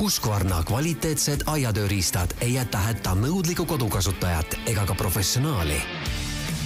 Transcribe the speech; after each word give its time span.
Husqvarna 0.00 0.62
kvaliteetsed 0.62 1.40
aiatööriistad 1.46 2.34
ei 2.40 2.54
jäta 2.54 2.78
hätta 2.78 3.14
nõudlikku 3.14 3.66
kodukasutajat 3.66 4.58
ega 4.66 4.86
ka 4.86 4.94
professionaali. 4.94 5.80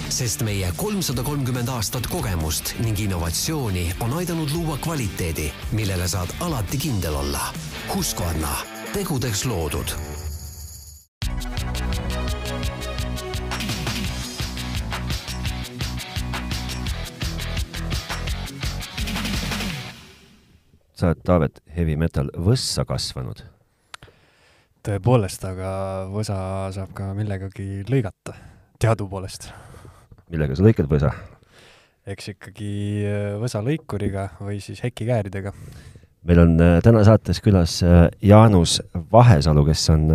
sest 0.09 0.41
meie 0.41 0.71
kolmsada 0.75 1.23
kolmkümmend 1.23 1.69
aastat 1.69 2.07
kogemust 2.07 2.73
ning 2.79 2.99
innovatsiooni 2.99 3.93
on 3.99 4.13
aidanud 4.13 4.49
luua 4.51 4.77
kvaliteedi, 4.77 5.51
millele 5.71 6.07
saad 6.07 6.33
alati 6.39 6.77
kindel 6.77 7.15
olla. 7.15 7.53
Husqvarna, 7.95 8.57
tegudeks 8.93 9.45
loodud 9.45 10.18
sa 20.99 21.13
oled, 21.13 21.23
Taavet, 21.27 21.61
heavy 21.75 21.95
metal 21.99 22.29
võssa 22.35 22.83
kasvanud. 22.87 23.43
tõepoolest, 24.83 25.43
aga 25.47 25.71
võsa 26.11 26.37
saab 26.75 26.93
ka 26.97 27.11
millegagi 27.15 27.85
lõigata, 27.89 28.35
teadupoolest. 28.81 29.49
millega 30.31 30.55
sa 30.55 30.65
lõikad 30.65 30.91
võsa? 30.91 31.13
eks 32.09 32.33
ikkagi 32.33 32.73
äh, 33.05 33.31
võsalõikuriga 33.39 34.29
või 34.41 34.59
siis 34.63 34.81
hekikääridega. 34.83 35.53
meil 36.27 36.43
on 36.43 36.55
äh, 36.63 36.77
täna 36.83 37.03
saates 37.07 37.39
külas 37.45 37.79
äh, 37.83 38.07
Jaanus 38.21 38.79
Vahesalu, 39.11 39.65
kes 39.69 39.89
on, 39.95 40.07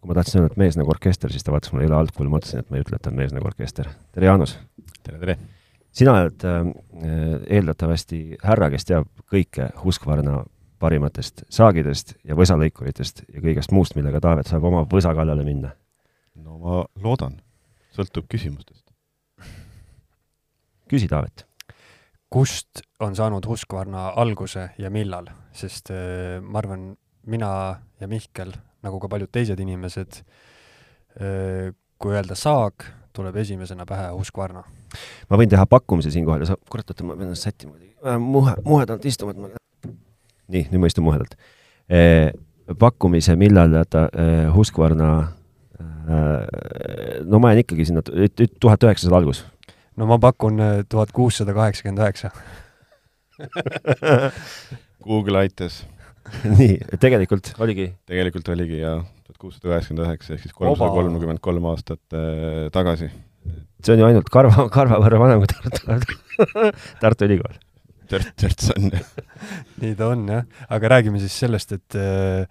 kui 0.00 0.10
ma 0.10 0.18
tahtsin 0.18 0.42
öelda, 0.42 0.54
et 0.54 0.62
mees 0.64 0.78
nagu 0.80 0.90
orkester, 0.90 1.30
siis 1.30 1.44
ta 1.46 1.54
vaatas 1.54 1.74
mulle 1.74 1.90
üle 1.90 1.98
altpool, 1.98 2.30
ma 2.30 2.40
mõtlesin, 2.40 2.64
et 2.64 2.70
ma 2.70 2.80
ei 2.80 2.86
ütle, 2.86 2.98
et 2.98 3.04
ta 3.04 3.14
on 3.14 3.20
mees 3.20 3.34
nagu 3.36 3.50
orkester. 3.52 3.90
tere, 4.14 4.32
Jaanus! 4.32 4.58
tere, 5.02 5.18
tere! 5.18 5.38
Sina 5.92 6.14
oled 6.16 6.44
äh, 6.48 6.64
eeldatavasti 7.58 8.22
härra, 8.44 8.70
kes 8.72 8.88
teab 8.88 9.08
kõike 9.32 9.70
Husqvarna 9.82 10.42
parimatest 10.82 11.44
saagidest 11.52 12.16
ja 12.26 12.36
võsalõikuritest 12.38 13.24
ja 13.28 13.42
kõigest 13.44 13.74
muust, 13.74 13.96
millega 13.98 14.20
Taavet 14.22 14.50
saab 14.50 14.66
oma 14.70 14.82
võsa 14.90 15.14
kallale 15.14 15.44
minna. 15.46 15.74
no 16.34 16.58
ma 16.58 16.82
loodan, 17.02 17.38
sõltub 17.94 18.26
küsimustest. 18.30 18.84
küsi, 20.90 21.08
Taavet. 21.08 21.46
kust 22.32 22.82
on 23.00 23.14
saanud 23.16 23.46
Husqvarna 23.46 24.12
alguse 24.16 24.70
ja 24.78 24.90
millal, 24.90 25.30
sest 25.52 25.92
äh, 25.92 26.40
ma 26.40 26.58
arvan, 26.58 26.96
mina 27.26 27.78
ja 28.00 28.08
Mihkel, 28.08 28.50
nagu 28.82 28.98
ka 28.98 29.08
paljud 29.08 29.30
teised 29.30 29.60
inimesed 29.60 30.18
äh,, 31.20 31.70
kui 32.02 32.16
öelda 32.16 32.34
saag, 32.34 32.82
tuleb 33.16 33.36
esimesena 33.42 33.86
pähe 33.88 34.10
Husqvarna 34.12 34.62
ma 35.30 35.40
võin 35.40 35.50
teha 35.52 35.66
pakkumise 35.68 36.12
siinkohal 36.14 36.44
ja 36.44 36.52
sa, 36.52 36.58
kurat, 36.70 36.88
oota, 36.90 37.06
ma 37.06 37.16
pean 37.16 37.30
ennast 37.30 37.48
sättima 37.48 37.74
kuidagi 37.74 37.92
äh,. 38.04 38.18
muhe, 38.20 38.54
muhedalt 38.66 39.06
istuma, 39.08 39.34
et 39.34 39.42
ma. 39.42 39.52
nii, 40.52 40.66
nüüd 40.72 40.82
ma 40.82 40.90
istun 40.90 41.06
muhedalt 41.06 41.36
e,. 41.88 42.32
pakkumise, 42.78 43.36
millal 43.40 43.76
ta 43.90 44.06
e, 44.08 44.26
Husqvarna 44.54 45.12
e,, 45.78 46.18
no 47.28 47.42
ma 47.42 47.52
jään 47.52 47.64
ikkagi 47.64 47.88
sinna 47.90 48.04
tuhat 48.04 48.88
üheksasada 48.88 49.20
algus. 49.20 49.44
no 49.96 50.08
ma 50.10 50.20
pakun 50.22 50.60
tuhat 50.88 51.12
kuussada 51.12 51.54
kaheksakümmend 51.56 52.04
üheksa. 52.04 52.32
Google 55.08 55.40
aitas 55.42 55.82
nii, 56.46 56.76
tegelikult 57.00 57.52
oligi? 57.62 57.88
tegelikult 58.08 58.48
oligi 58.54 58.80
jaa, 58.82 59.00
kuussada 59.42 59.74
üheksakümmend 59.74 60.06
üheksa 60.06 60.36
ehk 60.36 60.46
siis 60.46 60.56
kolmsada 60.56 60.94
kolmkümmend 60.96 61.42
kolm 61.44 61.68
aastat 61.72 62.16
äh, 62.16 62.70
tagasi 62.74 63.10
see 63.82 63.94
on 63.94 64.02
ju 64.02 64.08
ainult 64.08 64.30
karva, 64.32 64.66
karva 64.72 64.98
võrra 65.02 65.20
vanem 65.22 65.42
kui 65.42 65.50
Tartu, 65.50 66.18
Tartu 67.02 67.28
Ülikool. 67.28 67.56
Tört, 68.12 68.34
törts 68.38 68.68
on 68.74 68.90
nii 69.82 69.96
ta 69.98 70.10
on 70.12 70.26
jah, 70.28 70.46
aga 70.74 70.94
räägime 70.96 71.22
siis 71.22 71.34
sellest, 71.44 71.74
et 71.78 71.96
äh, 71.98 72.44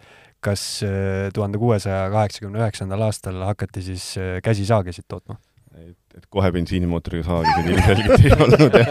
kas 0.43 0.65
äh, 0.87 1.29
tuhande 1.35 1.61
kuuesaja 1.61 2.09
kaheksakümne 2.13 2.63
üheksandal 2.63 3.07
aastal 3.07 3.39
hakati 3.45 3.83
siis 3.91 4.11
äh, 4.17 4.39
käsisaagisid 4.43 5.07
tootma? 5.11 5.37
et, 5.77 6.17
et 6.17 6.25
kohe 6.33 6.49
bensiinimootoriga 6.51 7.23
saagisid 7.27 7.69
ilmselgelt 7.71 8.25
ei 8.25 8.33
olnud, 8.35 8.79
jah. 8.81 8.89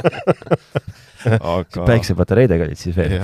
aga 1.57 1.89
päiksepatareidega 1.91 2.71
olid 2.71 2.81
siis 2.81 2.97
veel? 2.97 3.19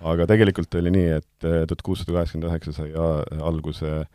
Aga 0.00 0.26
tegelikult 0.30 0.74
oli 0.80 0.92
nii, 0.94 1.08
et 1.20 1.44
tuhat 1.44 1.82
kuussada 1.84 2.16
kaheksakümmend 2.16 2.48
üheksa 2.50 2.72
sai 2.76 2.92
alguse 3.40 3.90
äh, 4.00 4.08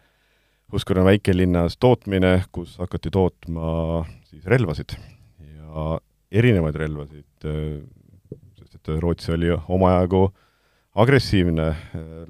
Uskura 0.73 1.03
väikelinnas 1.05 1.77
tootmine, 1.77 2.39
kus 2.51 2.79
hakati 2.81 3.11
tootma 3.13 4.01
siis 4.25 4.47
relvasid. 4.49 4.95
Ja 5.45 5.99
erinevaid 6.33 6.75
relvasid, 6.81 7.45
sest 8.57 8.79
et 8.79 8.89
Rootsi 8.99 9.31
oli 9.35 9.51
omajagu 9.53 10.25
agressiivne 10.95 11.67
äh, 11.69 11.77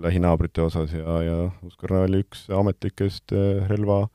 lähinaabrite 0.02 0.66
osas 0.66 0.92
ja, 0.94 1.16
ja 1.24 1.38
Uskura 1.64 2.04
oli 2.04 2.24
üks 2.26 2.48
ametlikest 2.52 3.32
äh, 3.32 3.64
relva 3.70 4.08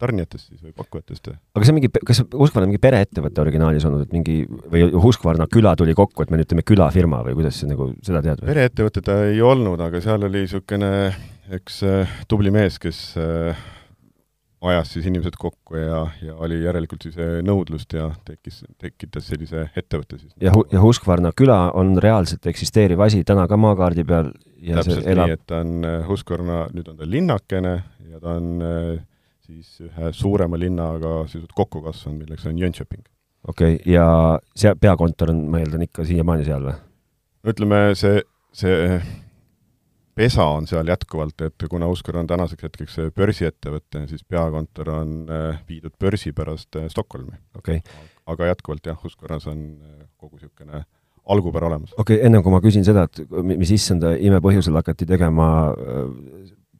tarnijatest 0.00 0.48
siis 0.50 0.62
või 0.62 0.74
pakkujatest. 0.76 1.32
aga 1.32 1.66
see 1.66 1.74
on 1.74 1.78
mingi, 1.80 1.90
kas 2.08 2.22
Husqvarna 2.24 2.70
mingi 2.70 2.82
pereettevõte 2.82 3.44
originaalis 3.44 3.86
olnud, 3.88 4.06
et 4.06 4.16
mingi 4.16 4.38
või 4.46 4.88
Husqvarna 5.04 5.48
küla 5.52 5.74
tuli 5.78 5.96
kokku, 5.98 6.24
et 6.24 6.32
me 6.32 6.40
nüüd 6.40 6.50
teeme 6.50 6.66
külafirma 6.66 7.22
või 7.26 7.36
kuidas 7.40 7.60
see 7.60 7.70
nagu, 7.70 7.92
seda 8.04 8.24
tead 8.24 8.42
või? 8.42 8.52
pereettevõte 8.54 9.04
ta 9.04 9.20
ei 9.28 9.42
olnud, 9.44 9.80
aga 9.84 10.02
seal 10.04 10.28
oli 10.28 10.46
niisugune 10.46 10.92
üks 11.52 11.82
äh, 11.86 12.18
tubli 12.30 12.52
mees, 12.54 12.80
kes 12.82 13.12
ajas 14.62 14.92
siis 14.94 15.06
inimesed 15.10 15.36
kokku 15.38 15.76
ja, 15.76 16.02
ja 16.22 16.36
oli 16.44 16.60
järelikult 16.62 17.06
siis 17.06 17.16
äh, 17.20 17.38
nõudlust 17.44 17.94
ja 17.96 18.08
tekkis, 18.26 18.62
tekitas 18.80 19.26
sellise 19.30 19.66
ettevõtte 19.76 20.18
siis. 20.20 20.32
ja, 20.42 20.52
ja 20.72 20.82
Husqvarna 20.82 21.32
küla 21.36 21.58
on 21.78 21.96
reaalselt 22.02 22.46
eksisteeriv 22.50 23.02
asi 23.02 23.24
täna 23.26 23.48
ka 23.50 23.58
maakaardi 23.58 24.04
peal 24.08 24.30
ja 24.62 24.78
täpselt 24.78 25.08
elab... 25.10 25.30
nii, 25.30 25.38
et 25.38 25.46
ta 25.50 25.62
on 25.64 25.88
äh, 25.88 25.96
Husqvarna, 26.08 26.66
nüüd 26.76 26.92
on 26.92 27.00
ta 27.00 27.08
linnakene 27.08 27.74
ja 28.12 28.22
ta 28.22 28.36
on 28.38 28.52
äh, 28.66 29.02
siis 29.52 29.88
ühe 29.88 30.12
suurema 30.16 30.58
linnaga 30.58 31.22
sisuliselt 31.26 31.56
kokku 31.56 31.82
kasvanud, 31.84 32.24
milleks 32.24 32.46
on 32.46 32.58
Jönköping. 32.58 33.04
okei 33.48 33.74
okay,, 33.74 33.92
ja 33.92 34.06
see 34.56 34.74
peakontor 34.80 35.34
on, 35.34 35.44
ma 35.52 35.60
eeldan, 35.62 35.84
ikka 35.88 36.06
siiamaani 36.08 36.46
seal 36.48 36.64
või? 36.68 36.78
no 37.42 37.54
ütleme, 37.54 37.82
see, 37.98 38.22
see 38.56 39.00
pesa 40.14 40.46
on 40.54 40.66
seal 40.68 40.88
jätkuvalt, 40.88 41.40
et 41.48 41.68
kuna 41.70 41.88
Uskar 41.90 42.18
on 42.20 42.30
tänaseks 42.30 42.68
hetkeks 42.68 42.98
börsiettevõte, 43.16 44.06
siis 44.10 44.24
peakontor 44.28 44.90
on 44.94 45.14
äh, 45.30 45.60
viidud 45.68 45.94
börsi 46.00 46.34
pärast 46.36 46.76
äh, 46.80 46.88
Stockholmi 46.92 47.36
okay.. 47.58 47.80
aga 48.26 48.52
jätkuvalt 48.52 48.92
jah, 48.92 49.06
Uskarnas 49.06 49.48
on 49.50 49.62
äh, 49.80 50.02
kogu 50.16 50.36
niisugune 50.36 50.84
algupära 51.32 51.70
olemas. 51.70 51.94
okei 51.96 52.18
okay,, 52.18 52.26
ennem 52.26 52.42
kui 52.42 52.52
ma 52.52 52.60
küsin 52.64 52.84
seda, 52.86 53.06
et 53.08 53.22
mis 53.46 53.70
issanda 53.74 54.16
imepõhjusel 54.18 54.76
hakati 54.80 55.06
tegema 55.08 55.48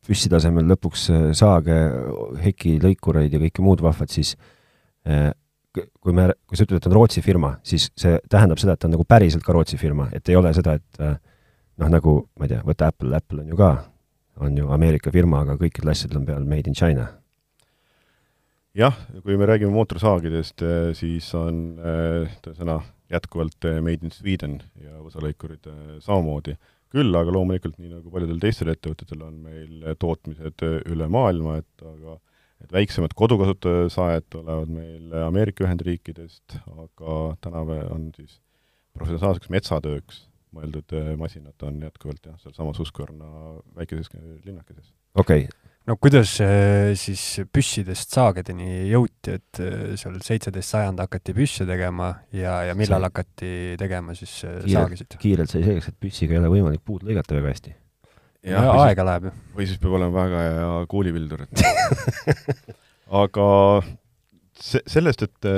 püssi 0.06 0.30
tasemel 0.32 0.66
lõpuks 0.72 1.06
saage, 1.38 1.76
heki, 2.42 2.78
lõikureid 2.82 3.34
ja 3.34 3.40
kõike 3.42 3.62
muud 3.62 3.84
vahvat, 3.84 4.10
siis 4.10 4.34
kui 5.72 6.14
me, 6.14 6.28
kui 6.46 6.58
sa 6.58 6.66
ütled, 6.66 6.80
et 6.80 6.88
on 6.90 6.94
Rootsi 6.96 7.22
firma, 7.24 7.54
siis 7.66 7.88
see 7.98 8.18
tähendab 8.30 8.60
seda, 8.60 8.74
et 8.74 8.82
ta 8.82 8.88
on 8.88 8.96
nagu 8.96 9.06
päriselt 9.08 9.44
ka 9.46 9.54
Rootsi 9.56 9.78
firma, 9.80 10.08
et 10.12 10.28
ei 10.28 10.36
ole 10.36 10.52
seda, 10.56 10.76
et 10.78 11.00
noh, 11.02 11.88
nagu 11.88 12.18
ma 12.38 12.46
ei 12.46 12.52
tea, 12.52 12.60
võta 12.66 12.90
Apple, 12.92 13.14
Apple 13.16 13.44
on 13.44 13.52
ju 13.52 13.58
ka, 13.58 13.72
on 14.44 14.58
ju 14.58 14.70
Ameerika 14.74 15.12
firma, 15.14 15.42
aga 15.46 15.56
kõikidel 15.60 15.94
asjadel 15.94 16.20
on 16.20 16.28
peal 16.28 16.48
made 16.48 16.70
in 16.70 16.76
China. 16.76 17.08
jah, 18.76 18.96
kui 19.22 19.36
me 19.36 19.46
räägime 19.48 19.72
mootorsaagidest, 19.74 20.62
siis 20.96 21.26
on 21.36 21.64
eh, 21.76 22.36
sõna 22.56 22.78
jätkuvalt 23.12 23.68
made 23.84 24.06
in 24.06 24.12
Sweden 24.12 24.60
ja 24.80 24.96
võsalõikurid 25.02 25.68
samamoodi. 26.00 26.56
Küll 26.92 27.16
aga 27.18 27.32
loomulikult, 27.34 27.78
nii 27.80 27.94
nagu 27.94 28.12
paljudel 28.12 28.40
teistel 28.42 28.72
ettevõtetel, 28.72 29.24
on 29.26 29.38
meil 29.46 29.96
tootmised 30.00 30.64
üle 30.92 31.08
maailma, 31.12 31.58
et 31.62 31.86
aga 31.88 32.18
et 32.62 32.70
väiksemad 32.70 33.14
kodukasutajasajad 33.18 34.28
tulevad 34.30 34.70
meil 34.70 35.14
Ameerika 35.24 35.64
Ühendriikidest, 35.66 36.60
aga 36.70 37.16
tänapäeval 37.42 37.90
on 37.96 38.04
siis 38.14 38.36
professionaalseks 38.94 39.50
metsatööks 39.50 40.20
mõeldud 40.52 40.94
masinad 41.20 41.66
on 41.66 41.80
jätkuvalt 41.82 42.26
jah, 42.28 42.36
sealsamas 42.42 42.78
Husqvarna 42.82 43.28
väikeses 43.76 44.12
linnakeses. 44.44 44.92
okei 45.14 45.46
okay. 45.46 45.61
No 45.88 45.96
kuidas 46.00 46.34
äh, 46.44 46.92
siis 46.98 47.22
püssidest 47.52 48.14
saagedeni 48.14 48.88
jõuti, 48.90 49.36
et 49.38 49.62
äh, 49.62 49.94
seal 50.00 50.18
seitseteist 50.24 50.76
sajand 50.76 51.02
hakati 51.02 51.34
püsse 51.36 51.66
tegema 51.68 52.12
ja, 52.34 52.60
ja 52.68 52.76
millal 52.78 53.02
see... 53.02 53.10
hakati 53.10 53.54
tegema 53.80 54.16
siis 54.18 54.36
kiirelt, 54.42 54.74
saagisid? 54.76 55.16
kiirelt 55.22 55.54
sai 55.54 55.64
selgeks, 55.64 55.90
et 55.92 56.02
püssiga 56.02 56.36
ei 56.36 56.42
ole 56.42 56.52
võimalik 56.56 56.84
puud 56.84 57.06
lõigata 57.06 57.38
väga 57.38 57.54
hästi. 57.54 57.74
ja, 58.52 58.62
aega 58.84 59.08
läheb 59.08 59.30
ju. 59.30 59.34
või 59.56 59.70
siis 59.70 59.82
peab 59.82 59.98
olema 59.98 60.26
väga 60.26 60.46
hea 60.46 60.70
kuulipildur, 60.92 61.46
et 61.48 61.66
aga 63.24 63.50
se-, 64.58 64.86
sellest, 64.90 65.26
et 65.26 65.52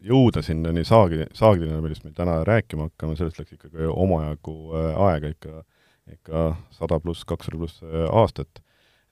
jõuda 0.00 0.42
sinnani 0.44 0.84
saagi, 0.86 1.24
saagideni, 1.36 1.80
millest 1.84 2.04
me 2.06 2.14
täna 2.16 2.40
rääkima 2.46 2.88
hakkame, 2.88 3.16
sellest 3.18 3.40
läks 3.40 3.56
ikkagi 3.56 3.90
omajagu 3.90 4.56
äh, 4.72 4.90
aega 5.06 5.32
ikka, 5.34 5.62
ikka 6.16 6.44
sada 6.76 7.00
pluss, 7.02 7.26
kakssada 7.28 7.60
pluss 7.60 7.82
äh, 7.84 8.06
aastat. 8.08 8.62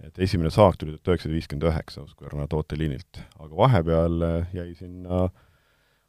Et 0.06 0.18
esimene 0.22 0.50
saag 0.54 0.78
tuli 0.78 0.94
tuhat 0.94 1.14
üheksasada 1.14 1.34
viiskümmend 1.34 1.68
üheksa 1.72 2.04
Husqvarna 2.04 2.46
tooteliinilt, 2.50 3.20
aga 3.38 3.52
vahepeal 3.58 4.24
äh, 4.26 4.56
jäi 4.56 4.72
sinna 4.78 5.26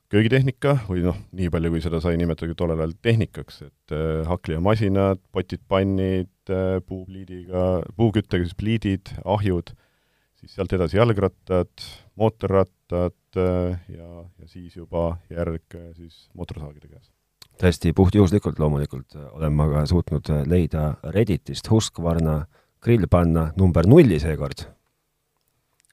köögitehnika 0.09 0.75
või 0.87 1.03
noh, 1.05 1.17
nii 1.37 1.51
palju, 1.53 1.71
kui 1.73 1.83
seda 1.83 1.99
sai 2.01 2.17
nimetada 2.19 2.55
tollel 2.57 2.81
ajal 2.81 2.95
tehnikaks, 3.05 3.61
et 3.67 3.93
äh, 3.95 4.23
hakklijamasinad, 4.29 5.21
potid, 5.33 5.61
pannid 5.69 6.53
äh,, 6.53 6.79
puupliidiga, 6.85 7.67
puuküttega 7.97 8.47
siis 8.47 8.57
pliidid, 8.57 9.13
ahjud, 9.25 9.73
siis 10.41 10.55
sealt 10.57 10.73
edasi 10.73 10.97
jalgrattad, 10.97 11.85
mootorrattad 12.19 13.37
äh, 13.37 13.77
ja, 13.93 14.09
ja 14.25 14.49
siis 14.49 14.77
juba 14.77 15.11
järg 15.29 15.77
äh, 15.77 15.91
siis 15.97 16.27
mootorsaagide 16.33 16.89
käes. 16.89 17.11
täiesti 17.59 17.93
puhtjuhuslikult 17.93 18.59
loomulikult 18.59 19.17
äh, 19.17 19.29
olen 19.37 19.53
ma 19.53 19.69
ka 19.69 19.85
suutnud 19.89 20.29
äh, 20.33 20.45
leida 20.47 20.95
Redditist 21.13 21.69
Husqvarna 21.69 22.41
grillpanna 22.85 23.49
number 23.59 23.87
nulli 23.89 24.19
seekord. 24.21 24.65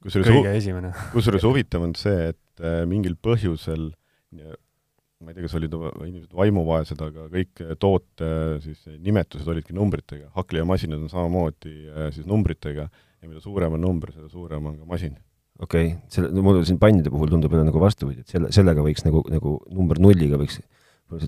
kusjuures 0.05 0.31
kõige 0.31 0.55
esimene. 0.59 0.93
kusjuures 1.15 1.47
huvitav 1.47 1.87
on 1.87 1.97
see, 1.99 2.31
et 2.33 2.65
äh, 2.65 2.85
mingil 2.89 3.19
põhjusel 3.19 3.91
ma 4.37 5.33
ei 5.33 5.37
tea, 5.37 5.47
kas 5.47 5.55
olid 5.57 5.73
inimesed 6.05 6.35
vaimuvaesed, 6.37 7.01
aga 7.01 7.27
kõik 7.33 7.63
toote 7.81 8.29
siis 8.65 8.83
nimetused 9.01 9.49
olidki 9.49 9.75
numbritega, 9.77 10.29
hakklijamasinad 10.37 11.07
on 11.07 11.13
samamoodi 11.13 11.73
siis 12.15 12.27
numbritega 12.29 12.85
ja 12.87 13.31
mida 13.31 13.41
suurem 13.43 13.79
on 13.79 13.83
number, 13.87 14.13
seda 14.15 14.29
suurem 14.33 14.69
on 14.71 14.77
ka 14.81 14.89
masin. 14.89 15.17
okei 15.59 15.87
okay., 15.89 16.13
selle, 16.13 16.31
no 16.37 16.45
mulle 16.45 16.67
siin 16.69 16.79
pannide 16.81 17.11
puhul 17.13 17.33
tundub 17.33 17.55
jälle 17.55 17.65
nagu 17.69 17.81
vastupidi, 17.81 18.23
et 18.27 18.33
selle, 18.35 18.53
sellega 18.53 18.85
võiks 18.85 19.07
nagu, 19.07 19.25
nagu 19.33 19.57
number 19.73 20.01
nulliga 20.03 20.39
võiks 20.41 20.61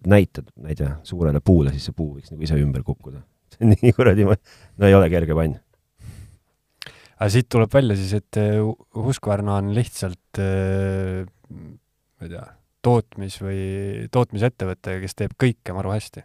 näitad, 0.05 0.51
ma 0.61 0.73
ei 0.73 0.79
tea, 0.79 0.99
suurele 1.07 1.41
puule, 1.41 1.73
siis 1.73 1.89
see 1.89 1.97
puu 1.97 2.13
võiks 2.17 2.33
nagu 2.35 2.45
ise 2.45 2.59
ümber 2.61 2.85
kukkuda. 2.85 3.23
nii 3.73 3.95
kuradi, 3.97 4.27
no 4.29 4.87
ei 4.89 4.95
ole 4.97 5.11
kerge 5.13 5.37
pann. 5.39 5.59
aga 7.19 7.31
siit 7.35 7.49
tuleb 7.51 7.73
välja 7.75 7.97
siis, 7.99 8.15
et 8.21 8.41
Husqvarna 8.95 9.59
on 9.59 9.73
lihtsalt 9.77 10.39
ma 10.39 12.27
ei 12.27 12.33
tea, 12.33 12.47
tootmis- 12.85 13.41
või 13.43 13.63
tootmisettevõte, 14.15 14.99
kes 15.03 15.19
teeb 15.19 15.35
kõike 15.41 15.75
maru 15.77 15.95
hästi? 15.95 16.25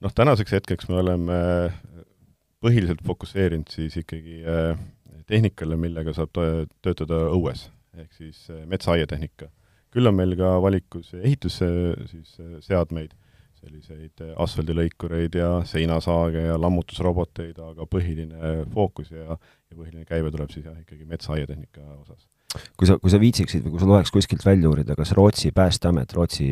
noh, 0.00 0.14
tänaseks 0.16 0.54
hetkeks 0.56 0.88
me 0.88 1.00
oleme 1.02 1.38
põhiliselt 2.64 3.02
fokusseerinud 3.06 3.70
siis 3.72 3.96
ikkagi 4.00 4.40
äh, 4.44 4.74
tehnikale, 5.30 5.78
millega 5.80 6.14
saab 6.16 6.36
töötada 6.84 7.22
õues, 7.34 7.68
ehk 7.96 8.12
siis 8.16 8.44
äh, 8.52 8.64
metsaaiatehnika. 8.68 9.50
küll 9.90 10.06
on 10.06 10.14
meil 10.14 10.36
ka 10.38 10.54
valikus 10.62 11.14
ehitusse 11.18 11.68
siis 12.10 12.36
äh, 12.40 12.58
seadmeid, 12.64 13.14
selliseid 13.60 14.24
asfaldilõikureid 14.40 15.36
ja 15.38 15.50
seinasaage 15.68 16.46
ja 16.48 16.58
lammutusroboteid, 16.60 17.58
aga 17.60 17.86
põhiline 17.90 18.54
fookus 18.74 19.12
ja, 19.12 19.36
ja 19.36 19.76
põhiline 19.76 20.06
käive 20.08 20.32
tuleb 20.32 20.52
siis 20.52 20.66
jah, 20.66 20.76
ikkagi 20.80 21.08
metsaaiatehnika 21.08 21.84
osas 22.00 22.26
kui 22.76 22.88
sa, 22.88 22.96
kui 22.98 23.12
sa 23.12 23.20
viitsiksid 23.22 23.62
või 23.62 23.76
kui 23.76 23.82
sul 23.82 23.92
oleks 23.94 24.10
kuskilt 24.10 24.42
välja 24.42 24.70
uurida, 24.70 24.96
kas 24.98 25.12
Rootsi 25.14 25.52
Päästeamet, 25.54 26.16
Rootsi 26.16 26.48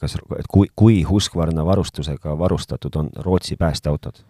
kas, 0.00 0.16
et 0.38 0.48
kui, 0.50 0.70
kui 0.76 1.02
Husqvarna 1.06 1.64
varustusega 1.66 2.38
varustatud 2.38 2.96
on 2.96 3.10
Rootsi 3.16 3.56
päästeautod? 3.56 4.22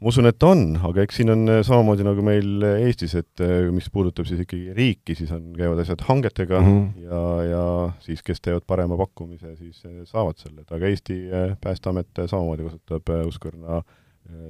Ma 0.00 0.10
usun, 0.12 0.28
et 0.28 0.46
on, 0.46 0.64
aga 0.88 1.04
eks 1.06 1.20
siin 1.20 1.32
on 1.32 1.50
samamoodi 1.64 2.04
nagu 2.04 2.24
meil 2.26 2.64
Eestis, 2.84 3.14
et 3.16 3.44
mis 3.72 3.88
puudutab 3.92 4.28
siis 4.28 4.42
ikkagi 4.44 4.74
riiki, 4.76 5.16
siis 5.18 5.30
on, 5.32 5.52
käivad 5.56 5.80
asjad 5.82 6.04
hangetega 6.08 6.60
mm 6.60 6.72
-hmm. 6.72 7.04
ja, 7.06 7.22
ja 7.50 7.66
siis, 8.04 8.22
kes 8.22 8.42
teevad 8.44 8.66
parema 8.66 8.98
pakkumise, 9.00 9.56
siis 9.56 9.82
saavad 10.04 10.36
selle, 10.36 10.60
et 10.60 10.72
aga 10.72 10.86
Eesti 10.86 11.20
Päästeamet 11.60 12.24
samamoodi 12.26 12.68
kasutab 12.68 13.14
Husqvarna 13.24 13.82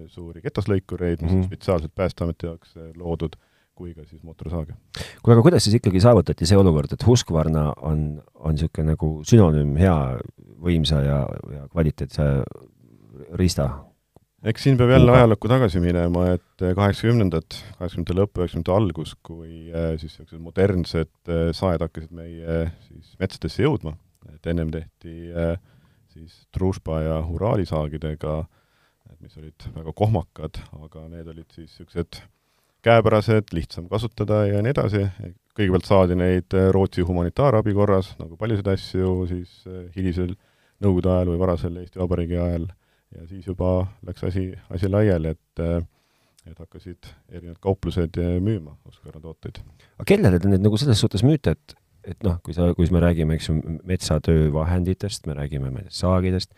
suuri 0.06 0.40
ketaslõikureid, 0.42 1.22
mis 1.22 1.30
mm 1.30 1.36
-hmm. 1.36 1.44
on 1.44 1.44
spetsiaalselt 1.44 1.94
Päästeameti 1.94 2.46
jaoks 2.46 2.74
loodud 2.96 3.36
kui 3.76 3.92
ka 3.94 4.04
siis 4.08 4.22
mootorsaage. 4.24 4.72
kuule, 5.22 5.36
aga 5.36 5.42
kuidas 5.44 5.64
siis 5.64 5.76
ikkagi 5.76 6.00
saavutati 6.00 6.48
see 6.48 6.56
olukord, 6.56 6.92
et 6.92 7.06
Husqvarna 7.06 7.72
on, 7.84 8.22
on 8.34 8.56
niisugune 8.56 8.94
nagu 8.94 9.10
sünonüüm 9.28 9.74
hea, 9.76 9.96
võimsa 10.64 11.02
ja, 11.04 11.18
ja 11.52 11.66
kvaliteetse 11.68 12.22
riista 13.36 13.68
eks 14.46 14.62
siin 14.62 14.76
peab 14.78 14.90
jälle 14.90 15.12
ajalukku 15.12 15.48
tagasi 15.50 15.80
minema, 15.82 16.26
et 16.36 16.64
kaheksakümnendad, 16.78 17.56
kaheksakümnendate 17.78 18.16
lõpp, 18.18 18.38
üheksakümnendate 18.38 18.74
algus, 18.76 19.14
kui 19.26 19.72
äh, 19.72 19.94
siis 20.00 20.12
niisugused 20.20 20.42
modernsed 20.44 21.32
äh, 21.32 21.48
saed 21.56 21.82
hakkasid 21.82 22.12
meie 22.14 22.60
siis 22.86 23.16
metsadesse 23.22 23.64
jõudma, 23.64 23.96
et 24.34 24.46
ennem 24.52 24.70
tehti 24.74 25.32
äh, 25.32 25.56
siis 26.14 26.38
Družba 26.54 27.00
ja 27.02 27.18
Urali 27.26 27.66
saagidega, 27.66 28.38
mis 29.24 29.36
olid 29.40 29.68
väga 29.74 29.94
kohmakad, 29.96 30.62
aga 30.78 31.06
need 31.10 31.34
olid 31.34 31.50
siis 31.50 31.72
niisugused 31.72 32.22
käepärased, 32.86 33.50
lihtsam 33.56 33.90
kasutada 33.90 34.44
ja 34.46 34.62
nii 34.62 34.74
edasi, 34.76 35.02
kõigepealt 35.58 35.88
saadi 35.88 36.18
neid 36.18 36.54
Rootsi 36.74 37.02
humanitaarabi 37.02 37.74
korras, 37.74 38.12
nagu 38.20 38.38
paljusid 38.38 38.68
asju 38.76 39.16
siis 39.32 39.62
hilisel 39.96 40.36
Nõukogude 40.76 41.08
ajal 41.08 41.30
või 41.30 41.38
varasel 41.40 41.76
Eesti 41.80 41.96
Vabariigi 41.96 42.36
ajal 42.36 42.66
ja 43.16 43.26
siis 43.28 43.46
juba 43.48 43.86
läks 44.06 44.24
asi, 44.28 44.50
asi 44.70 44.90
laiali, 44.92 45.34
et 45.36 45.64
et 46.46 46.60
hakkasid 46.62 47.08
erinevad 47.32 47.58
kauplused 47.58 48.20
müüma 48.44 48.76
Husqvarna 48.86 49.18
tooteid. 49.24 49.58
aga 49.96 50.06
kellele 50.06 50.38
te 50.38 50.50
neid 50.52 50.62
nagu 50.62 50.78
selles 50.78 51.00
suhtes 51.02 51.24
müüte, 51.26 51.56
et 51.56 51.76
et 52.06 52.22
noh, 52.22 52.36
kui 52.44 52.54
sa, 52.54 52.68
kui 52.78 52.86
me 52.94 53.02
räägime, 53.02 53.34
eks 53.34 53.48
ju, 53.50 53.56
metsatöövahenditest, 53.88 55.26
me 55.26 55.34
räägime 55.34 55.72
saagidest, 55.90 56.52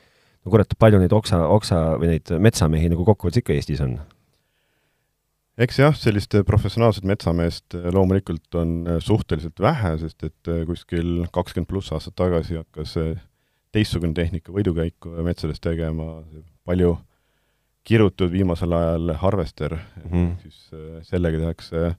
no 0.44 0.52
kurat, 0.52 0.74
palju 0.76 1.00
neid 1.00 1.14
oksa, 1.16 1.40
oksa 1.54 1.78
või 2.02 2.12
neid 2.12 2.32
metsamehi 2.44 2.90
nagu 2.92 3.06
kokkuvõttes 3.08 3.40
ikka 3.40 3.56
Eestis 3.56 3.80
on? 3.84 3.96
eks 5.58 5.80
jah, 5.80 5.96
sellist 5.98 6.36
professionaalset 6.46 7.06
metsameest 7.08 7.74
loomulikult 7.96 8.60
on 8.60 8.74
suhteliselt 9.02 9.58
vähe, 9.58 9.96
sest 10.04 10.28
et 10.28 10.52
kuskil 10.68 11.24
kakskümmend 11.34 11.70
pluss 11.70 11.90
aastat 11.96 12.14
tagasi 12.20 12.60
hakkas 12.60 12.94
teistsugune 13.72 14.16
tehnika 14.16 14.52
võidukäiku 14.54 15.12
metsades 15.26 15.60
tegema, 15.60 16.22
palju 16.68 16.96
kirutud 17.88 18.32
viimasel 18.32 18.74
ajal 18.76 19.14
harvester 19.22 19.78
mm, 19.78 20.10
-hmm. 20.10 20.28
siis 20.42 20.70
äh, 20.74 21.00
sellega 21.08 21.40
tehakse 21.44 21.94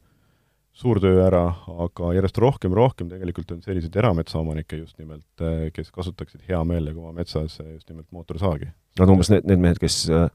suur 0.79 0.99
töö 1.03 1.23
ära, 1.25 1.43
aga 1.85 2.13
järjest 2.15 2.37
rohkem, 2.39 2.73
rohkem 2.77 3.09
tegelikult 3.11 3.51
on 3.51 3.63
selliseid 3.65 3.95
erametsaomanikke 3.99 4.79
just 4.83 4.99
nimelt, 5.01 5.27
äh, 5.41 5.71
kes 5.73 5.91
kasutaksid 5.91 6.45
hea 6.47 6.61
meelega 6.63 6.99
oma 6.99 7.11
metsas 7.17 7.59
just 7.73 7.89
nimelt 7.89 8.07
mootorsaagi. 8.15 8.69
Nad 8.99 9.11
umbes 9.11 9.31
need, 9.33 9.49
need 9.49 9.65
mehed, 9.65 9.81
kes 9.81 10.05
äh, 10.13 10.29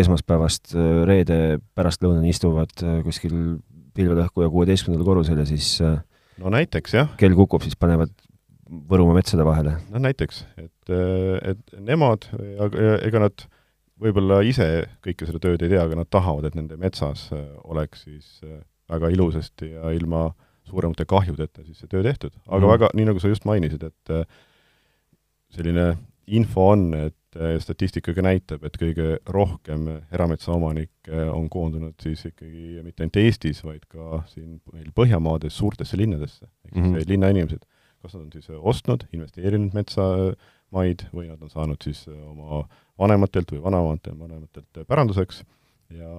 esmaspäevast 0.00 0.72
reede 1.06 1.60
pärastlõunani 1.78 2.32
istuvad 2.32 2.72
kuskil 3.04 3.60
pilvede 3.94 4.24
õhku 4.24 4.42
ja 4.42 4.50
kuueteistkümnendal 4.50 5.06
korrusel 5.06 5.38
ja 5.38 5.44
siis 5.46 5.76
no 5.78 6.50
näiteks, 6.50 6.96
jah. 6.96 7.12
kell 7.20 7.36
kukub, 7.38 7.62
siis 7.62 7.78
panevad 7.78 8.10
Võrumaa 8.70 9.16
metsade 9.18 9.46
vahele? 9.46 9.76
no 9.90 10.02
näiteks, 10.02 10.44
et, 10.60 10.92
et 10.92 11.72
nemad, 11.82 12.28
ega 13.02 13.24
nad 13.24 13.46
võib-olla 14.00 14.40
ise 14.46 14.66
kõike 15.04 15.26
seda 15.28 15.40
tööd 15.42 15.64
ei 15.64 15.72
tea, 15.72 15.82
aga 15.84 15.98
nad 15.98 16.10
tahavad, 16.10 16.46
et 16.46 16.58
nende 16.58 16.78
metsas 16.80 17.28
oleks 17.64 18.06
siis 18.06 18.38
väga 18.90 19.10
ilusasti 19.12 19.72
ja 19.74 19.90
ilma 19.94 20.28
suuremate 20.70 21.06
kahjudeta 21.08 21.64
siis 21.64 21.80
see 21.82 21.90
töö 21.90 22.04
tehtud. 22.06 22.32
aga 22.46 22.62
mm. 22.62 22.70
väga, 22.74 22.92
nii 22.94 23.08
nagu 23.10 23.22
sa 23.22 23.32
just 23.32 23.46
mainisid, 23.48 23.82
et 23.90 24.14
selline 25.56 25.88
info 26.30 26.70
on, 26.76 26.92
et 26.94 27.16
statistika 27.62 28.14
ka 28.14 28.22
näitab, 28.26 28.64
et 28.66 28.76
kõige 28.78 29.18
rohkem 29.30 29.86
erametsaomanikke 30.10 31.26
on 31.30 31.46
koondunud 31.50 31.94
siis 32.02 32.24
ikkagi 32.26 32.80
mitte 32.86 33.04
ainult 33.04 33.18
Eestis, 33.22 33.62
vaid 33.66 33.84
ka 33.90 34.22
siin 34.30 34.58
meil 34.72 34.90
Põhjamaades 34.94 35.58
suurtesse 35.58 35.98
linnadesse, 35.98 36.46
ehk 36.66 36.74
siis 36.74 36.84
mm 36.84 36.94
-hmm. 36.94 37.10
linnainimesed 37.10 37.66
kas 38.02 38.14
nad 38.16 38.24
on 38.24 38.30
siis 38.32 38.48
äh, 38.50 38.60
ostnud, 38.72 39.04
investeerinud 39.14 39.74
metsamaid 39.76 41.04
või 41.14 41.28
nad 41.28 41.42
on 41.44 41.52
saanud 41.52 41.82
siis 41.84 42.06
äh, 42.08 42.16
oma 42.16 42.62
vanematelt 43.00 43.52
või 43.54 43.62
vanavanematelt, 43.64 44.18
vanematelt 44.20 44.80
päranduseks 44.88 45.42
ja 45.96 46.14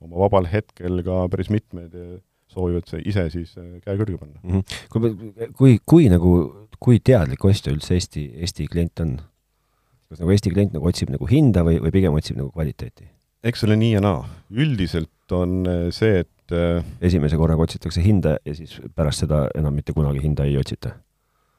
oma 0.00 0.24
vabal 0.24 0.48
hetkel 0.50 1.02
ka 1.06 1.22
päris 1.32 1.50
mitmed 1.52 1.94
äh, 1.94 2.18
soovivad 2.50 2.90
ise 3.06 3.28
siis 3.30 3.54
käe 3.54 3.94
külge 3.94 4.18
panna 4.18 4.40
mm. 4.42 4.50
-hmm. 4.50 4.80
kui, 4.90 5.50
kui, 5.58 5.78
kui 5.86 6.08
nagu, 6.10 6.32
kui 6.82 6.98
teadlik 6.98 7.44
ostja 7.44 7.72
üldse 7.72 7.94
Eesti, 7.94 8.26
Eesti 8.42 8.66
klient 8.66 9.04
on? 9.04 9.20
kas 10.10 10.18
nagu 10.18 10.34
Eesti 10.34 10.50
klient 10.50 10.74
nagu 10.74 10.90
otsib 10.90 11.14
nagu 11.14 11.30
hinda 11.30 11.62
või, 11.66 11.78
või 11.78 11.94
pigem 11.94 12.16
otsib 12.18 12.40
nagu 12.40 12.50
kvaliteeti? 12.50 13.06
eks 13.46 13.64
ole 13.64 13.78
nii 13.78 13.92
ja 13.94 14.02
naa. 14.02 14.24
üldiselt 14.50 15.32
on 15.32 15.62
see, 15.94 16.24
et 16.24 16.54
esimese 17.06 17.38
korraga 17.38 17.62
otsitakse 17.62 18.02
hinda 18.02 18.34
ja 18.44 18.54
siis 18.54 18.80
pärast 18.98 19.22
seda 19.22 19.44
enam 19.54 19.76
mitte 19.78 19.94
kunagi 19.94 20.24
hinda 20.24 20.48
ei 20.50 20.58
otsita? 20.58 20.96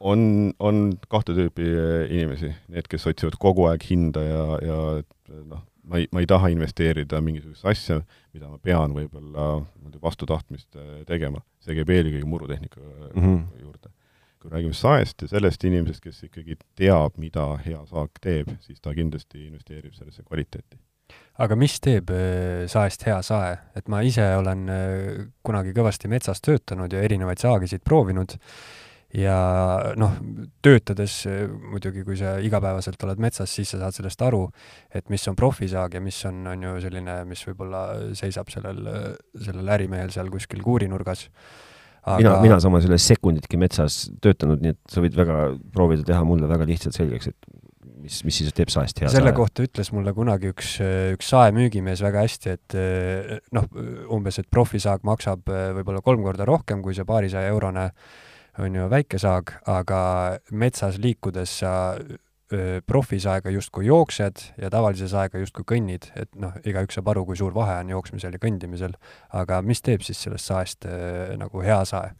On, 0.01 0.53
on 0.59 0.81
kahte 1.11 1.35
tüüpi 1.37 1.67
eh, 1.67 2.05
inimesi, 2.11 2.51
need, 2.71 2.89
kes 2.91 3.05
otsivad 3.09 3.37
kogu 3.41 3.67
aeg 3.69 3.85
hinda 3.89 4.23
ja, 4.25 4.43
ja 4.65 4.79
noh, 5.45 5.63
ma 5.87 6.01
ei, 6.01 6.09
ma 6.13 6.23
ei 6.23 6.29
taha 6.29 6.51
investeerida 6.53 7.21
mingisugusesse 7.23 7.71
asja, 7.71 8.01
mida 8.35 8.49
ma 8.49 8.59
pean 8.61 8.95
võib-olla 8.97 9.53
vastu 10.03 10.27
tahtmist 10.29 10.77
eh, 10.79 11.01
tegema. 11.09 11.43
see 11.61 11.77
käib 11.77 11.89
eelkõige 11.93 12.25
murutehnika 12.25 12.81
mm 12.81 13.21
-hmm. 13.21 13.41
juurde. 13.61 13.89
kui 14.41 14.49
räägime 14.49 14.73
saest 14.73 15.21
ja 15.21 15.27
sellest 15.27 15.63
inimesest, 15.63 16.01
kes 16.01 16.23
ikkagi 16.23 16.55
teab, 16.75 17.17
mida 17.17 17.57
hea 17.65 17.85
saak 17.85 18.17
teeb, 18.21 18.47
siis 18.59 18.81
ta 18.81 18.93
kindlasti 18.93 19.45
investeerib 19.45 19.93
sellesse 19.93 20.23
kvaliteeti. 20.23 20.77
aga 21.37 21.55
mis 21.55 21.79
teeb 21.79 22.09
saest 22.67 23.05
hea 23.05 23.21
sae? 23.21 23.57
et 23.75 23.87
ma 23.87 24.01
ise 24.01 24.35
olen 24.35 24.67
kunagi 25.43 25.73
kõvasti 25.73 26.07
metsas 26.07 26.41
töötanud 26.41 26.93
ja 26.93 27.01
erinevaid 27.01 27.37
saagisid 27.37 27.81
proovinud 27.83 28.37
ja 29.17 29.37
noh, 29.99 30.13
töötades 30.63 31.21
muidugi, 31.27 32.05
kui 32.07 32.15
sa 32.19 32.37
igapäevaselt 32.43 33.01
oled 33.07 33.23
metsas, 33.23 33.51
siis 33.51 33.73
sa 33.73 33.81
saad 33.81 33.97
sellest 33.97 34.21
aru, 34.23 34.45
et 34.93 35.09
mis 35.11 35.25
on 35.27 35.37
profisaag 35.39 35.97
ja 35.97 36.03
mis 36.03 36.19
on, 36.29 36.45
on 36.53 36.67
ju 36.67 36.77
selline, 36.85 37.17
mis 37.29 37.43
võib-olla 37.49 37.83
seisab 38.17 38.51
sellel, 38.53 38.85
sellel 39.35 39.75
ärimehel 39.75 40.13
seal 40.13 40.31
kuskil 40.31 40.63
kuurinurgas 40.63 41.27
aga... 42.03 42.21
mina, 42.21 42.37
mina 42.45 42.61
samas 42.63 42.85
ei 42.85 42.93
ole 42.93 43.01
sekunditki 43.01 43.59
metsas 43.61 44.05
töötanud, 44.23 44.63
nii 44.63 44.75
et 44.75 44.93
sa 44.93 45.03
võid 45.03 45.17
väga 45.17 45.41
proovida 45.73 46.07
teha 46.07 46.23
mulle 46.27 46.49
väga 46.49 46.67
lihtsalt 46.69 46.97
selgeks, 46.97 47.31
et 47.33 47.51
mis, 48.01 48.23
mis 48.25 48.41
siis 48.41 48.55
teeb 48.55 48.71
saest 48.73 49.03
hea 49.03 49.11
selle 49.11 49.31
sae? 49.31 49.37
kohta 49.37 49.67
ütles 49.67 49.91
mulle 49.93 50.15
kunagi 50.17 50.51
üks, 50.53 50.73
üks 51.17 51.29
saemüügimees 51.33 52.01
väga 52.05 52.25
hästi, 52.25 52.57
et 52.57 52.79
noh, 53.55 53.69
umbes, 54.13 54.39
et 54.41 54.49
profisaag 54.51 55.05
maksab 55.07 55.45
võib-olla 55.51 56.03
kolm 56.05 56.25
korda 56.25 56.47
rohkem 56.49 56.83
kui 56.85 56.97
see 56.97 57.07
paarisaja 57.07 57.51
eurone 57.53 57.89
on 58.59 58.75
ju 58.75 58.89
väike 58.91 59.19
saag, 59.21 59.53
aga 59.69 60.01
metsas 60.51 60.99
liikudes 61.01 61.59
sa 61.61 61.73
profisaega 62.87 63.51
justkui 63.53 63.85
jooksed 63.87 64.41
ja 64.59 64.69
tavalise 64.73 65.07
saega 65.07 65.39
justkui 65.39 65.63
kõnnid, 65.67 66.09
et 66.19 66.33
noh, 66.35 66.51
igaüks 66.67 66.97
saab 66.97 67.13
aru, 67.13 67.23
kui 67.29 67.39
suur 67.39 67.53
vahe 67.55 67.77
on 67.79 67.93
jooksmisel 67.93 68.35
ja 68.35 68.41
kõndimisel, 68.43 68.97
aga 69.39 69.61
mis 69.63 69.79
teeb 69.85 70.03
siis 70.03 70.19
sellest 70.19 70.51
saest 70.51 70.87
nagu 71.39 71.63
hea 71.63 71.79
sae? 71.87 72.11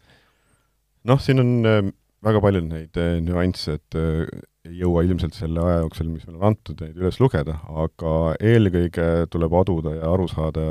noh, 1.04 1.20
siin 1.20 1.44
on 1.44 1.92
väga 2.24 2.42
palju 2.44 2.64
neid 2.64 3.02
nüansse, 3.26 3.76
et 3.82 4.00
ei 4.00 4.78
jõua 4.84 5.04
ilmselt 5.04 5.36
selle 5.36 5.64
aja 5.66 5.82
jooksul, 5.82 6.12
mis 6.14 6.26
meile 6.28 6.40
on 6.40 6.52
antud, 6.52 6.80
neid 6.80 7.00
üles 7.02 7.20
lugeda, 7.20 7.58
aga 7.84 8.16
eelkõige 8.40 9.08
tuleb 9.34 9.56
aduda 9.64 9.96
ja 9.98 10.12
aru 10.14 10.28
saada 10.32 10.68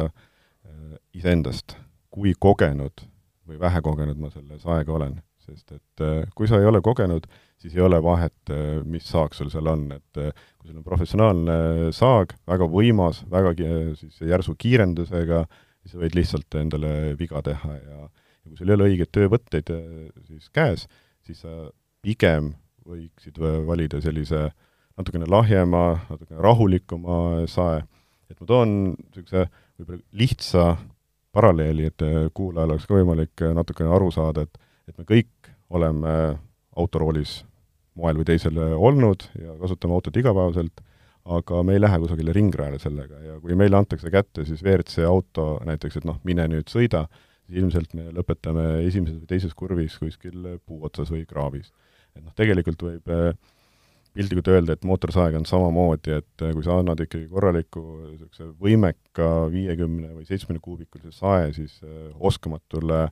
iseendast, 1.16 1.76
kui 2.08 2.32
kogenud 2.38 3.04
või 3.48 3.58
vähe 3.60 3.82
kogenud 3.82 4.20
ma 4.22 4.30
selle 4.30 4.60
saega 4.62 4.94
olen. 4.94 5.18
Sest 5.50 5.72
et 5.74 6.30
kui 6.34 6.48
sa 6.48 6.60
ei 6.60 6.68
ole 6.70 6.80
kogenud, 6.84 7.26
siis 7.60 7.76
ei 7.76 7.84
ole 7.84 8.00
vahet, 8.02 8.36
äh, 8.52 8.80
mis 8.88 9.06
saak 9.08 9.34
sul 9.36 9.50
seal 9.52 9.68
on, 9.70 9.86
et 9.96 10.20
äh, 10.20 10.32
kui 10.58 10.70
sul 10.70 10.78
on 10.80 10.86
professionaalne 10.86 11.90
saag, 11.96 12.32
väga 12.48 12.68
võimas, 12.70 13.22
väga 13.30 13.52
siis 13.98 14.22
järsu 14.24 14.56
kiirendusega, 14.60 15.44
siis 15.82 15.94
sa 15.94 16.00
võid 16.00 16.16
lihtsalt 16.16 16.58
endale 16.60 16.94
viga 17.20 17.42
teha 17.44 17.76
ja 17.76 18.00
ja 18.40 18.48
kui 18.48 18.56
sul 18.56 18.72
ei 18.72 18.78
ole 18.78 18.88
õigeid 18.88 19.12
töövõtteid 19.12 19.72
äh, 19.74 20.08
siis 20.28 20.48
käes, 20.56 20.86
siis 21.26 21.42
sa 21.44 21.68
pigem 22.00 22.54
võiksid 22.88 23.36
valida 23.66 24.00
sellise 24.00 24.48
natukene 24.96 25.28
lahjema, 25.28 26.00
natukene 26.08 26.40
rahulikuma 26.40 27.18
sae. 27.48 27.84
et 28.30 28.40
ma 28.40 28.46
toon 28.48 28.72
niisuguse 28.94 29.44
võib-olla 29.76 30.00
lihtsa 30.16 30.64
paralleeli, 31.30 31.86
et 31.86 32.02
kuulajal 32.34 32.72
oleks 32.72 32.88
ka 32.88 32.96
võimalik 32.96 33.44
natukene 33.54 33.92
aru 33.94 34.08
saada, 34.14 34.46
et 34.48 34.58
et 34.90 34.98
me 34.98 35.06
kõik 35.08 35.50
oleme 35.70 36.14
autoroolis 36.78 37.40
moel 37.98 38.20
või 38.20 38.28
teisel 38.28 38.58
olnud 38.58 39.26
ja 39.38 39.56
kasutame 39.60 39.96
autot 39.96 40.16
igapäevaselt, 40.16 40.82
aga 41.30 41.62
me 41.66 41.76
ei 41.76 41.82
lähe 41.82 41.98
kusagile 42.02 42.34
ringrajale 42.34 42.80
sellega 42.82 43.20
ja 43.24 43.38
kui 43.42 43.56
meile 43.58 43.78
antakse 43.78 44.10
kätte 44.12 44.46
siis 44.48 44.62
WRC 44.64 45.04
auto 45.08 45.52
näiteks, 45.66 46.00
et 46.00 46.08
noh, 46.08 46.18
mine 46.26 46.46
nüüd 46.50 46.70
sõida, 46.72 47.04
siis 47.46 47.60
ilmselt 47.60 47.94
me 47.98 48.08
lõpetame 48.16 48.66
esimeses 48.86 49.20
või 49.20 49.30
teises 49.30 49.54
kurvis 49.56 49.98
kuskil 50.00 50.54
puu 50.64 50.80
otsas 50.86 51.12
või 51.12 51.26
kraavis. 51.28 51.72
et 52.16 52.22
noh, 52.24 52.34
tegelikult 52.34 52.82
võib 52.82 53.12
eh, 53.14 53.34
piltlikult 54.16 54.48
öelda, 54.50 54.74
et 54.74 54.86
mootorsaeg 54.86 55.36
on 55.38 55.46
samamoodi, 55.46 56.16
et 56.18 56.44
eh, 56.46 56.54
kui 56.56 56.64
sa 56.66 56.80
annad 56.80 57.02
ikkagi 57.04 57.28
korraliku 57.30 57.84
niisuguse 58.08 58.48
võimeka 58.58 59.28
viiekümne 59.52 60.14
või 60.16 60.26
seitsmekümne 60.26 60.64
kuubikulise 60.64 61.12
sae, 61.14 61.52
siis 61.54 61.76
eh, 61.84 62.08
oskamatule 62.18 63.04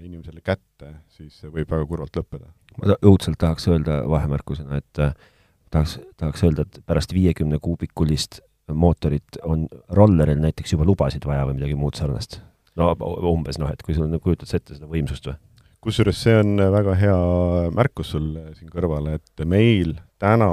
inimesele 0.00 0.40
kätte, 0.40 0.94
siis 1.08 1.40
see 1.40 1.50
võib 1.52 1.70
väga 1.70 1.86
kurvalt 1.86 2.16
lõppeda 2.16 2.52
ma 2.80 2.96
õudselt 3.04 3.38
tahaks 3.40 3.68
öelda 3.70 4.02
vahemärkusena, 4.08 4.80
et 4.80 5.02
äh, 5.02 5.12
tahaks, 5.72 5.98
tahaks 6.20 6.44
öelda, 6.46 6.66
et 6.66 6.80
pärast 6.88 7.14
viiekümne 7.14 7.60
kuubikulist 7.62 8.40
mootorit 8.72 9.40
on 9.44 9.66
rolleril 9.92 10.40
näiteks 10.40 10.74
juba 10.74 10.86
lubasid 10.88 11.26
vaja 11.28 11.46
või 11.48 11.58
midagi 11.58 11.76
muud 11.78 11.98
sarnast. 11.98 12.40
no 12.78 12.92
umbes 13.32 13.58
noh, 13.60 13.72
et 13.72 13.82
kui 13.84 13.96
sul, 13.96 14.12
kujutad 14.22 14.48
sa 14.48 14.60
ette 14.60 14.76
seda 14.78 14.88
võimsust 14.90 15.28
või? 15.28 15.36
kusjuures 15.82 16.22
see 16.24 16.36
on 16.38 16.56
väga 16.72 16.94
hea 17.00 17.18
märkus 17.74 18.14
sul 18.14 18.30
siin 18.56 18.70
kõrval, 18.72 19.10
et 19.16 19.44
meil 19.44 19.96
täna 20.22 20.48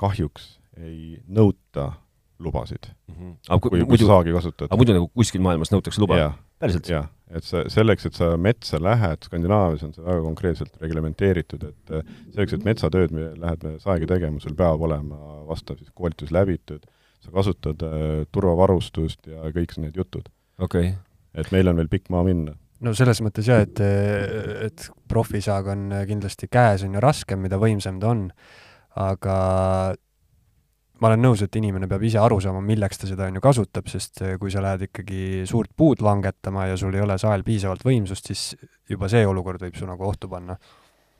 kahjuks 0.00 0.56
ei 0.78 1.18
nõuta 1.26 1.90
lubasid 2.38 2.86
mm. 2.86 3.14
-hmm. 3.14 3.36
Aga 3.48 3.60
kui, 3.60 3.70
kui 3.70 3.84
muidu, 3.88 4.06
saagi 4.06 4.32
kasutad. 4.32 4.70
aga 4.70 4.76
muidu 4.76 4.96
nagu 4.96 5.08
kuskil 5.08 5.42
maailmas 5.42 5.72
nõutakse 5.74 6.00
luba? 6.00 6.32
päriselt? 6.58 6.88
Et 7.34 7.46
sa, 7.46 7.64
selleks, 7.72 8.06
et 8.08 8.18
sa 8.18 8.32
metsa 8.40 8.78
lähed, 8.82 9.24
Skandinaavias 9.26 9.82
on 9.86 9.94
see 9.94 10.04
väga 10.04 10.22
konkreetselt 10.24 10.76
reglementeeritud, 10.82 11.64
et 11.70 11.94
äh, 11.94 12.12
selleks, 12.34 12.56
et 12.56 12.68
metsatööd 12.68 13.16
lähed 13.16 13.66
saagi 13.82 14.08
tegema, 14.10 14.42
sul 14.42 14.54
peab 14.58 14.84
olema 14.86 15.40
vastav 15.48 15.80
siis 15.80 15.90
koolitus 15.94 16.30
läbitud, 16.34 16.86
sa 17.24 17.34
kasutad 17.34 17.82
äh, 17.86 18.22
turvavarustust 18.34 19.32
ja 19.32 19.50
kõik 19.54 19.76
need 19.82 19.98
jutud. 19.98 20.30
okei. 20.58 20.92
Okay.. 20.92 20.94
et 21.34 21.50
meil 21.52 21.68
on 21.68 21.82
veel 21.82 21.90
pikk 21.92 22.08
maa 22.14 22.24
minna. 22.26 22.56
No 22.84 22.92
selles 22.92 23.22
mõttes 23.24 23.48
jah, 23.48 23.62
et, 23.64 23.80
et 23.80 24.88
profisaag 25.08 25.70
on 25.72 25.86
kindlasti 26.08 26.48
käes, 26.52 26.84
on 26.84 26.94
ju 26.94 27.00
raskem, 27.00 27.40
mida 27.40 27.56
võimsam 27.60 27.96
ta 28.00 28.10
on, 28.12 28.26
aga 29.00 29.36
ma 31.00 31.10
olen 31.10 31.22
nõus, 31.26 31.42
et 31.44 31.58
inimene 31.58 31.88
peab 31.90 32.04
ise 32.08 32.20
aru 32.20 32.38
saama, 32.42 32.62
milleks 32.64 33.02
ta 33.02 33.10
seda 33.10 33.28
on 33.28 33.36
ju 33.36 33.44
kasutab, 33.44 33.90
sest 33.92 34.22
eh, 34.24 34.34
kui 34.40 34.52
sa 34.52 34.62
lähed 34.64 34.86
ikkagi 34.88 35.44
suurt 35.48 35.72
puud 35.76 36.02
langetama 36.04 36.70
ja 36.70 36.78
sul 36.80 36.96
ei 36.96 37.04
ole 37.04 37.18
sael 37.20 37.44
piisavalt 37.46 37.84
võimsust, 37.86 38.32
siis 38.32 38.72
juba 38.88 39.10
see 39.12 39.26
olukord 39.28 39.62
võib 39.66 39.76
su 39.76 39.88
nagu 39.88 40.06
ohtu 40.08 40.30
panna. 40.32 40.56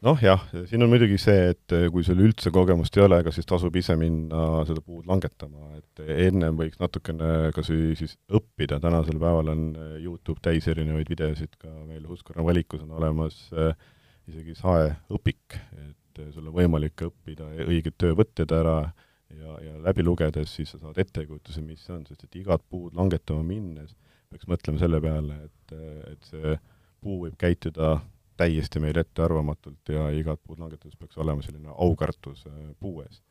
noh 0.07 0.21
jah, 0.23 0.43
siin 0.69 0.85
on 0.85 0.91
muidugi 0.93 1.19
see, 1.21 1.51
et 1.53 1.77
eh, 1.77 1.89
kui 1.93 2.05
sul 2.07 2.21
üldse 2.25 2.53
kogemust 2.55 2.97
ei 2.97 3.05
ole, 3.05 3.21
kas 3.27 3.37
siis 3.37 3.49
tasub 3.49 3.77
ise 3.77 3.97
minna 4.01 4.63
seda 4.69 4.81
puud 4.81 5.09
langetama, 5.09 5.77
et 5.81 6.05
ennem 6.29 6.57
võiks 6.57 6.81
natukene 6.81 7.51
või 7.57 7.97
siis 7.99 8.17
õppida, 8.33 8.81
tänasel 8.81 9.21
päeval 9.21 9.53
on 9.53 9.69
eh, 9.75 9.99
YouTube 10.05 10.41
täis 10.45 10.69
erinevaid 10.73 11.13
videosid, 11.13 11.53
ka 11.61 11.73
meil 11.85 12.07
Husqvarna 12.09 12.49
valikus 12.49 12.85
on 12.87 12.97
olemas 12.97 13.45
isegi 14.27 14.57
saeõpik, 14.59 15.59
et 15.85 16.23
sul 16.33 16.49
on 16.49 16.55
võimalik 16.57 17.05
õppida 17.11 17.51
õiged 17.67 17.95
töövõtted 18.01 18.53
ära, 18.57 18.81
ja, 19.35 19.59
ja 19.63 19.77
läbi 19.83 20.05
lugedes 20.07 20.55
siis 20.57 20.73
sa 20.75 20.81
saad 20.83 20.99
ettekujutuse, 21.03 21.63
mis 21.65 21.85
see 21.85 21.95
on, 21.97 22.05
sest 22.07 22.27
et 22.27 22.41
igat 22.43 22.63
puud 22.71 22.95
langetama 22.99 23.45
minnes 23.47 23.95
peaks 24.31 24.49
mõtlema 24.51 24.83
selle 24.83 25.01
peale, 25.03 25.39
et, 25.47 25.77
et 26.13 26.31
see 26.31 26.57
puu 27.03 27.23
võib 27.25 27.37
käituda 27.41 27.97
täiesti 28.37 28.83
meile 28.83 29.05
ettearvamatult 29.05 29.95
ja 29.95 30.11
igat 30.13 30.41
puud 30.45 30.61
langetades 30.61 30.97
peaks 30.99 31.17
olema 31.23 31.45
selline 31.45 31.73
aukartus 31.73 32.45
äh, 32.49 32.59
puu 32.81 33.01
ees. 33.05 33.23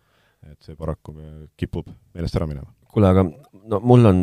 et 0.45 0.61
see 0.61 0.75
paraku 0.77 1.15
kipub 1.57 1.87
meelest 2.13 2.35
ära 2.37 2.45
minema. 2.45 2.67
kuule, 2.93 3.09
aga 3.09 3.23
no 3.71 3.79
mul 3.81 4.05
on, 4.11 4.19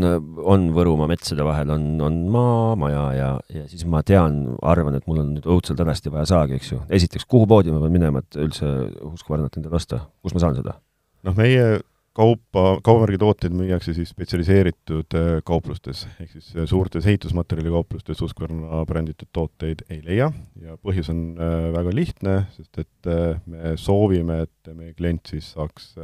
on 0.55 0.69
Võrumaa 0.75 1.09
metsade 1.11 1.45
vahel 1.45 1.73
on, 1.75 1.87
on 2.01 2.21
maamaja 2.31 3.03
ja, 3.17 3.31
ja 3.53 3.65
siis 3.69 3.85
ma 3.91 4.05
tean, 4.07 4.57
arvan, 4.63 4.97
et 4.97 5.09
mul 5.11 5.23
on 5.25 5.35
nüüd 5.37 5.49
õudselt 5.51 5.83
hädasti 5.83 6.13
vaja 6.15 6.31
saagi, 6.31 6.61
eks 6.61 6.73
ju. 6.73 6.81
esiteks, 7.01 7.27
kuhu 7.29 7.49
poodi 7.51 7.75
ma 7.75 7.83
pean 7.83 7.99
minema, 7.99 8.23
et 8.23 8.39
üldse 8.41 8.71
Husqvarnat 9.03 9.59
endale 9.59 9.79
osta, 9.81 10.07
kus 10.23 10.35
ma 10.37 10.45
saan 10.47 10.59
seda? 10.61 10.79
Noh, 11.27 11.37
meie 11.39 11.81
kaupa, 12.17 12.65
kaubamärgi 12.85 13.19
tooteid 13.21 13.55
müüakse 13.57 13.95
siis 13.97 14.13
spetsialiseeritud 14.13 15.17
äh, 15.17 15.31
kauplustes, 15.49 16.05
ehk 16.21 16.35
siis 16.35 16.51
äh, 16.57 16.67
suurtes 16.69 17.07
ehitusmaterjalikauplustes 17.09 18.21
Husqvarna 18.21 18.83
bränditud 18.89 19.31
tooteid 19.33 19.85
ei 19.91 20.03
leia. 20.05 20.29
Ja 20.61 20.77
põhjus 20.77 21.09
on 21.13 21.23
äh, 21.39 21.71
väga 21.75 21.95
lihtne, 21.97 22.37
sest 22.57 22.83
et 22.85 23.11
me 23.49 23.77
soovime, 23.81 24.43
et 24.47 24.75
meie 24.77 24.93
klient 24.99 25.33
siis 25.33 25.53
saaks 25.57 25.95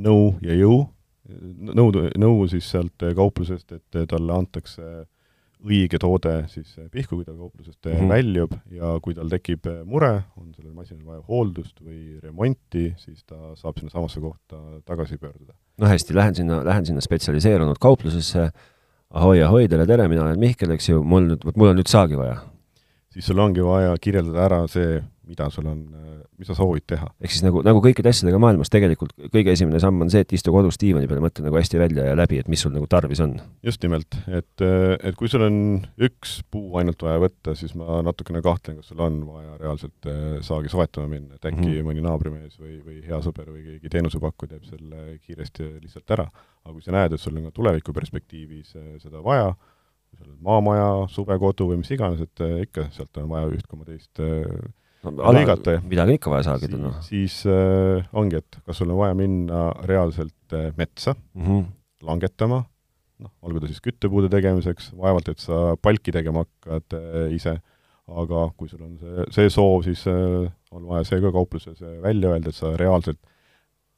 nõu 0.00 0.34
ja 0.44 0.54
jõu, 0.54 0.84
nõu, 1.72 1.90
nõu 2.20 2.44
siis 2.50 2.68
sealt 2.70 3.08
kauplusest, 3.16 3.72
et 3.74 4.02
talle 4.10 4.36
antakse 4.36 5.06
õige 5.66 5.98
toode 6.00 6.34
siis 6.48 6.72
pihku, 6.92 7.18
kui 7.18 7.24
ta 7.24 7.34
kauplusest 7.34 7.84
mm 7.84 7.92
-hmm. 7.92 8.08
väljub 8.08 8.54
ja 8.72 8.92
kui 9.02 9.14
tal 9.14 9.28
tekib 9.28 9.66
mure, 9.84 10.22
on 10.36 10.52
sellel 10.54 10.72
masinal 10.72 11.04
vaja 11.06 11.22
hooldust 11.28 11.80
või 11.80 12.20
remonti, 12.22 12.94
siis 12.96 13.24
ta 13.24 13.54
saab 13.56 13.78
sinnasamasse 13.78 14.20
kohta 14.20 14.80
tagasi 14.84 15.18
pöörduda. 15.18 15.52
no 15.78 15.86
hästi, 15.86 16.14
lähen 16.14 16.34
sinna, 16.34 16.64
lähen 16.64 16.86
sinna 16.86 17.00
spetsialiseerunud 17.00 17.76
kauplusesse, 17.80 18.50
ahoi, 19.10 19.42
ahoi, 19.42 19.68
tere, 19.68 19.86
tere, 19.86 20.08
mina 20.08 20.22
olen 20.22 20.38
Mihkel, 20.38 20.70
eks 20.70 20.88
ju, 20.88 21.02
mul 21.02 21.26
nüüd, 21.32 21.44
mul 21.56 21.68
on 21.68 21.76
nüüd 21.76 21.88
saagi 21.88 22.18
vaja. 22.18 22.40
Siis 23.12 23.26
sul 23.26 23.38
ongi 23.42 23.64
vaja 23.64 23.96
kirjeldada 24.02 24.44
ära 24.46 24.60
see, 24.70 25.00
mida 25.26 25.50
sul 25.50 25.66
on 25.70 25.84
mis 26.40 26.48
sa 26.48 26.56
soovid 26.56 26.86
teha. 26.88 27.06
ehk 27.20 27.32
siis 27.34 27.44
nagu, 27.44 27.60
nagu 27.64 27.82
kõikide 27.84 28.10
asjadega 28.10 28.40
maailmas 28.40 28.72
tegelikult 28.72 29.12
kõige 29.32 29.52
esimene 29.52 29.80
samm 29.82 30.00
on 30.04 30.10
see, 30.12 30.24
et 30.24 30.32
istu 30.36 30.52
kodus 30.54 30.78
diivani 30.80 31.08
peal 31.08 31.20
ja 31.20 31.24
mõtle 31.26 31.44
nagu 31.44 31.58
hästi 31.58 31.80
välja 31.80 32.06
ja 32.08 32.16
läbi, 32.18 32.40
et 32.40 32.48
mis 32.50 32.62
sul 32.64 32.72
nagu 32.74 32.88
tarvis 32.90 33.20
on. 33.24 33.34
just 33.66 33.84
nimelt, 33.84 34.16
et, 34.26 34.64
et 34.64 35.18
kui 35.20 35.28
sul 35.32 35.44
on 35.44 35.58
üks 36.08 36.38
puu 36.52 36.78
ainult 36.80 37.04
vaja 37.04 37.20
võtta, 37.26 37.54
siis 37.58 37.74
ma 37.78 38.00
natukene 38.06 38.42
kahtlen, 38.44 38.80
kas 38.80 38.92
sul 38.92 39.02
on 39.04 39.20
vaja 39.28 39.58
reaalselt 39.60 40.10
eh, 40.10 40.38
saagi 40.46 40.72
soetama 40.72 41.10
minna, 41.12 41.36
et 41.36 41.44
äkki 41.44 41.66
mm 41.66 41.74
-hmm. 41.74 41.90
mõni 41.90 42.06
naabrimees 42.06 42.56
või, 42.60 42.78
või 42.86 43.02
hea 43.04 43.20
sõber 43.24 43.52
või 43.52 43.66
keegi 43.66 43.92
teenusepakkuja 43.96 44.54
teeb 44.54 44.70
selle 44.70 45.18
kiiresti 45.18 45.74
lihtsalt 45.82 46.16
ära. 46.16 46.30
aga 46.64 46.72
kui 46.72 46.82
sa 46.82 46.92
näed, 46.92 47.12
et 47.12 47.20
sul 47.20 47.36
on 47.36 47.50
ka 47.50 47.56
tulevikuperspektiivis 47.60 48.76
eh, 48.76 48.94
seda 49.02 49.20
vaja, 49.24 49.52
kui 50.10 50.18
sul 50.18 50.34
on 50.34 50.42
maamaja, 50.44 50.90
suvekodu 51.14 51.70
või 51.70 51.80
mis 51.80 51.90
iganes, 51.94 52.20
et 52.26 52.44
äh, 52.44 52.60
ikka 52.66 52.88
sealt 52.94 53.16
on 53.22 53.30
vaja 53.30 53.50
üht 53.54 53.66
koma 53.70 53.86
teist 53.88 54.22
äh, 54.22 54.44
no, 55.06 55.32
lõigata. 55.32 55.78
midagi 55.88 56.18
ikka 56.18 56.32
vaja 56.32 56.48
saagida, 56.50 56.78
noh. 56.80 56.98
siis 57.06 57.40
äh, 57.48 58.04
ongi, 58.16 58.40
et 58.40 58.60
kas 58.66 58.80
sul 58.80 58.92
on 58.92 59.00
vaja 59.00 59.16
minna 59.18 59.70
reaalselt 59.88 60.56
äh, 60.56 60.70
metsa 60.78 61.14
mm 61.14 61.46
-hmm. 61.46 61.64
langetama, 62.06 62.64
noh, 63.20 63.32
olgu 63.42 63.60
ta 63.60 63.70
siis 63.70 63.80
küttepuude 63.84 64.30
tegemiseks, 64.32 64.92
vaevalt 64.96 65.28
et 65.28 65.38
sa 65.38 65.76
palki 65.82 66.12
tegema 66.12 66.44
hakkad 66.44 66.98
äh, 66.98 67.34
ise, 67.34 67.60
aga 68.10 68.50
kui 68.56 68.68
sul 68.68 68.82
on 68.82 68.98
see, 68.98 69.24
see 69.30 69.50
soov, 69.50 69.84
siis 69.84 70.06
äh, 70.06 70.50
on 70.70 70.86
vaja 70.86 71.04
see 71.04 71.20
ka 71.20 71.32
kaupluses 71.32 71.80
välja 72.02 72.34
öelda, 72.34 72.48
et 72.48 72.54
sa 72.54 72.76
reaalselt, 72.76 73.20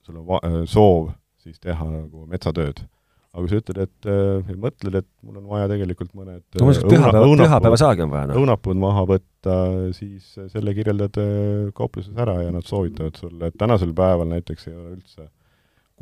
sul 0.03 0.17
on 0.17 0.27
va-, 0.27 0.67
soov 0.67 1.13
siis 1.43 1.59
teha 1.61 1.85
nagu 1.91 2.27
metsatööd 2.27 2.85
aga 3.33 3.43
kui 3.43 3.51
sa 3.53 3.61
ütled, 3.63 3.79
et 3.87 4.09
äh, 4.13 4.57
mõtled, 4.61 4.97
et 5.01 5.07
mul 5.25 5.39
on 5.41 5.47
vaja 5.49 5.69
tegelikult 5.73 6.11
mõned 6.17 6.43
no 6.61 6.67
ma 6.69 6.75
ütlen, 6.75 6.91
pühapäeva, 6.93 7.37
pühapäevasaagi 7.43 8.05
on 8.05 8.11
vaja, 8.13 8.29
noh. 8.29 8.41
õunapuud 8.43 8.81
maha 8.83 9.05
võtta, 9.09 9.55
siis 9.97 10.35
selle 10.53 10.75
kirjeldad 10.77 11.17
äh, 11.23 11.71
kaupluses 11.77 12.13
ära 12.13 12.37
ja 12.43 12.51
nad 12.53 12.69
soovitavad 12.69 13.17
sulle, 13.21 13.49
et 13.49 13.57
tänasel 13.61 13.95
päeval 13.97 14.29
näiteks 14.35 14.69
ei 14.69 14.77
ole 14.77 14.99
üldse 14.99 15.31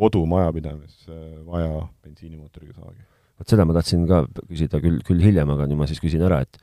kodumajapidamisse 0.01 1.21
vaja 1.47 1.85
bensiinimootoriga 2.03 2.75
saagi. 2.81 3.07
vot 3.39 3.55
seda 3.55 3.69
ma 3.69 3.79
tahtsin 3.79 4.09
ka 4.11 4.25
küsida 4.49 4.83
küll, 4.83 4.99
küll 5.07 5.23
hiljem, 5.23 5.55
aga 5.55 5.69
nüüd 5.71 5.83
ma 5.83 5.89
siis 5.91 6.03
küsin 6.03 6.27
ära, 6.27 6.43
et 6.43 6.59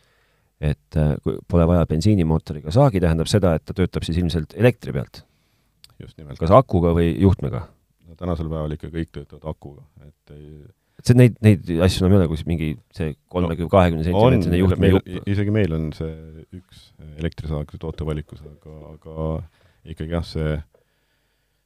et 0.58 0.98
äh, 0.98 1.16
kui 1.24 1.38
pole 1.48 1.68
vaja 1.70 1.86
bensiinimootoriga 1.88 2.74
saagi, 2.74 3.00
tähendab 3.04 3.30
seda, 3.30 3.54
et 3.56 3.64
ta 3.64 3.78
töötab 3.78 4.04
siis 4.08 4.20
ilmselt 4.20 4.58
elektri 4.58 4.92
pealt? 4.96 5.24
just 6.02 6.18
nimelt. 6.20 6.40
kas 6.42 6.52
akuga 6.54 6.92
või 6.98 7.14
juhtmega? 7.16 7.68
No 8.08 8.18
tänasel 8.20 8.50
päeval 8.52 8.76
ikka 8.78 8.92
kõik 8.94 9.14
töötavad 9.14 9.48
akuga, 9.52 9.86
et 10.08 10.36
ei 10.36 10.66
et 10.98 11.12
see, 11.12 11.18
neid, 11.18 11.36
neid 11.46 11.68
asju 11.86 12.04
enam 12.04 12.16
ei 12.16 12.22
ole, 12.22 12.30
kus 12.32 12.44
mingi 12.50 12.72
see 12.96 13.12
kolmekümne, 13.34 13.70
kahekümne 13.74 14.06
sentimeetrine 14.08 14.62
juhtme 14.62 14.80
meil, 14.82 15.20
isegi 15.30 15.54
meil 15.54 15.76
on 15.78 15.92
see 15.96 16.10
üks 16.58 16.88
elektrisaag 17.20 17.76
tootevalikus, 17.82 18.42
aga, 18.48 18.96
aga 18.96 19.28
ikkagi 19.94 20.18
jah, 20.18 20.26
see, 20.26 20.58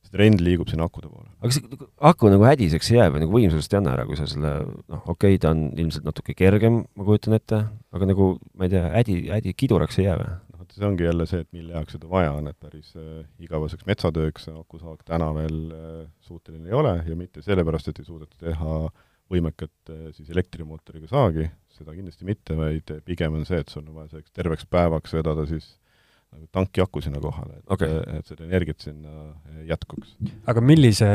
see 0.03 0.15
trend 0.17 0.43
liigub 0.43 0.71
sinna 0.71 0.89
akude 0.89 1.07
poole. 1.07 1.29
aga 1.39 1.55
see 1.55 1.87
aku 2.11 2.33
nagu 2.33 2.47
hädiseks 2.49 2.91
ei 2.91 2.99
jää 2.99 3.09
või 3.13 3.23
nagu 3.23 3.37
võimsust 3.37 3.71
ei 3.71 3.79
anna 3.79 3.95
ära, 3.95 4.07
kui 4.09 4.19
sa 4.19 4.27
selle, 4.29 4.53
noh, 4.91 5.03
okei 5.05 5.37
okay,, 5.37 5.41
ta 5.41 5.55
on 5.55 5.69
ilmselt 5.79 6.07
natuke 6.07 6.35
kergem, 6.37 6.83
ma 6.99 7.07
kujutan 7.07 7.39
ette, 7.39 7.63
aga 7.95 8.11
nagu 8.11 8.33
ma 8.51 8.67
ei 8.67 8.75
tea, 8.75 8.85
hädi, 8.97 9.19
hädi 9.31 9.55
kiduraks 9.63 10.01
ei 10.01 10.09
jää 10.09 10.19
või? 10.19 10.39
See 10.75 10.87
ongi 10.87 11.05
jälle 11.07 11.27
see, 11.29 11.43
et 11.43 11.51
mille 11.55 11.75
jaoks 11.75 11.97
seda 11.97 12.09
vaja 12.11 12.33
on, 12.37 12.49
et 12.51 12.59
päris 12.61 12.93
äh, 12.99 13.23
igaveseks 13.43 13.87
metsatööks 13.89 14.49
akusaag 14.53 15.03
täna 15.07 15.31
veel 15.35 15.59
äh, 15.75 16.05
suuteline 16.25 16.71
ei 16.71 16.77
ole 16.77 16.95
ja 17.07 17.17
mitte 17.19 17.43
sellepärast, 17.45 17.91
et 17.91 18.01
ei 18.01 18.07
suudeta 18.07 18.39
teha 18.47 18.77
võimekat 19.31 19.93
äh, 19.93 20.07
siis 20.15 20.31
elektrimootoriga 20.33 21.11
saagi, 21.11 21.49
seda 21.75 21.95
kindlasti 21.95 22.27
mitte, 22.27 22.57
vaid 22.59 22.95
pigem 23.07 23.39
on 23.39 23.47
see, 23.47 23.61
et 23.63 23.71
sul 23.71 23.85
on 23.85 24.01
vaja 24.01 24.15
selleks 24.15 24.35
terveks 24.35 24.67
päevaks 24.71 25.15
vedada 25.19 25.47
siis 25.49 25.73
nagu 26.31 26.45
tankiaku 26.55 27.01
sinna 27.03 27.19
kohale, 27.19 27.57
et 27.59 27.73
okay., 27.75 27.95
et 28.15 28.29
seda 28.29 28.45
energiat 28.45 28.79
sinna 28.79 29.33
jätkuks. 29.67 30.13
aga 30.47 30.61
millise 30.63 31.09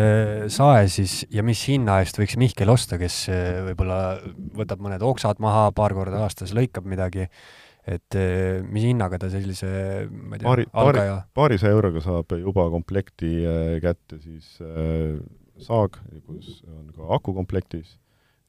sae 0.52 0.82
siis 0.92 1.22
ja 1.32 1.44
mis 1.46 1.62
hinna 1.70 2.02
eest 2.02 2.20
võiks 2.20 2.36
Mihkel 2.40 2.68
osta, 2.68 2.98
kes 3.00 3.22
võib-olla 3.70 4.18
võtab 4.58 4.84
mõned 4.84 5.04
oksad 5.08 5.40
maha, 5.40 5.70
paar 5.76 5.96
korda 5.96 6.20
aastas 6.26 6.52
lõikab 6.56 6.84
midagi, 6.84 7.30
et 7.86 8.18
äh, 8.18 8.62
mis 8.66 8.88
hinnaga 8.88 9.20
ta 9.22 9.30
sellise, 9.32 9.68
ma 10.10 10.36
ei 10.36 10.42
tea, 10.42 10.48
paari, 10.48 10.66
paari, 10.72 10.88
algaja 10.90 11.18
paarisaja 11.38 11.76
euroga 11.76 12.02
saab 12.04 12.34
juba 12.40 12.66
komplekti 12.72 13.30
kätte 13.84 14.18
siis 14.24 14.56
saag, 15.62 16.00
kus 16.26 16.60
on 16.66 16.90
ka 16.94 17.14
aku 17.16 17.34
komplektis 17.36 17.94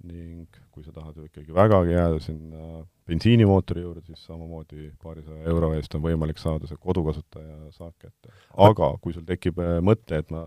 ning 0.08 0.48
kui 0.74 0.86
sa 0.86 0.94
tahad 0.94 1.18
ikkagi 1.26 1.54
vägagi 1.56 1.96
jääda 1.96 2.20
sinna 2.22 2.84
bensiinimootori 3.08 3.82
juurde, 3.82 4.04
siis 4.06 4.26
samamoodi 4.28 4.92
paarisaja 5.02 5.48
euro 5.50 5.72
eest 5.78 5.96
on 5.98 6.04
võimalik 6.04 6.40
saada 6.42 6.70
see 6.70 6.80
kodukasutaja 6.82 7.72
saak 7.76 7.96
kätte. 8.04 8.34
aga 8.68 8.92
kui 9.02 9.16
sul 9.16 9.26
tekib 9.28 9.60
äh, 9.64 9.78
mõte, 9.86 10.22
et 10.22 10.30
ma 10.34 10.46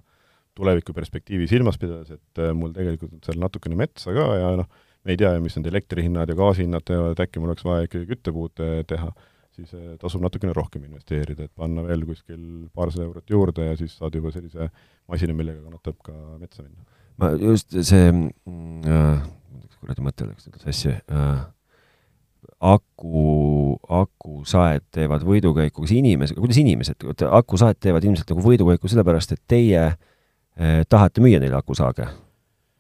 tuleviku 0.57 0.95
perspektiivi 0.95 1.49
silmas 1.51 1.81
pidades, 1.81 2.13
et 2.15 2.43
äh, 2.43 2.53
mul 2.57 2.75
tegelikult 2.77 3.17
on 3.17 3.25
seal 3.27 3.43
natukene 3.43 3.79
metsa 3.81 4.15
ka 4.15 4.29
ja 4.39 4.53
noh, 4.61 4.71
me 5.05 5.15
ei 5.15 5.21
tea 5.21 5.33
ju, 5.35 5.43
mis 5.45 5.57
need 5.57 5.69
elektrihinnad 5.71 6.31
ja 6.31 6.39
gaasihinnad 6.39 6.87
teevad, 6.87 7.21
äkki 7.25 7.43
mul 7.43 7.55
oleks 7.55 7.67
vaja 7.67 7.89
ikkagi 7.89 8.09
küttepuud 8.11 8.63
teha, 8.91 9.11
siis 9.57 9.75
tasub 10.01 10.23
natukene 10.25 10.55
rohkem 10.57 10.85
investeerida, 10.87 11.49
et 11.49 11.55
panna 11.57 11.85
veel 11.87 12.05
kuskil 12.09 12.41
paarsada 12.77 13.09
eurot 13.09 13.33
juurde 13.33 13.71
ja 13.71 13.77
siis 13.81 13.97
saad 13.99 14.17
juba 14.17 14.33
sellise 14.35 14.71
masina, 15.11 15.37
millega 15.37 15.63
kannatab 15.65 15.99
ka 16.05 16.15
metsa 16.39 16.63
minna. 16.63 16.85
ma 17.21 17.35
just 17.41 17.77
see 17.83 18.09
mm, 18.13 18.81
äh 18.87 19.29
kuradi 19.81 20.05
mõte 20.05 20.29
läks 20.29 20.47
nüüd 20.47 20.61
sassi 20.63 20.93
äh,, 20.93 21.43
aku, 22.61 23.77
akusaed 24.01 24.87
teevad 24.95 25.25
võidukäiku, 25.27 25.85
kas 25.85 25.95
inimesed, 25.97 26.39
kuidas 26.41 26.61
inimesed, 26.61 27.07
akusaed 27.31 27.81
teevad 27.81 28.05
ilmselt 28.05 28.33
nagu 28.33 28.45
võidukäiku 28.45 28.91
sellepärast, 28.91 29.37
et 29.37 29.43
teie 29.49 29.85
eh, 29.89 30.83
tahate 30.89 31.25
müüa 31.25 31.41
neile 31.43 31.59
akusaage? 31.61 32.09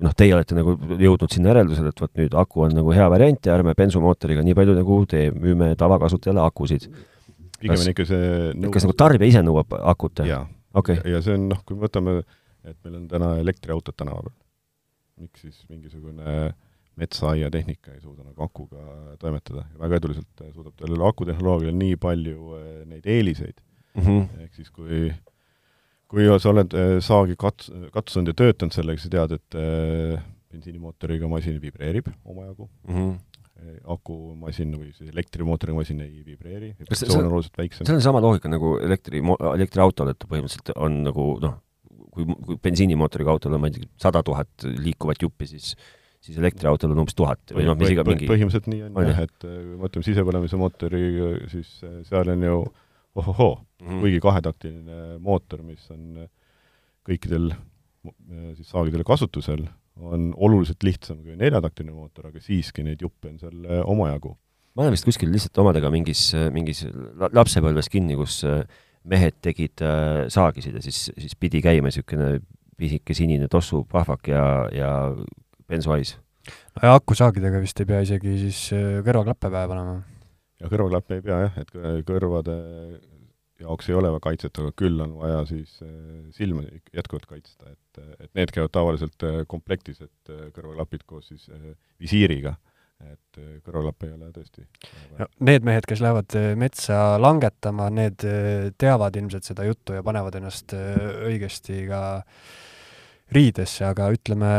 Noh, 0.05 0.15
teie 0.17 0.35
olete 0.37 0.57
nagu 0.57 0.75
jõudnud 1.01 1.33
sinna 1.33 1.53
järeldusele, 1.53 1.93
et 1.93 2.03
vot 2.03 2.13
nüüd 2.21 2.37
aku 2.43 2.65
on 2.67 2.77
nagu 2.81 2.95
hea 2.97 3.09
variant 3.13 3.47
ja 3.47 3.57
ärme 3.57 3.75
bensumootoriga 3.79 4.45
nii 4.47 4.57
palju 4.59 4.77
nagu 4.79 4.99
tee, 5.11 5.29
müüme 5.35 5.73
tavakasutajale 5.81 6.43
akusid. 6.45 6.89
pigem 7.61 7.77
on 7.77 7.93
ikka 7.93 8.07
see 8.09 8.31
nõu... 8.57 8.73
kas 8.75 8.87
nagu 8.87 8.97
tarbija 9.05 9.35
ise 9.35 9.45
nõuab 9.45 9.77
akut? 9.93 10.25
jaa 10.29 10.45
okay.. 10.73 11.01
ja 11.05 11.21
see 11.25 11.37
on 11.37 11.49
noh, 11.53 11.63
kui 11.67 11.77
me 11.77 11.87
võtame, 11.87 12.17
et 12.65 12.77
meil 12.85 12.99
on 13.03 13.07
täna 13.11 13.35
elektriautod 13.43 13.97
tänava 13.99 14.25
peal, 14.27 14.37
miks 15.25 15.45
siis 15.45 15.63
mingisugune 15.69 16.53
metsaaiatehnika 17.01 17.95
ei 17.95 18.01
suuda 18.03 18.25
nagu 18.27 18.45
akuga 18.45 19.17
toimetada 19.21 19.65
väga 19.81 20.01
eduliselt 20.01 20.45
suudab 20.53 20.81
sellel 20.81 21.05
akutehnoloogial 21.09 21.77
nii 21.77 21.97
palju 22.01 22.55
eh, 22.59 22.71
neid 22.89 23.09
eeliseid 23.09 23.61
mm 23.95 24.03
-hmm., 24.03 24.45
ehk 24.45 24.57
siis 24.59 24.71
kui 24.71 25.09
kui 26.11 26.27
sa 26.43 26.51
oled 26.51 26.77
eh, 26.77 26.99
saagi 27.05 27.39
kats-, 27.41 27.71
katsunud 27.95 28.33
ja 28.33 28.39
töötanud 28.43 28.75
sellega, 28.75 29.03
sa 29.03 29.13
tead, 29.13 29.35
et 29.39 29.59
äh, 29.59 30.23
bensiinimootoriga 30.51 31.31
masin 31.31 31.61
vibreerib 31.63 32.11
omajagu 32.25 32.67
mm, 32.67 32.97
-hmm. 32.97 33.79
akumasin 33.95 34.75
või 34.75 34.91
see 34.97 35.13
elektrimootoriga 35.13 35.79
masin 35.79 36.01
ei 36.03 36.25
vibreeri, 36.27 36.73
vibratsioon 36.81 37.25
on 37.25 37.31
oluliselt 37.31 37.59
väiksem. 37.61 37.87
see 37.87 37.95
on 37.95 38.03
sama 38.03 38.23
loogika 38.25 38.51
nagu 38.51 38.79
elektri, 38.83 39.23
elektriautol, 39.55 40.11
et 40.15 40.27
põhimõtteliselt 40.27 40.75
on 40.77 41.03
nagu 41.07 41.31
noh, 41.45 41.57
kui, 42.11 42.27
kui 42.27 42.59
bensiinimootoriga 42.59 43.31
autol 43.31 43.55
on, 43.55 43.63
ma 43.63 43.71
ei 43.71 43.79
tea, 43.79 43.91
sada 44.01 44.25
tuhat 44.27 44.67
liikuvat 44.67 45.23
juppi, 45.23 45.47
siis 45.47 45.75
siis 46.21 46.37
elektriautol 46.37 46.93
on 46.93 47.05
umbes 47.05 47.17
tuhat 47.17 47.55
või 47.57 47.65
noh, 47.65 47.79
mis 47.81 47.95
iga 47.95 48.05
mingi 48.05 48.29
põhimõtteliselt 48.29 48.69
nii 48.69 48.83
on, 48.91 49.07
jah, 49.09 49.23
et 49.25 49.47
äh, 49.47 49.57
kui 49.57 49.71
me 49.71 49.83
mõtleme 49.87 50.05
sisepõlemise 50.05 50.59
mootori, 50.61 51.05
siis 51.53 51.79
äh, 51.87 52.01
seal 52.09 52.35
on 52.35 52.45
ju 52.45 52.57
ohohoo 53.19 53.55
mm, 53.57 53.87
-hmm. 53.87 54.01
kuigi 54.05 54.21
kahetaktiline 54.21 55.19
mootor, 55.19 55.63
mis 55.67 55.91
on 55.91 56.25
äh, 56.25 56.31
kõikidel 57.09 57.53
siis 58.57 58.71
saagidel 58.71 59.03
kasutusel, 59.05 59.67
on 60.01 60.31
oluliselt 60.37 60.83
lihtsam 60.83 61.19
kui 61.21 61.35
neljataktiline 61.37 61.93
mootor, 61.93 62.31
aga 62.31 62.41
siiski 62.41 62.85
neid 62.87 63.03
juppe 63.03 63.29
on 63.29 63.39
seal 63.39 63.67
omajagu. 63.85 64.37
ma 64.75 64.83
olen 64.83 64.95
vist 64.95 65.05
kuskil 65.05 65.29
lihtsalt 65.33 65.59
omadega 65.59 65.91
mingis, 65.93 66.31
mingis 66.53 66.87
lapsepõlves 67.33 67.91
kinni, 67.93 68.17
kus 68.17 68.41
mehed 69.05 69.37
tegid 69.45 69.85
saagisid 70.33 70.79
ja 70.79 70.81
siis, 70.81 71.11
siis 71.19 71.37
pidi 71.37 71.61
käima 71.61 71.93
niisugune 71.93 72.39
pisike 72.81 73.17
sinine 73.17 73.49
tossu 73.53 73.85
pahvak 73.91 74.31
ja, 74.33 74.45
ja 74.73 74.91
bensuais. 75.69 76.17
no 76.77 76.89
ja 76.89 76.97
akusaagidega 76.99 77.61
vist 77.63 77.81
ei 77.83 77.89
pea 77.89 78.01
isegi 78.07 78.37
siis 78.47 78.63
äh, 78.77 79.01
kõrvaklappe 79.07 79.53
pähe 79.53 79.69
panema? 79.71 80.01
Ja 80.61 80.71
kõrvaklappe 80.71 81.19
ei 81.19 81.25
pea 81.25 81.41
jah, 81.47 81.59
et 81.63 81.75
kõrvade 82.09 82.57
jaoks 83.61 83.91
ei 83.91 83.97
ole 83.99 84.13
kaitset, 84.25 84.57
aga 84.63 84.73
küll 84.77 85.03
on 85.05 85.19
vaja 85.21 85.43
siis 85.49 85.77
äh, 85.85 85.93
silma 86.37 86.65
jätkuvalt 86.97 87.29
kaitsta, 87.29 87.75
et, 87.75 88.03
et 88.19 88.31
need 88.39 88.53
käivad 88.55 88.73
tavaliselt 88.77 89.29
äh, 89.29 89.43
komplektis, 89.49 90.01
et 90.07 90.35
kõrvaklapid 90.57 91.05
koos 91.09 91.29
siis 91.33 91.49
visiiriga, 92.01 92.55
et 93.11 93.43
kõrvaklapp 93.65 94.09
ei 94.09 94.15
ole 94.17 94.33
tõesti. 94.35 94.65
no 95.19 95.29
need 95.49 95.69
mehed, 95.69 95.87
kes 95.89 96.03
lähevad 96.05 96.37
metsa 96.61 97.05
langetama, 97.21 97.89
need 97.93 98.25
teavad 98.81 99.17
ilmselt 99.17 99.49
seda 99.49 99.65
juttu 99.69 99.97
ja 99.97 100.05
panevad 100.05 100.37
ennast 100.37 100.77
õigesti 100.77 101.87
ka 101.89 102.03
äh, 102.19 102.51
riidesse, 103.35 103.85
aga 103.87 104.11
ütleme, 104.15 104.51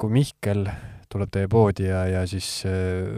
kui 0.00 0.12
Mihkel 0.14 0.64
tuleb 1.10 1.32
teie 1.34 1.48
poodi 1.50 1.88
ja, 1.88 2.04
ja 2.08 2.22
siis 2.30 2.48
äh, 2.68 3.08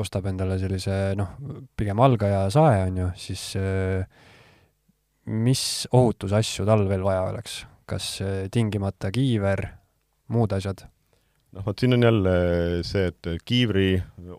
ostab 0.00 0.28
endale 0.30 0.58
sellise 0.60 1.12
noh, 1.18 1.34
pigem 1.76 2.00
algaja 2.02 2.46
sae, 2.52 2.86
on 2.86 3.02
ju, 3.02 3.10
siis 3.20 3.44
öö, 3.60 4.00
mis 5.32 5.84
ohutusasju 5.92 6.66
tal 6.68 6.86
veel 6.90 7.04
vaja 7.04 7.28
oleks? 7.28 7.62
kas 7.92 8.06
öö, 8.24 8.46
tingimata 8.52 9.10
kiiver, 9.12 9.66
muud 10.32 10.54
asjad? 10.56 10.86
noh, 11.52 11.66
vot 11.66 11.78
siin 11.78 11.98
on 11.98 12.06
jälle 12.08 12.34
see, 12.88 13.10
et 13.12 13.32
kiivri 13.44 13.90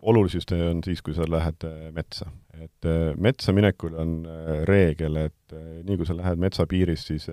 olulisus 0.02 0.48
on 0.56 0.82
siis, 0.86 1.02
kui 1.04 1.14
sa 1.14 1.28
lähed 1.30 1.68
äh, 1.68 1.90
metsa. 1.94 2.30
et 2.58 2.90
äh, 2.90 3.14
metsa 3.18 3.54
minekul 3.54 3.94
on 3.98 4.22
reegel, 4.66 5.22
et 5.28 5.58
nii 5.86 6.00
kui 6.00 6.06
sa 6.08 6.16
lähed 6.18 6.42
metsapiirist 6.42 7.14
siis 7.14 7.30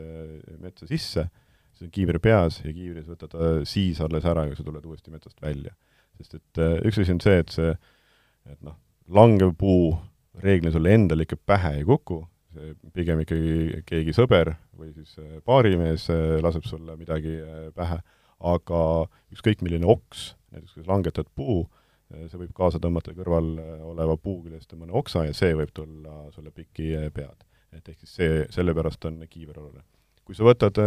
metsa 0.62 0.86
sisse, 0.90 1.26
see 1.82 1.90
on 1.90 1.96
kiiver 1.96 2.22
peas 2.22 2.62
ja 2.62 2.74
kiivris 2.76 3.10
võtad 3.10 3.34
siis 3.70 4.00
alles 4.06 4.28
ära, 4.30 4.46
kui 4.48 4.60
sa 4.60 4.68
tuled 4.68 4.86
uuesti 4.86 5.14
metsast 5.14 5.42
välja. 5.42 5.74
sest 6.22 6.38
et 6.38 6.62
äh, 6.62 6.78
üks 6.86 7.02
asi 7.02 7.16
on 7.16 7.22
see, 7.24 7.42
et 7.42 7.50
see 7.54 7.74
et 8.50 8.62
noh, 8.66 8.78
langev 9.12 9.54
puu 9.60 9.92
reeglina 10.42 10.74
sulle 10.74 10.94
endale 10.96 11.26
ikka 11.28 11.38
pähe 11.46 11.76
ei 11.80 11.86
kuku, 11.88 12.22
see 12.56 12.74
pigem 12.96 13.22
ikkagi 13.24 13.84
keegi 13.88 14.16
sõber 14.16 14.56
või 14.78 14.92
siis 14.96 15.14
baarimees 15.48 16.08
laseb 16.44 16.66
sulle 16.68 16.96
midagi 17.00 17.38
pähe, 17.78 18.00
aga 18.52 18.82
ükskõik 19.34 19.62
milline 19.66 19.88
oks, 19.90 20.32
näiteks 20.56 20.76
kui 20.76 20.84
sa 20.84 20.94
langetad 20.94 21.30
puu, 21.38 21.64
see 22.12 22.40
võib 22.40 22.52
kaasa 22.58 22.82
tõmmata 22.84 23.14
kõrval 23.16 23.54
oleva 23.92 24.18
puu 24.18 24.42
küljest 24.46 24.74
mõne 24.80 24.96
oksa 24.98 25.28
ja 25.28 25.38
see 25.38 25.54
võib 25.56 25.72
tulla 25.76 26.26
sulle 26.36 26.52
piki 26.56 26.94
pead. 27.14 27.48
et 27.72 27.88
ehk 27.88 28.00
siis 28.04 28.16
see, 28.18 28.46
sellepärast 28.52 29.06
on 29.08 29.22
kiiver 29.30 29.60
oluline. 29.60 29.86
Kui 30.32 30.40
sa 30.40 30.48
võtad 30.48 30.78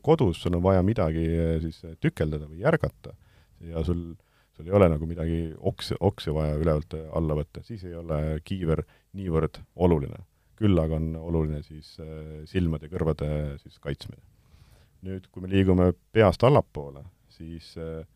kodus, 0.00 0.38
sul 0.40 0.56
on 0.56 0.64
vaja 0.64 0.80
midagi 0.80 1.26
siis 1.60 1.82
tükeldada 2.00 2.48
või 2.48 2.62
järgata 2.64 3.12
ja 3.68 3.82
sul 3.84 4.14
sul 4.56 4.68
ei 4.68 4.76
ole 4.76 4.88
nagu 4.90 5.06
midagi 5.08 5.38
oks, 5.66 5.92
oksi 6.00 6.34
vaja 6.34 6.54
ülevalt 6.60 6.94
alla 7.16 7.36
võtta, 7.38 7.62
siis 7.66 7.84
ei 7.88 7.94
ole 7.98 8.38
kiiver 8.46 8.84
niivõrd 9.16 9.60
oluline. 9.74 10.24
küll 10.54 10.78
aga 10.78 10.94
on 11.00 11.16
oluline 11.18 11.64
siis 11.66 11.96
äh, 11.98 12.44
silmade 12.46 12.86
ja 12.86 12.92
kõrvade 12.92 13.28
siis 13.58 13.78
kaitsmine. 13.82 14.22
nüüd, 15.02 15.26
kui 15.32 15.42
me 15.42 15.50
liigume 15.50 15.92
peast 16.12 16.44
allapoole, 16.46 17.02
siis 17.28 17.74
äh, 17.76 18.06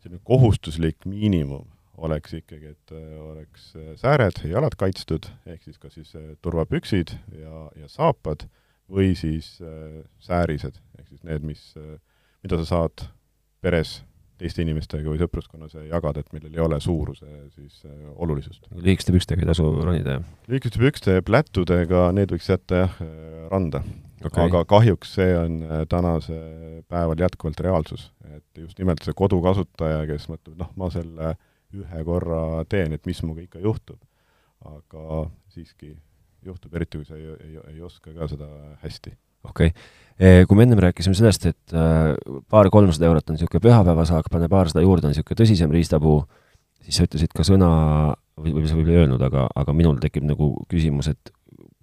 selline 0.00 0.20
kohustuslik 0.24 1.04
miinimum 1.04 1.68
oleks 1.96 2.32
ikkagi, 2.40 2.72
et 2.72 2.92
äh, 2.92 3.20
oleks 3.20 3.74
sääred 4.00 4.40
ja 4.44 4.56
jalad 4.56 4.76
kaitstud, 4.76 5.28
ehk 5.46 5.62
siis 5.62 5.78
kas 5.78 5.94
siis 5.94 6.16
turvapüksid 6.42 7.12
ja, 7.36 7.68
ja 7.76 7.88
saapad 7.88 8.48
või 8.92 9.14
siis 9.18 9.56
säärised, 10.22 10.76
ehk 10.98 11.08
siis 11.08 11.24
need, 11.26 11.42
mis, 11.46 11.62
mida 12.44 12.58
sa 12.60 12.68
saad 12.68 13.08
peres 13.64 13.98
teiste 14.40 14.64
inimestega 14.64 15.08
või 15.08 15.20
sõpruskonnas 15.20 15.76
jagada, 15.86 16.20
et 16.20 16.32
millel 16.36 16.56
ei 16.56 16.62
ole 16.62 16.78
suuruse 16.82 17.28
siis 17.54 17.78
äh, 17.88 17.92
olulisust. 18.20 18.66
lühikeste 18.74 19.14
pükstega 19.14 19.44
ei 19.44 19.48
tasu 19.48 19.68
ronida, 19.74 20.18
jah? 20.18 20.26
lühikeste 20.50 20.80
pükste 20.82 21.16
plätudega, 21.26 22.10
need 22.16 22.34
võiks 22.34 22.50
jätta 22.50 22.82
jah, 22.84 22.98
äh, 23.04 23.46
randa 23.52 23.80
okay.. 24.20 24.44
aga 24.44 24.64
kahjuks 24.68 25.16
see 25.16 25.30
on 25.38 25.62
äh, 25.64 25.84
tänase 25.88 26.40
päeval 26.88 27.24
jätkuvalt 27.24 27.62
reaalsus. 27.64 28.10
et 28.28 28.62
just 28.66 28.78
nimelt 28.82 29.04
see 29.04 29.16
kodukasutaja, 29.16 30.04
kes 30.10 30.28
mõtleb, 30.32 30.58
noh, 30.60 30.72
ma 30.76 30.90
selle 30.92 31.34
ühe 31.76 32.04
korra 32.04 32.64
teen, 32.68 32.92
et 32.92 33.08
mis 33.08 33.22
minuga 33.24 33.44
ikka 33.44 33.64
juhtub. 33.64 34.00
aga 34.66 35.24
siiski 35.52 35.94
juhtub, 36.46 36.74
eriti 36.74 37.00
kui 37.00 37.08
sa 37.08 37.18
ei, 37.18 37.32
ei, 37.40 37.62
ei 37.74 37.80
oska 37.84 38.14
ka 38.14 38.28
seda 38.30 38.50
hästi 38.82 39.16
okei 39.50 39.70
okay., 39.70 39.86
eh, 40.18 40.42
kui 40.48 40.58
me 40.58 40.66
ennem 40.66 40.80
rääkisime 40.82 41.16
sellest, 41.16 41.46
et 41.50 41.76
äh, 41.76 42.12
paar-kolmsada 42.52 43.08
eurot 43.08 43.30
on 43.30 43.36
niisugune 43.36 43.62
pühapäevasaak, 43.68 44.30
pane 44.32 44.48
paarsada 44.52 44.84
juurde, 44.84 45.08
on 45.08 45.14
niisugune 45.14 45.40
tõsisem 45.42 45.72
riistapuu, 45.74 46.20
siis 46.86 46.98
sa 46.98 47.08
ütlesid 47.08 47.34
ka 47.36 47.46
sõna, 47.46 47.70
või, 48.40 48.54
või 48.56 48.68
sa 48.68 48.78
võib-olla 48.78 48.96
ei 48.96 49.02
öelnud, 49.04 49.26
aga, 49.28 49.48
aga 49.62 49.76
minul 49.76 50.00
tekib 50.02 50.26
nagu 50.28 50.52
küsimus, 50.72 51.10
et 51.12 51.32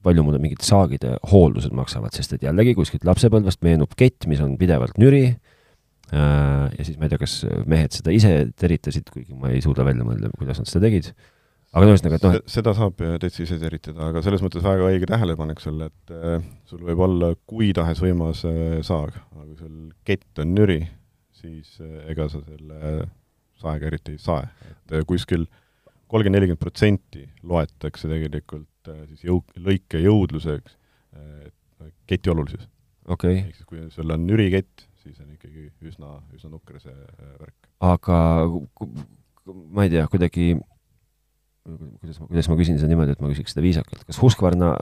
palju 0.03 0.25
mulle 0.25 0.41
mingid 0.43 0.65
saagide 0.65 1.15
hooldused 1.31 1.75
maksavad, 1.75 2.15
sest 2.15 2.35
et 2.35 2.43
jällegi 2.43 2.73
kuskilt 2.75 3.05
lapsepõlvest 3.07 3.61
meenub 3.63 3.93
kett, 3.99 4.27
mis 4.27 4.41
on 4.43 4.57
pidevalt 4.59 4.97
nüri 4.99 5.23
äh,, 5.29 6.65
ja 6.73 6.83
siis 6.83 6.97
ma 6.97 7.07
ei 7.07 7.13
tea, 7.13 7.21
kas 7.21 7.37
mehed 7.69 7.95
seda 7.95 8.11
ise 8.11 8.33
teritasid, 8.59 9.07
kuigi 9.13 9.37
ma 9.37 9.53
ei 9.53 9.61
suuda 9.63 9.85
välja 9.87 10.03
mõelda, 10.07 10.33
kuidas 10.35 10.59
nad 10.59 10.67
seda 10.67 10.89
tegid 10.89 11.13
aga 11.73 11.89
ühesõnaga, 11.89 12.19
et 12.19 12.27
noh, 12.27 12.37
et 12.39 12.53
seda 12.53 12.73
saab 12.77 12.99
täitsa 13.21 13.43
ise 13.45 13.57
teritada, 13.61 14.11
aga 14.11 14.21
selles 14.25 14.43
mõttes 14.45 14.65
väga 14.65 14.91
õige 14.91 15.09
tähelepanek 15.09 15.63
sul, 15.63 15.81
et 15.87 16.13
äh, 16.13 16.37
sul 16.69 16.83
võib 16.85 17.01
olla 17.07 17.33
kui 17.49 17.71
tahes 17.75 18.01
võimas 18.03 18.45
äh, 18.49 18.79
saag, 18.85 19.17
aga 19.33 19.47
kui 19.47 19.57
sul 19.59 19.75
kett 20.07 20.43
on 20.43 20.53
nüri, 20.57 20.79
siis 21.41 21.75
äh, 21.81 21.99
ega 22.13 22.29
sa 22.31 22.43
selle 22.45 23.09
saega 23.63 23.89
eriti 23.89 24.15
ei 24.17 24.21
sae. 24.21 24.47
et 24.69 24.97
äh, 24.99 25.05
kuskil 25.07 25.47
kolmkümmend, 26.11 26.37
nelikümmend 26.37 26.61
protsenti 26.61 27.25
loetakse 27.49 28.09
tegelikult 28.11 28.91
äh, 28.91 29.03
siis 29.09 29.25
jõu-, 29.29 29.43
lõike 29.65 30.01
jõudluseks 30.03 30.75
äh, 31.17 31.91
keti 32.09 32.31
olulisus 32.33 32.67
okay.. 33.07 33.41
ehk 33.47 33.57
siis 33.57 33.69
kui 33.69 33.85
sul 33.93 34.13
on 34.13 34.27
nüri 34.27 34.49
kett, 34.53 34.85
siis 35.03 35.17
on 35.23 35.31
ikkagi 35.33 35.69
üsna, 35.89 36.19
üsna 36.35 36.51
nukker 36.53 36.79
see 36.83 36.93
äh, 36.93 37.33
värk. 37.39 37.71
aga 37.83 38.19
ma 39.73 39.87
ei 39.87 39.93
tea, 39.93 40.05
kuidagi 40.11 40.53
kuidas 41.63 42.19
ma, 42.19 42.27
kuidas 42.27 42.49
ma 42.51 42.57
küsin 42.59 42.79
seda 42.79 42.91
niimoodi, 42.91 43.15
et 43.15 43.21
ma 43.23 43.29
küsiks 43.31 43.53
seda 43.55 43.63
viisakalt, 43.63 44.03
kas 44.07 44.19
Husqvarna, 44.19 44.73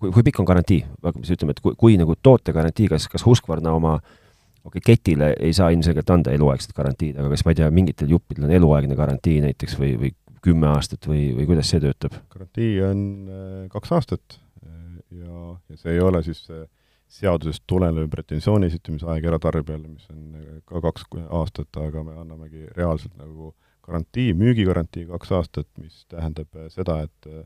kui, 0.00 0.10
kui 0.10 0.24
pikk 0.26 0.40
on 0.42 0.48
garantii, 0.48 0.80
siis 1.20 1.36
ütleme, 1.36 1.54
et 1.54 1.62
kui, 1.62 1.76
kui 1.78 1.98
nagu 2.00 2.16
tootegarantii, 2.18 2.88
kas, 2.90 3.06
kas 3.12 3.24
Husqvarna 3.26 3.74
oma 3.76 3.96
okei 4.00 4.80
okay,, 4.80 4.82
ketile 4.90 5.30
ei 5.38 5.54
saa 5.56 5.70
ilmselgelt 5.74 6.10
anda 6.10 6.34
eluaegset 6.36 6.74
garantiid, 6.76 7.20
aga 7.20 7.30
kas 7.32 7.46
ma 7.46 7.54
ei 7.54 7.60
tea, 7.60 7.70
mingitel 7.74 8.10
juppidel 8.12 8.48
on 8.48 8.56
eluaegne 8.58 8.98
garantii 8.98 9.38
näiteks 9.46 9.78
või, 9.80 9.94
või 10.00 10.12
kümme 10.44 10.68
aastat 10.72 11.06
või, 11.08 11.30
või 11.36 11.46
kuidas 11.52 11.70
see 11.70 11.80
töötab? 11.84 12.18
garantii 12.32 12.74
on 12.84 13.06
äh, 13.30 13.64
kaks 13.72 13.94
aastat 13.96 14.36
äh, 14.66 14.76
ja, 15.22 15.54
ja 15.70 15.80
see 15.80 15.94
ei 15.94 16.04
ole 16.04 16.24
siis 16.26 16.42
äh, 16.50 16.66
seadusest 17.10 17.64
tulenev 17.70 18.10
pretensiooni 18.10 18.68
esitamise 18.70 19.08
aeg 19.10 19.24
eratarbijale, 19.30 19.88
mis 19.88 20.10
on 20.12 20.60
ka 20.66 20.82
kaks 20.90 21.08
aastat, 21.26 21.70
aga 21.82 22.04
me 22.06 22.18
annamegi 22.20 22.68
reaalselt 22.76 23.16
nagu 23.18 23.50
äh, 23.50 23.69
garantii, 23.90 24.34
müügigarantii 24.38 25.08
kaks 25.10 25.32
aastat, 25.38 25.68
mis 25.80 26.04
tähendab 26.10 26.54
äh, 26.56 26.68
seda, 26.72 27.02
et 27.08 27.30
äh, 27.30 27.42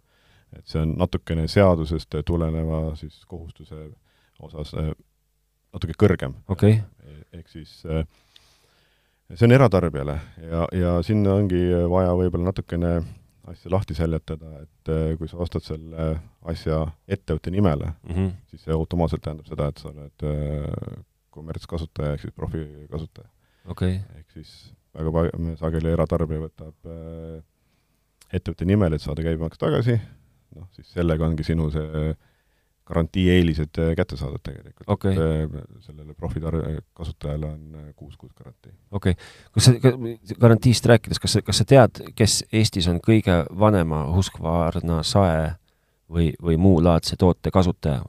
et 0.55 0.71
see 0.71 0.79
on 0.79 0.93
natukene 1.01 1.49
seadusest 1.51 2.15
tuleneva 2.23 2.93
siis 2.95 3.17
kohustuse 3.27 3.89
osas 4.45 4.71
äh, 4.79 4.93
natuke 5.75 5.97
kõrgem. 5.99 6.37
Okay.. 6.49 6.79
ehk 7.35 7.49
siis 7.51 7.81
see 7.83 9.49
on 9.49 9.55
eratarbijale 9.57 10.15
ja, 10.45 10.69
ja 10.79 10.93
sinna 11.03 11.35
ongi 11.41 11.65
vaja 11.91 12.13
võib-olla 12.15 12.53
natukene 12.53 12.93
asja 13.51 13.73
lahti 13.75 13.97
seletada, 13.99 14.63
et 14.63 14.93
kui 15.19 15.27
sa 15.29 15.41
ostad 15.43 15.67
selle 15.67 16.07
asja 16.47 16.79
ettevõtte 17.09 17.51
nimele 17.51 17.91
mm, 17.91 18.15
-hmm. 18.15 18.31
siis 18.53 18.63
see 18.69 18.77
automaatselt 18.77 19.25
tähendab 19.27 19.51
seda, 19.51 19.67
et 19.73 19.83
sa 19.83 19.91
oled 19.91 21.03
kommertskasutaja 21.35 22.15
ehk 22.15 22.29
siis 22.29 22.39
profikasutaja. 22.39 23.29
Okay.. 23.75 23.99
ehk 24.15 24.31
siis 24.39 24.55
väga 24.95 25.25
sageli 25.61 25.93
eratarbija 25.95 26.45
võtab 26.45 26.91
äh, 26.91 27.41
ettevõtte 28.35 28.69
nimel, 28.69 28.95
et 28.95 29.03
saada 29.03 29.25
käibemaks 29.25 29.61
tagasi, 29.61 29.99
noh 30.55 30.71
siis 30.75 30.93
sellega 30.95 31.27
ongi 31.27 31.47
sinu 31.47 31.71
see 31.75 32.15
garantii-eelised 32.85 33.81
äh, 33.81 33.93
kätte 33.97 34.19
saadud 34.21 34.43
tegelikult 34.45 34.91
okay.. 34.93 35.17
Äh, 35.17 35.55
sellele 35.87 36.15
profitar-, 36.15 36.61
kasutajale 36.97 37.47
on 37.49 37.93
kuus 37.97 38.17
kuud 38.17 38.33
garantii. 38.37 38.73
okei 38.91 39.17
okay., 39.17 39.29
kas 39.57 39.71
sa, 39.71 40.35
garantiist 40.41 40.91
rääkides, 40.93 41.23
kas 41.23 41.39
sa, 41.39 41.45
kas 41.45 41.63
sa 41.63 41.69
tead, 41.69 42.03
kes 42.15 42.43
Eestis 42.53 42.89
on 42.93 43.01
kõige 43.05 43.43
vanema 43.59 44.05
Husqvarna 44.15 45.03
sae 45.07 45.55
või, 46.11 46.35
või 46.43 46.61
muu 46.61 46.83
laadse 46.85 47.17
toote 47.17 47.51
kasutaja? 47.55 48.05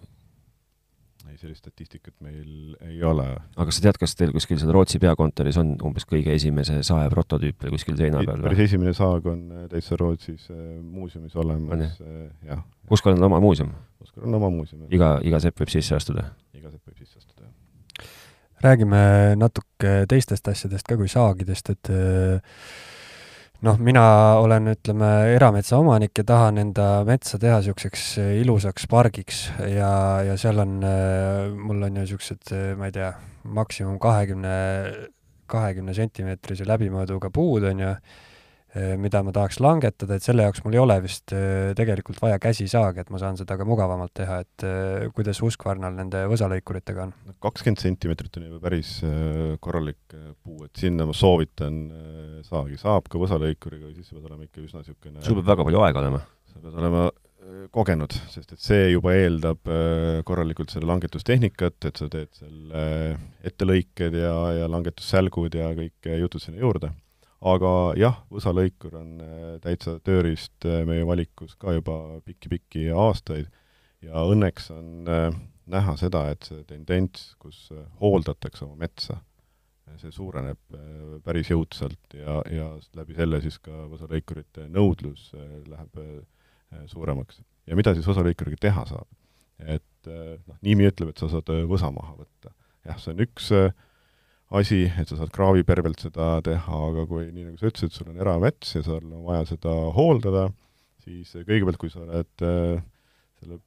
Sellist 1.46 1.64
statistikat 1.64 2.14
meil 2.26 2.76
ei 2.86 3.02
ole. 3.06 3.28
aga 3.56 3.74
sa 3.74 3.84
tead, 3.86 4.00
kas 4.02 4.16
teil 4.18 4.34
kuskil 4.36 4.60
seal 4.62 4.74
Rootsi 4.76 5.00
peakontoris 5.04 5.60
on 5.62 5.76
umbes 5.86 6.08
kõige 6.10 6.34
esimese 6.36 6.80
sae 6.88 7.10
prototüüp 7.14 7.62
veel 7.64 7.76
kuskil 7.76 7.98
seina 8.00 8.24
peal 8.24 8.42
või? 8.42 8.50
päris 8.50 8.66
esimene 8.68 8.96
saag 8.98 9.30
on 9.32 9.44
äh, 9.52 9.68
täitsa 9.72 10.00
Rootsis 10.02 10.50
äh, 10.54 10.58
muuseumis 10.82 11.36
olemas, 11.40 12.00
äh, 12.02 12.26
jah. 12.50 12.66
Uskal 12.92 13.16
on 13.18 13.28
oma 13.30 13.42
muuseum? 13.44 13.72
Uskal 14.04 14.28
on 14.28 14.40
oma 14.40 14.52
muuseum, 14.54 14.88
iga, 14.94 15.16
iga 15.26 15.42
sepp 15.44 15.62
võib 15.62 15.74
sisse 15.74 15.98
astuda? 15.98 16.28
iga 16.58 16.72
sepp 16.74 16.90
võib 16.90 17.00
sisse 17.00 17.22
astuda, 17.22 17.48
jah. 17.48 18.12
räägime 18.66 19.00
natuke 19.40 19.96
teistest 20.10 20.52
asjadest 20.52 20.90
ka 20.90 21.00
kui 21.00 21.12
saagidest, 21.12 21.74
et 21.76 21.94
noh, 23.64 23.80
mina 23.80 24.04
olen, 24.42 24.68
ütleme, 24.74 25.10
erametsaomanik 25.36 26.18
ja 26.20 26.26
tahan 26.28 26.60
enda 26.62 26.88
metsa 27.08 27.40
teha 27.42 27.62
niisuguseks 27.62 28.06
äh, 28.22 28.32
ilusaks 28.42 28.88
pargiks 28.92 29.46
ja, 29.72 29.92
ja 30.28 30.36
seal 30.42 30.60
on, 30.64 30.78
äh, 30.84 31.48
mul 31.56 31.84
on 31.88 31.96
ju 31.96 32.04
niisugused, 32.04 32.52
äh, 32.52 32.74
ma 32.80 32.90
ei 32.90 32.96
tea, 32.96 33.12
maksimum 33.56 34.00
kahekümne, 34.02 34.56
kahekümne 35.52 35.96
sentimeetrise 35.96 36.68
läbimõõduga 36.68 37.32
puud, 37.34 37.68
on 37.72 37.84
ju, 37.86 37.94
mida 39.00 39.22
ma 39.24 39.32
tahaks 39.36 39.62
langetada, 39.64 40.18
et 40.18 40.26
selle 40.26 40.44
jaoks 40.44 40.64
mul 40.66 40.76
ei 40.76 40.82
ole 40.82 40.98
vist 41.04 41.32
äh, 41.36 41.72
tegelikult 41.78 42.20
vaja 42.20 42.40
käsisaagi, 42.44 43.06
et 43.06 43.12
ma 43.14 43.20
saan 43.22 43.38
seda 43.40 43.56
ka 43.60 43.68
mugavamalt 43.68 44.12
teha, 44.18 44.42
et 44.44 44.66
äh, 44.68 45.06
kuidas 45.16 45.40
Husqvarnal 45.44 45.96
nende 45.96 46.26
võsalõikuritega 46.32 47.06
on? 47.08 47.14
kakskümmend 47.46 47.84
sentimeetrit 47.84 48.40
on 48.40 48.48
juba 48.50 48.62
päris 48.68 48.98
korralik 49.64 50.16
puu, 50.16 50.66
et 50.68 50.82
sinna 50.82 51.08
ma 51.08 51.16
soovitan 51.16 51.84
saagi, 52.48 52.80
saab 52.82 53.08
ka 53.12 53.22
võsalõikuriga, 53.22 53.94
siis 53.96 54.10
sa 54.10 54.18
pead 54.18 54.28
olema 54.28 54.48
ikka 54.48 54.64
üsna 54.66 54.82
niisugune 54.82 55.24
sul 55.24 55.40
peab 55.40 55.54
väga 55.54 55.70
palju 55.70 55.86
aega 55.86 56.04
olema? 56.04 56.26
sa 56.52 56.60
pead 56.60 56.82
olema 56.82 57.06
kogenud, 57.72 58.12
sest 58.34 58.56
et 58.56 58.62
see 58.62 58.90
juba 58.90 59.14
eeldab 59.14 59.70
korralikult 60.26 60.74
selle 60.74 60.90
langetustehnikat, 60.90 61.78
et 61.86 62.02
sa 62.02 62.10
teed 62.12 62.32
selle 62.34 62.84
ettelõiked 63.46 64.18
ja, 64.18 64.36
ja 64.64 64.70
langetussälgud 64.74 65.56
ja 65.56 65.70
kõik 65.78 66.16
jutud 66.26 66.44
sinna 66.44 66.64
juurde 66.64 66.92
aga 67.46 67.72
jah, 68.00 68.18
võsalõikur 68.34 68.96
on 69.00 69.12
äh, 69.22 69.44
täitsa 69.64 70.00
tööriist 70.06 70.66
äh, 70.68 70.82
meie 70.88 71.06
valikus 71.08 71.54
ka 71.62 71.76
juba 71.76 72.20
pikki-pikki 72.26 72.88
aastaid 72.96 73.50
ja 74.06 74.26
õnneks 74.26 74.72
on 74.74 75.10
äh, 75.10 75.30
näha 75.72 75.96
seda, 76.00 76.28
et 76.34 76.46
see 76.48 76.64
tendents, 76.70 77.32
kus 77.42 77.68
hooldatakse 78.02 78.66
oma 78.68 78.78
metsa, 78.86 79.18
see 80.02 80.12
suureneb 80.14 80.60
päris 81.26 81.50
jõudsalt 81.50 82.14
ja, 82.18 82.40
ja 82.50 82.68
läbi 82.98 83.18
selle 83.18 83.40
siis 83.42 83.58
ka 83.62 83.86
võsalõikurite 83.90 84.66
nõudlus 84.74 85.32
läheb 85.70 86.00
suuremaks. 86.90 87.42
ja 87.70 87.78
mida 87.78 87.94
siis 87.96 88.06
võsalõikuriga 88.10 88.62
teha 88.62 88.86
saab? 88.90 89.08
et 89.62 90.10
noh, 90.10 90.58
nimi 90.66 90.86
ütleb, 90.90 91.14
et 91.14 91.22
sa 91.22 91.30
saad 91.32 91.50
võsa 91.70 91.90
maha 91.94 92.14
võtta. 92.18 92.54
jah, 92.86 93.02
see 93.02 93.14
on 93.14 93.26
üks 93.26 93.52
asi, 94.54 94.86
et 94.86 95.10
sa 95.10 95.18
saad 95.18 95.32
kraavipervelt 95.34 96.04
seda 96.06 96.40
teha, 96.46 96.82
aga 96.90 97.06
kui, 97.10 97.30
nii 97.34 97.48
nagu 97.48 97.60
sa 97.60 97.70
ütlesid, 97.70 97.94
sul 97.96 98.12
on 98.12 98.20
eramets 98.22 98.76
ja 98.76 98.84
sul 98.86 99.00
on 99.02 99.24
vaja 99.26 99.46
seda 99.50 99.74
hooldada, 99.96 100.50
siis 101.06 101.32
kõigepealt, 101.38 101.80
kui 101.82 101.94
sa 101.94 102.04
oled 102.04 102.46
äh, 102.46 102.84
selle 103.40 103.60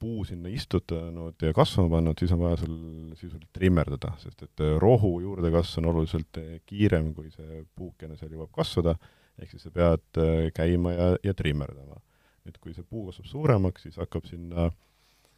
puu 0.00 0.26
sinna 0.28 0.50
istutanud 0.52 1.40
ja 1.40 1.54
kasvama 1.56 1.96
pannud, 1.96 2.18
siis 2.20 2.32
on 2.34 2.42
vaja 2.42 2.58
sul 2.60 2.78
sisuliselt 3.16 3.46
trimmerdada, 3.56 4.12
sest 4.22 4.42
et 4.48 4.64
äh, 4.64 4.74
rohu 4.82 5.16
juurdekasv 5.22 5.80
on 5.82 5.92
oluliselt 5.92 6.40
äh, 6.42 6.56
kiirem, 6.66 7.12
kui 7.16 7.30
see 7.34 7.62
puukene 7.78 8.18
seal 8.18 8.34
jõuab 8.34 8.50
kasvada, 8.56 8.96
ehk 9.38 9.52
siis 9.52 9.68
sa 9.68 9.72
pead 9.72 10.20
käima 10.56 10.94
ja, 10.94 11.08
ja 11.24 11.36
trimmerdama. 11.36 12.00
nüüd 12.46 12.58
kui 12.62 12.74
see 12.74 12.86
puu 12.86 13.08
kasvab 13.08 13.26
suuremaks, 13.26 13.86
siis 13.86 13.96
hakkab 13.98 14.26
sinna 14.28 14.68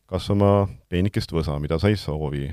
kasvama 0.08 0.68
peenikest 0.92 1.32
võsa, 1.32 1.56
mida 1.60 1.78
sa 1.80 1.88
ei 1.88 1.96
soovi. 1.96 2.48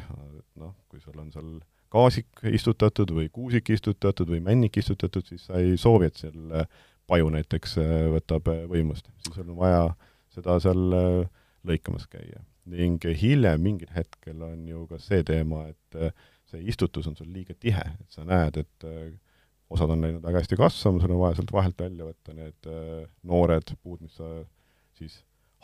noh, 0.60 0.72
kui 0.90 1.02
sul 1.04 1.18
on 1.20 1.32
seal 1.32 1.50
kaasik 1.96 2.44
istutatud 2.52 3.14
või 3.16 3.30
kuusik 3.34 3.72
istutatud 3.72 4.30
või 4.34 4.42
männik 4.44 4.78
istutatud, 4.82 5.26
siis 5.28 5.48
sa 5.48 5.62
ei 5.62 5.78
soovi, 5.80 6.12
et 6.12 6.20
seal 6.20 6.68
paju 7.10 7.30
näiteks 7.36 7.78
äh, 7.82 7.94
võtab 8.14 8.50
äh, 8.52 8.64
võimust, 8.70 9.10
siis 9.26 9.38
on 9.44 9.54
vaja 9.58 9.88
seda 10.34 10.58
seal 10.64 10.98
äh, 10.98 11.22
lõikamas 11.68 12.10
käia. 12.12 12.44
ning 12.66 13.04
hiljem 13.22 13.62
mingil 13.62 13.92
hetkel 13.94 14.42
on 14.42 14.64
ju 14.66 14.88
ka 14.90 14.98
see 14.98 15.22
teema, 15.24 15.68
et 15.70 16.16
see 16.50 16.64
istutus 16.66 17.06
on 17.06 17.14
sul 17.14 17.28
liiga 17.30 17.54
tihe, 17.54 17.84
et 18.02 18.16
sa 18.16 18.24
näed, 18.26 18.58
et 18.58 18.86
osad 19.70 19.94
on 19.94 20.02
läinud 20.02 20.26
väga 20.26 20.42
hästi 20.42 20.58
kasvama, 20.58 21.02
sul 21.02 21.14
on 21.14 21.22
vaja 21.22 21.38
sealt 21.38 21.54
vahelt 21.54 21.84
välja 21.86 22.08
võtta 22.08 22.34
need 22.34 22.72
noored 23.22 23.76
puud, 23.84 24.02
mis 24.02 24.18
sa 24.18 24.32
siis 24.98 25.20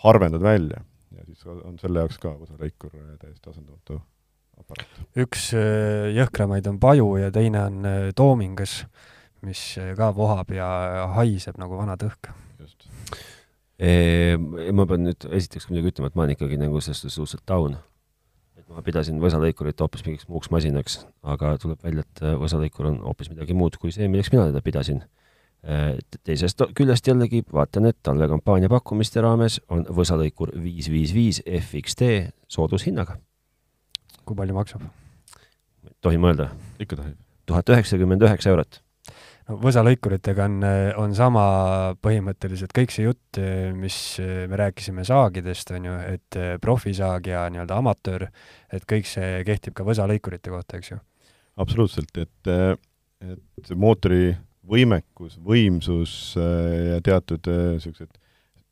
harvendad 0.06 0.46
välja. 0.46 0.84
Ja 1.17 1.26
siis 1.26 1.41
on 1.50 1.82
selle 1.82 2.06
jaoks 2.06 2.22
ka 2.22 2.36
võsalõikur 2.38 2.94
täiesti 3.17 3.50
asendamatu 3.50 3.98
aparaat. 4.62 5.02
üks 5.26 5.52
jõhkramaid 6.15 6.69
on 6.71 6.80
paju 6.80 7.15
ja 7.19 7.32
teine 7.36 7.65
on 7.67 7.89
toomingas 8.15 8.82
mis 9.45 9.62
ka 9.97 10.10
vohab 10.15 10.52
ja 10.54 10.67
haiseb 11.17 11.58
nagu 11.62 11.78
vana 11.80 11.97
tõhk. 12.00 12.32
just. 12.62 12.89
ma 14.78 14.86
pean 14.89 15.08
nüüd 15.08 15.26
esiteks 15.38 15.69
muidugi 15.69 15.95
ütlema, 15.95 16.12
et 16.12 16.17
ma 16.17 16.26
olen 16.26 16.36
ikkagi 16.36 16.60
nagu 16.62 16.82
selles 16.82 17.02
suhtes 17.02 17.17
suhteliselt 17.17 17.47
down. 17.50 17.80
et 18.60 18.67
ma 18.69 18.84
pidasin 18.86 19.17
võsalõikurit 19.21 19.82
hoopis 19.82 20.06
mingiks 20.06 20.30
muuks 20.30 20.52
masinaks, 20.54 21.00
aga 21.24 21.56
tuleb 21.62 21.82
välja, 21.82 22.06
et 22.06 22.21
võsalõikur 22.43 22.91
on 22.91 23.02
hoopis 23.08 23.32
midagi 23.34 23.58
muud 23.58 23.80
kui 23.82 23.93
see, 23.95 24.08
milleks 24.12 24.32
mina 24.34 24.47
teda 24.52 24.62
pidasin. 24.62 25.02
teisest 26.26 26.62
küljest 26.78 27.08
jällegi 27.08 27.43
vaatan, 27.54 27.86
et 27.89 27.97
talvekampaania 28.02 28.69
pakkumiste 28.69 29.21
raames 29.21 29.60
on 29.69 29.86
võsalõikur 29.89 30.56
viis 30.62 30.89
viis 30.89 31.13
viis 31.13 31.41
FXT 31.45 32.13
soodushinnaga. 32.50 33.17
Kui 34.32 34.39
palju 34.39 34.56
maksab? 34.56 34.88
tohin 36.02 36.24
mõelda? 36.24 36.52
ikka 36.82 37.00
tohib. 37.00 37.20
tuhat 37.50 37.76
üheksakümmend 37.76 38.24
üheksa 38.28 38.54
eurot 38.54 38.80
no 39.50 39.58
võsalõikuritega 39.62 40.48
on, 40.48 40.58
on 41.02 41.15
sama 41.17 41.44
põhimõtteliselt 42.04 42.74
kõik 42.76 42.94
see 42.94 43.08
jutt, 43.08 43.41
mis 43.76 43.98
me 44.22 44.60
rääkisime 44.62 45.06
saagidest, 45.08 45.74
on 45.76 45.89
ju, 45.89 45.98
et 46.15 46.39
profisaag 46.63 47.32
ja 47.32 47.48
nii-öelda 47.52 47.80
amatöör, 47.82 48.30
et 48.72 48.86
kõik 48.89 49.10
see 49.10 49.41
kehtib 49.48 49.76
ka 49.78 49.88
võsalõikurite 49.88 50.54
kohta, 50.54 50.80
eks 50.80 50.94
ju? 50.94 51.02
absoluutselt, 51.62 52.15
et, 52.22 52.54
et 53.28 53.67
see 53.67 53.78
mootori 53.78 54.32
võimekus, 54.72 55.36
võimsus 55.44 56.13
ja 56.38 57.02
teatud 57.04 57.50
niisugused 57.52 58.21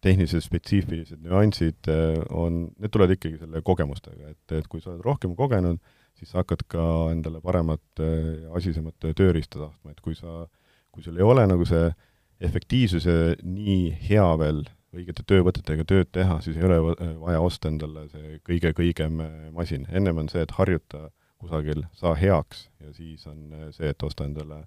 tehnilised 0.06 0.46
spetsiifilised 0.46 1.20
nüansid 1.26 1.90
on, 2.32 2.70
need 2.80 2.92
tulevad 2.94 3.18
ikkagi 3.18 3.42
selle 3.42 3.62
kogemustega, 3.68 4.30
et, 4.32 4.54
et 4.56 4.68
kui 4.72 4.80
sa 4.80 4.94
oled 4.94 5.04
rohkem 5.04 5.34
kogenud, 5.36 5.82
siis 6.20 6.32
sa 6.32 6.40
hakkad 6.40 6.64
ka 6.72 6.86
endale 7.12 7.42
paremat 7.44 8.00
ja 8.00 8.54
asisemat 8.56 9.10
tööriista 9.18 9.60
tahtma, 9.60 9.92
et 9.92 10.00
kui 10.04 10.16
sa 10.16 10.46
kui 10.92 11.04
sul 11.04 11.18
ei 11.20 11.26
ole 11.26 11.46
nagu 11.48 11.66
see 11.68 11.88
efektiivsuse 12.44 13.16
nii 13.44 13.80
hea 14.10 14.28
veel 14.42 14.64
õigete 14.96 15.24
töövõtetega 15.30 15.86
tööd 15.86 16.10
teha, 16.16 16.40
siis 16.42 16.58
ei 16.58 16.66
ole 16.66 16.80
vaja 17.22 17.42
osta 17.46 17.70
endale 17.70 18.08
see 18.10 18.40
kõige-kõigem 18.48 19.22
äh, 19.22 19.34
masin. 19.54 19.86
ennem 19.92 20.24
on 20.24 20.30
see, 20.32 20.42
et 20.42 20.56
harjuta 20.58 21.10
kusagil, 21.40 21.84
saa 22.00 22.16
heaks 22.18 22.68
ja 22.82 22.94
siis 22.96 23.28
on 23.30 23.54
äh, 23.54 23.68
see, 23.76 23.92
et 23.94 24.04
osta 24.04 24.26
endale 24.26 24.64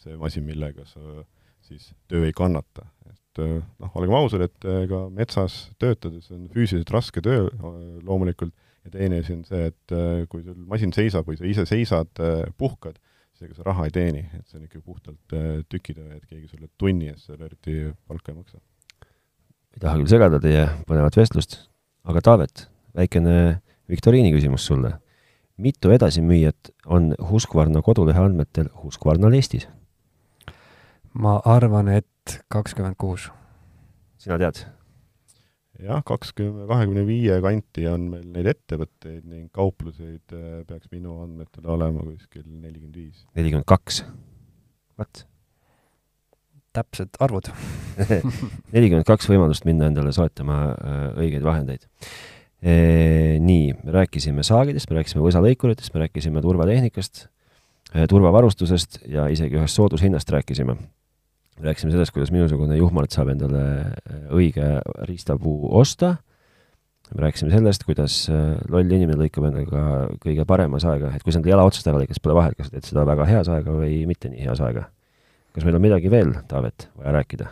see 0.00 0.16
masin, 0.18 0.44
millega 0.48 0.86
sa 0.90 1.22
siis 1.70 1.92
töö 2.10 2.26
ei 2.28 2.34
kannata. 2.36 2.88
et 3.10 3.42
äh, 3.44 3.60
noh, 3.78 3.94
olgem 3.94 4.16
ausad, 4.18 4.44
et 4.46 4.70
ega 4.84 5.04
metsas 5.14 5.62
töötades 5.78 6.30
on 6.34 6.48
füüsiliselt 6.52 6.90
raske 6.90 7.22
töö 7.24 7.46
loomulikult 8.02 8.54
ja 8.84 8.90
teine 8.96 9.20
asi 9.20 9.36
on 9.36 9.44
see, 9.44 9.70
et 9.70 9.94
kui 10.32 10.42
sul 10.42 10.56
masin 10.66 10.92
seisab 10.96 11.26
või 11.28 11.36
sa 11.36 11.44
ise 11.44 11.66
seisad, 11.68 12.20
puhkad, 12.56 12.96
seega 13.40 13.56
sa 13.56 13.64
raha 13.64 13.86
ei 13.88 13.94
teeni, 13.94 14.22
et 14.36 14.44
see 14.50 14.58
on 14.60 14.66
ikka 14.66 14.82
puhtalt 14.84 15.34
äh, 15.36 15.62
tükitöö, 15.72 16.18
et 16.18 16.24
keegi 16.28 16.50
sulle 16.50 16.68
tunni 16.78 17.08
eest 17.08 17.30
seal 17.30 17.40
eriti 17.46 17.76
palka 18.08 18.34
ei 18.34 18.36
maksa. 18.36 18.60
ei 19.74 19.80
taha 19.80 19.96
küll 20.00 20.12
segada 20.12 20.40
teie 20.42 20.66
põnevat 20.88 21.16
vestlust, 21.16 21.56
aga 22.04 22.20
Taavet, 22.26 22.66
väikene 22.96 23.36
viktoriini 23.88 24.34
küsimus 24.34 24.66
sulle. 24.68 24.98
mitu 25.56 25.92
edasimüüjat 25.92 26.70
on 26.86 27.14
Husqvarna 27.30 27.82
kodulehe 27.84 28.20
andmetel 28.20 28.68
Husqvarnal 28.82 29.36
Eestis? 29.36 29.68
Ma 31.18 31.38
arvan, 31.44 31.88
et 31.88 32.40
kakskümmend 32.52 32.98
kuus. 33.00 33.30
sina 34.20 34.38
tead? 34.38 34.62
jah, 35.80 36.02
kakskümmend, 36.06 36.68
kahekümne 36.68 37.04
viie 37.08 37.38
kanti 37.42 37.86
on 37.90 38.06
meil 38.12 38.26
neid 38.34 38.50
ettevõtteid 38.52 39.24
ning 39.24 39.48
kaupluseid 39.56 40.34
äh, 40.36 40.60
peaks 40.68 40.90
minu 40.92 41.16
andmetel 41.24 41.66
olema 41.72 42.04
kuskil 42.04 42.44
nelikümmend 42.44 42.98
viis. 43.00 43.24
nelikümmend 43.38 43.66
kaks, 43.70 44.02
vot. 45.00 45.24
täpsed 46.76 47.18
arvud 47.24 47.50
nelikümmend 48.74 49.08
kaks 49.08 49.30
võimalust 49.30 49.66
minna 49.68 49.88
endale 49.90 50.14
soetama 50.16 50.60
äh, 50.74 51.00
õigeid 51.24 51.46
vahendeid. 51.46 51.88
Nii, 52.60 53.70
me 53.72 53.92
rääkisime 53.94 54.42
saagidest, 54.44 54.90
me 54.90 54.98
rääkisime 54.98 55.22
võsalõikuritest, 55.24 55.94
me 55.94 56.02
rääkisime 56.02 56.42
turvatehnikast, 56.44 57.22
turvavarustusest 58.12 58.98
ja 59.08 59.30
isegi 59.32 59.56
ühest 59.56 59.80
soodushinnast 59.80 60.28
rääkisime 60.28 60.76
rääkisime 61.68 61.92
sellest, 61.94 62.12
kuidas 62.14 62.32
minusugune 62.34 62.76
juhmalt 62.78 63.14
saab 63.14 63.32
endale 63.34 63.62
äh, 63.62 64.20
õige 64.34 64.66
riistapuu 65.08 65.70
osta, 65.80 66.14
me 67.10 67.24
rääkisime 67.26 67.52
sellest, 67.54 67.84
kuidas 67.88 68.22
äh, 68.32 68.54
loll 68.70 68.90
inimene 68.90 69.18
lõikab 69.20 69.48
endaga 69.50 69.82
kõige 70.22 70.46
parema 70.48 70.80
saega, 70.82 71.12
et 71.16 71.26
kui 71.26 71.34
sa 71.34 71.40
enda 71.40 71.52
jala 71.52 71.66
otsast 71.68 71.90
ära 71.90 72.00
lõikad, 72.00 72.16
siis 72.16 72.24
pole 72.24 72.38
vahet, 72.38 72.56
kas 72.58 72.70
sa 72.70 72.76
teed 72.76 72.88
seda 72.88 73.04
väga 73.08 73.26
hea 73.28 73.42
saega 73.48 73.74
või 73.74 74.04
mitte 74.10 74.30
nii 74.32 74.46
hea 74.46 74.54
saega. 74.58 74.86
kas 75.54 75.66
meil 75.66 75.80
on 75.80 75.84
midagi 75.84 76.12
veel, 76.12 76.32
Taavet, 76.48 76.88
vaja 77.00 77.16
rääkida? 77.18 77.50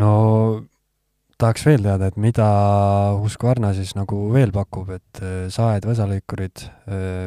no 0.00 0.12
tahaks 1.38 1.64
veel 1.66 1.82
teada, 1.86 2.10
et 2.12 2.20
mida 2.20 2.50
Husqvarna 3.22 3.72
siis 3.74 3.94
nagu 3.98 4.26
veel 4.34 4.52
pakub, 4.54 4.92
et 4.98 5.24
äh, 5.24 5.48
saed, 5.54 5.88
võsalõikurid, 5.88 6.68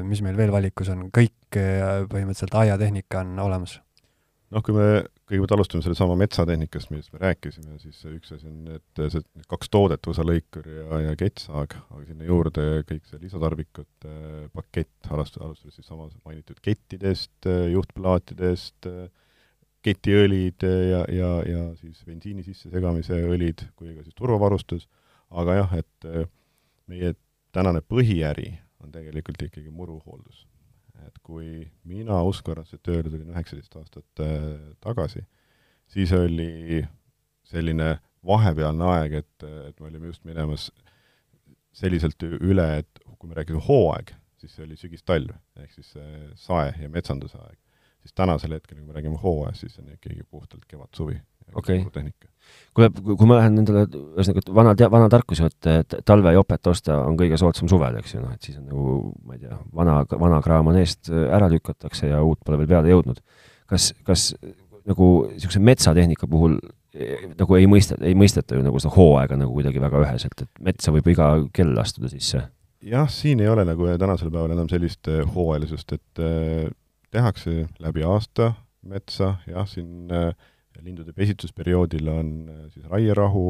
mis 0.08 0.24
meil 0.24 0.38
veel 0.40 0.54
valikus 0.54 0.94
on, 0.94 1.10
kõik 1.12 1.34
põhimõtteliselt 1.58 2.56
aiatehnika 2.60 3.24
on 3.24 3.38
olemas? 3.40 3.80
Noh, 4.54 4.64
kui 4.64 4.76
me 4.76 4.88
kõigepealt 5.28 5.54
alustame 5.58 5.84
sellesama 5.84 6.16
metsatehnikast, 6.20 6.92
millest 6.92 7.12
me 7.14 7.22
rääkisime, 7.22 7.78
siis 7.82 8.00
üks 8.08 8.32
asi 8.36 8.48
on, 8.48 8.78
et 8.78 9.02
see 9.12 9.44
kaks 9.52 9.72
toodet, 9.74 10.08
osalõikur 10.08 10.68
ja, 10.72 11.02
ja 11.10 11.16
kettsaag, 11.20 11.76
aga 11.92 12.04
sinna 12.08 12.28
juurde 12.28 12.68
kõik 12.88 13.04
see 13.10 13.22
lisatarvikute 13.26 14.16
pakett, 14.56 15.12
alust-, 15.12 15.40
alustades 15.42 15.80
siis 15.80 15.90
samas 15.90 16.16
mainitud 16.24 16.62
kettidest, 16.64 17.50
juhtplaatidest, 17.74 18.90
ketiõlid 19.88 20.64
ja, 20.64 21.04
ja, 21.12 21.32
ja 21.48 21.64
siis 21.80 22.00
bensiini 22.08 22.44
sissesegamise 22.48 23.20
õlid, 23.28 23.68
kui 23.80 23.94
ka 23.96 24.06
siis 24.06 24.16
turvavarustus, 24.18 24.88
aga 25.36 25.62
jah, 25.62 25.80
et 25.84 26.12
meie 26.88 27.16
tänane 27.56 27.84
põhiäri 27.84 28.54
on 28.84 28.94
tegelikult 28.94 29.44
ikkagi 29.48 29.72
muruhooldus 29.74 30.46
et 31.06 31.18
kui 31.24 31.68
mina 31.88 32.20
Uskvarasse 32.28 32.80
tööle 32.84 33.10
tulin 33.10 33.34
üheksateist 33.34 33.76
aastat 33.80 34.24
äh, 34.24 34.46
tagasi, 34.84 35.24
siis 35.92 36.14
oli 36.16 36.84
selline 37.48 37.98
vahepealne 38.28 38.88
aeg, 38.92 39.20
et, 39.22 39.48
et 39.70 39.80
me 39.80 39.88
olime 39.92 40.10
just 40.12 40.26
minemas 40.28 40.72
selliselt 41.78 42.24
üle, 42.28 42.66
et 42.82 43.04
kui 43.18 43.30
me 43.30 43.38
rääkisime 43.38 43.62
hooaeg, 43.68 44.12
siis 44.42 44.56
see 44.58 44.66
oli 44.66 44.76
sügis-talv, 44.78 45.32
ehk 45.62 45.72
siis 45.74 45.94
sae- 46.42 46.76
ja 46.82 46.90
metsanduse 46.90 47.38
aeg. 47.40 47.58
siis 48.02 48.14
tänasel 48.16 48.54
hetkel, 48.56 48.78
kui 48.78 48.88
me 48.88 48.94
räägime 48.96 49.18
hooajast, 49.22 49.66
siis 49.66 49.80
on 49.80 49.90
ikkagi 49.94 50.24
puhtalt 50.30 50.66
kevad-suvi. 50.68 51.18
Okei. 51.56 51.86
tehnika. 51.94 52.28
Kuule, 52.78 52.90
kui 52.92 53.30
ma 53.30 53.40
lähen 53.40 53.58
nendele, 53.58 53.86
ühesõnaga, 54.16 54.44
et 54.44 54.52
vana, 54.54 54.74
vana 54.94 55.10
tarkus 55.12 55.42
ju, 55.42 55.50
et, 55.50 55.70
et 55.72 55.98
talvejopet 56.08 56.70
osta 56.72 57.00
on 57.08 57.18
kõige 57.20 57.40
soodsam 57.42 57.70
suvel, 57.72 57.98
eks 58.02 58.16
ju, 58.16 58.22
noh, 58.24 58.34
et 58.36 58.48
siis 58.48 58.60
on 58.60 58.68
nagu, 58.70 58.96
ma 59.26 59.38
ei 59.38 59.44
tea, 59.44 59.60
vana, 59.76 60.00
vana 60.14 60.42
kraam 60.46 60.72
on 60.72 60.80
eest 60.82 61.12
ära 61.12 61.50
lükatakse 61.52 62.12
ja 62.12 62.22
uut 62.26 62.42
pole 62.46 62.60
veel 62.62 62.72
peale 62.76 62.94
jõudnud. 62.94 63.22
kas, 63.68 63.92
kas 64.08 64.32
nagu 64.88 65.08
niisuguse 65.32 65.60
metsatehnika 65.60 66.30
puhul 66.32 66.60
eh, 66.96 67.26
nagu 67.34 67.58
ei 67.58 67.68
mõista, 67.68 67.98
ei 68.02 68.16
mõisteta 68.16 68.56
ju 68.56 68.64
nagu 68.66 68.80
seda 68.80 68.94
hooaega 68.96 69.40
nagu 69.40 69.56
kuidagi 69.58 69.82
väga 69.84 70.04
üheselt, 70.06 70.46
et 70.46 70.64
metsa 70.64 70.94
võib 70.96 71.10
iga 71.12 71.34
kell 71.54 71.76
astuda 71.82 72.12
sisse? 72.14 72.46
jah, 72.88 73.10
siin 73.12 73.42
ei 73.42 73.50
ole 73.52 73.66
nagu 73.68 73.90
tänasel 74.00 74.30
päeval 74.32 74.54
enam 74.54 74.70
sellist 74.72 75.10
eh, 75.12 75.26
hooajalisust, 75.26 75.98
et 75.98 76.24
eh, 76.24 76.70
tehakse 77.12 77.66
läbi 77.84 78.06
aasta 78.06 78.54
metsa, 78.88 79.36
jah, 79.48 79.68
siin 79.70 80.12
äh, 80.14 80.32
lindude 80.84 81.14
pesitsusperioodil 81.16 82.12
on 82.12 82.30
äh, 82.50 82.60
siis 82.74 82.86
raierahu, 82.90 83.48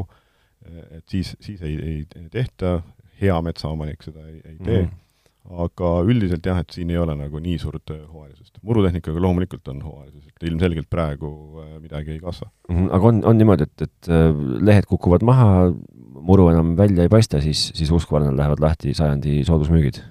äh, 0.66 0.80
et 0.98 1.04
siis, 1.08 1.34
siis 1.40 1.62
ei, 1.62 1.76
ei 2.16 2.30
tehta, 2.32 2.80
hea 3.20 3.36
metsaomanik 3.42 4.02
seda 4.06 4.24
ei, 4.26 4.40
ei 4.44 4.56
tee 4.56 4.82
mm, 4.82 4.88
-hmm. 4.88 5.62
aga 5.64 5.92
üldiselt 6.06 6.46
jah, 6.46 6.60
et 6.62 6.70
siin 6.70 6.90
ei 6.94 6.98
ole 6.98 7.16
nagu 7.18 7.40
nii 7.42 7.58
suurt 7.58 7.90
äh, 7.90 8.04
hooajalisust. 8.12 8.58
murutehnikaga 8.62 9.22
loomulikult 9.22 9.68
on 9.68 9.82
hooajalisus, 9.82 10.26
et 10.28 10.48
ilmselgelt 10.50 10.90
praegu 10.90 11.32
midagi 11.80 12.16
ei 12.16 12.20
kasva 12.20 12.50
mm. 12.68 12.76
-hmm. 12.76 12.94
aga 12.94 13.06
on, 13.12 13.24
on 13.24 13.38
niimoodi, 13.38 13.66
et, 13.66 13.82
et 13.82 14.12
lehed 14.60 14.86
kukuvad 14.86 15.26
maha, 15.26 15.72
muru 16.14 16.48
enam 16.48 16.76
välja 16.76 17.02
ei 17.02 17.08
paista, 17.08 17.40
siis, 17.40 17.72
siis 17.74 17.90
Uskvarnal 17.90 18.36
lähevad 18.36 18.60
lahti 18.60 18.94
sajandi 18.94 19.44
soodusmüügid? 19.44 20.02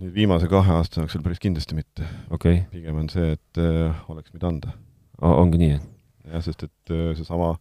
nüüd 0.00 0.14
viimase 0.16 0.48
kahe 0.48 0.72
aasta 0.78 1.02
jooksul 1.02 1.22
päris 1.24 1.40
kindlasti 1.42 1.76
mitte 1.76 2.06
okay.. 2.32 2.64
pigem 2.72 3.02
on 3.02 3.08
see, 3.12 3.34
et 3.36 3.60
äh, 3.60 4.04
oleks 4.08 4.32
mida 4.32 4.48
anda. 4.48 4.72
ongi 5.20 5.60
nii, 5.60 5.72
jah? 5.74 5.88
Jah, 6.28 6.44
sest 6.44 6.64
et 6.68 6.94
äh, 6.94 7.10
seesama 7.18 7.54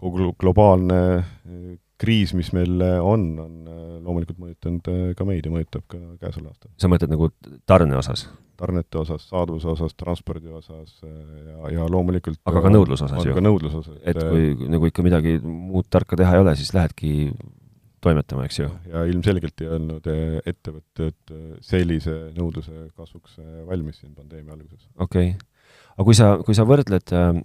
kogu 0.00 0.32
globaalne 0.40 1.00
äh, 1.20 1.72
kriis, 2.00 2.32
mis 2.36 2.52
meil 2.56 2.80
äh, 2.84 2.98
on, 3.04 3.26
on 3.42 3.56
loomulikult 4.00 4.40
mõjutanud 4.40 5.16
ka 5.16 5.26
meid 5.28 5.46
ja 5.46 5.52
mõjutab 5.52 5.84
ka 5.90 5.98
käesoleval 6.22 6.54
aastal. 6.54 6.72
sa 6.80 6.88
mõtled 6.88 7.12
nagu 7.12 7.30
tarne 7.68 7.98
osas? 8.00 8.28
tarnete 8.60 8.98
osas, 9.00 9.22
saaduvuse 9.30 9.70
osas, 9.72 9.94
transpordi 9.96 10.50
osas 10.52 10.98
ja, 11.00 11.70
ja 11.72 11.86
loomulikult 11.88 12.42
aga 12.48 12.60
ka 12.66 12.72
nõudluse 12.72 13.06
osas 13.06 13.24
ju? 13.24 13.36
ka 13.36 13.44
nõudluse 13.44 13.80
osas. 13.80 13.96
et 14.04 14.20
kui 14.20 14.68
nagu 14.68 14.88
ikka 14.88 15.04
midagi 15.04 15.38
muud 15.44 15.88
tarka 15.92 16.18
teha 16.20 16.36
ei 16.36 16.44
ole, 16.44 16.52
siis 16.60 16.74
lähedki 16.76 17.12
toimetama, 18.04 18.44
eks 18.48 18.60
ju? 18.60 18.68
ja 18.92 19.04
ilmselgelt 19.08 19.64
ei 19.64 19.72
olnud 19.76 20.10
ettevõtted 20.48 21.36
sellise 21.64 22.18
nõudluse 22.36 22.90
kasvuks 22.96 23.40
valmis 23.68 24.00
siin 24.00 24.12
pandeemia 24.16 24.56
alguses. 24.56 24.84
okei 24.96 25.32
okay 25.32 25.49
aga 26.00 26.06
kui 26.08 26.16
sa, 26.16 26.28
kui 26.40 26.56
sa 26.56 26.64
võrdled 26.64 27.12
äh,, 27.12 27.40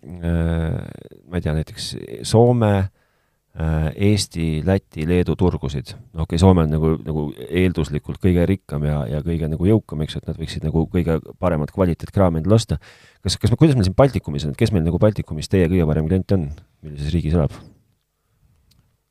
ma 1.28 1.40
ei 1.40 1.44
tea, 1.44 1.54
näiteks 1.58 1.90
Soome 2.24 2.72
äh,, 2.80 3.90
Eesti, 4.08 4.62
Läti, 4.64 5.04
Leedu 5.10 5.36
turgusid, 5.40 5.92
no 6.16 6.24
okei 6.24 6.38
okay,, 6.38 6.42
Soome 6.42 6.64
on 6.64 6.72
nagu, 6.72 6.94
nagu 7.04 7.26
eelduslikult 7.50 8.22
kõige 8.24 8.48
rikkam 8.48 8.88
ja, 8.88 9.02
ja 9.12 9.20
kõige 9.26 9.50
nagu 9.52 9.68
jõukam, 9.68 10.06
eks 10.06 10.16
ju, 10.16 10.24
et 10.24 10.32
nad 10.32 10.40
võiksid 10.40 10.68
nagu 10.68 10.86
kõige 10.92 11.20
paremat 11.44 11.76
kvaliteetkraami 11.76 12.40
endale 12.40 12.56
osta. 12.56 12.80
kas, 13.20 13.36
kas, 13.42 13.52
kuidas 13.60 13.76
meil 13.76 13.90
siin 13.90 13.98
Baltikumis 14.00 14.48
on, 14.48 14.56
kes 14.56 14.72
meil 14.72 14.88
nagu 14.88 15.04
Baltikumis 15.04 15.52
teie 15.52 15.68
kõige 15.68 15.90
parem 15.92 16.08
klient 16.08 16.38
on, 16.38 16.50
millises 16.86 17.12
riigis 17.12 17.36
elab? 17.36 17.60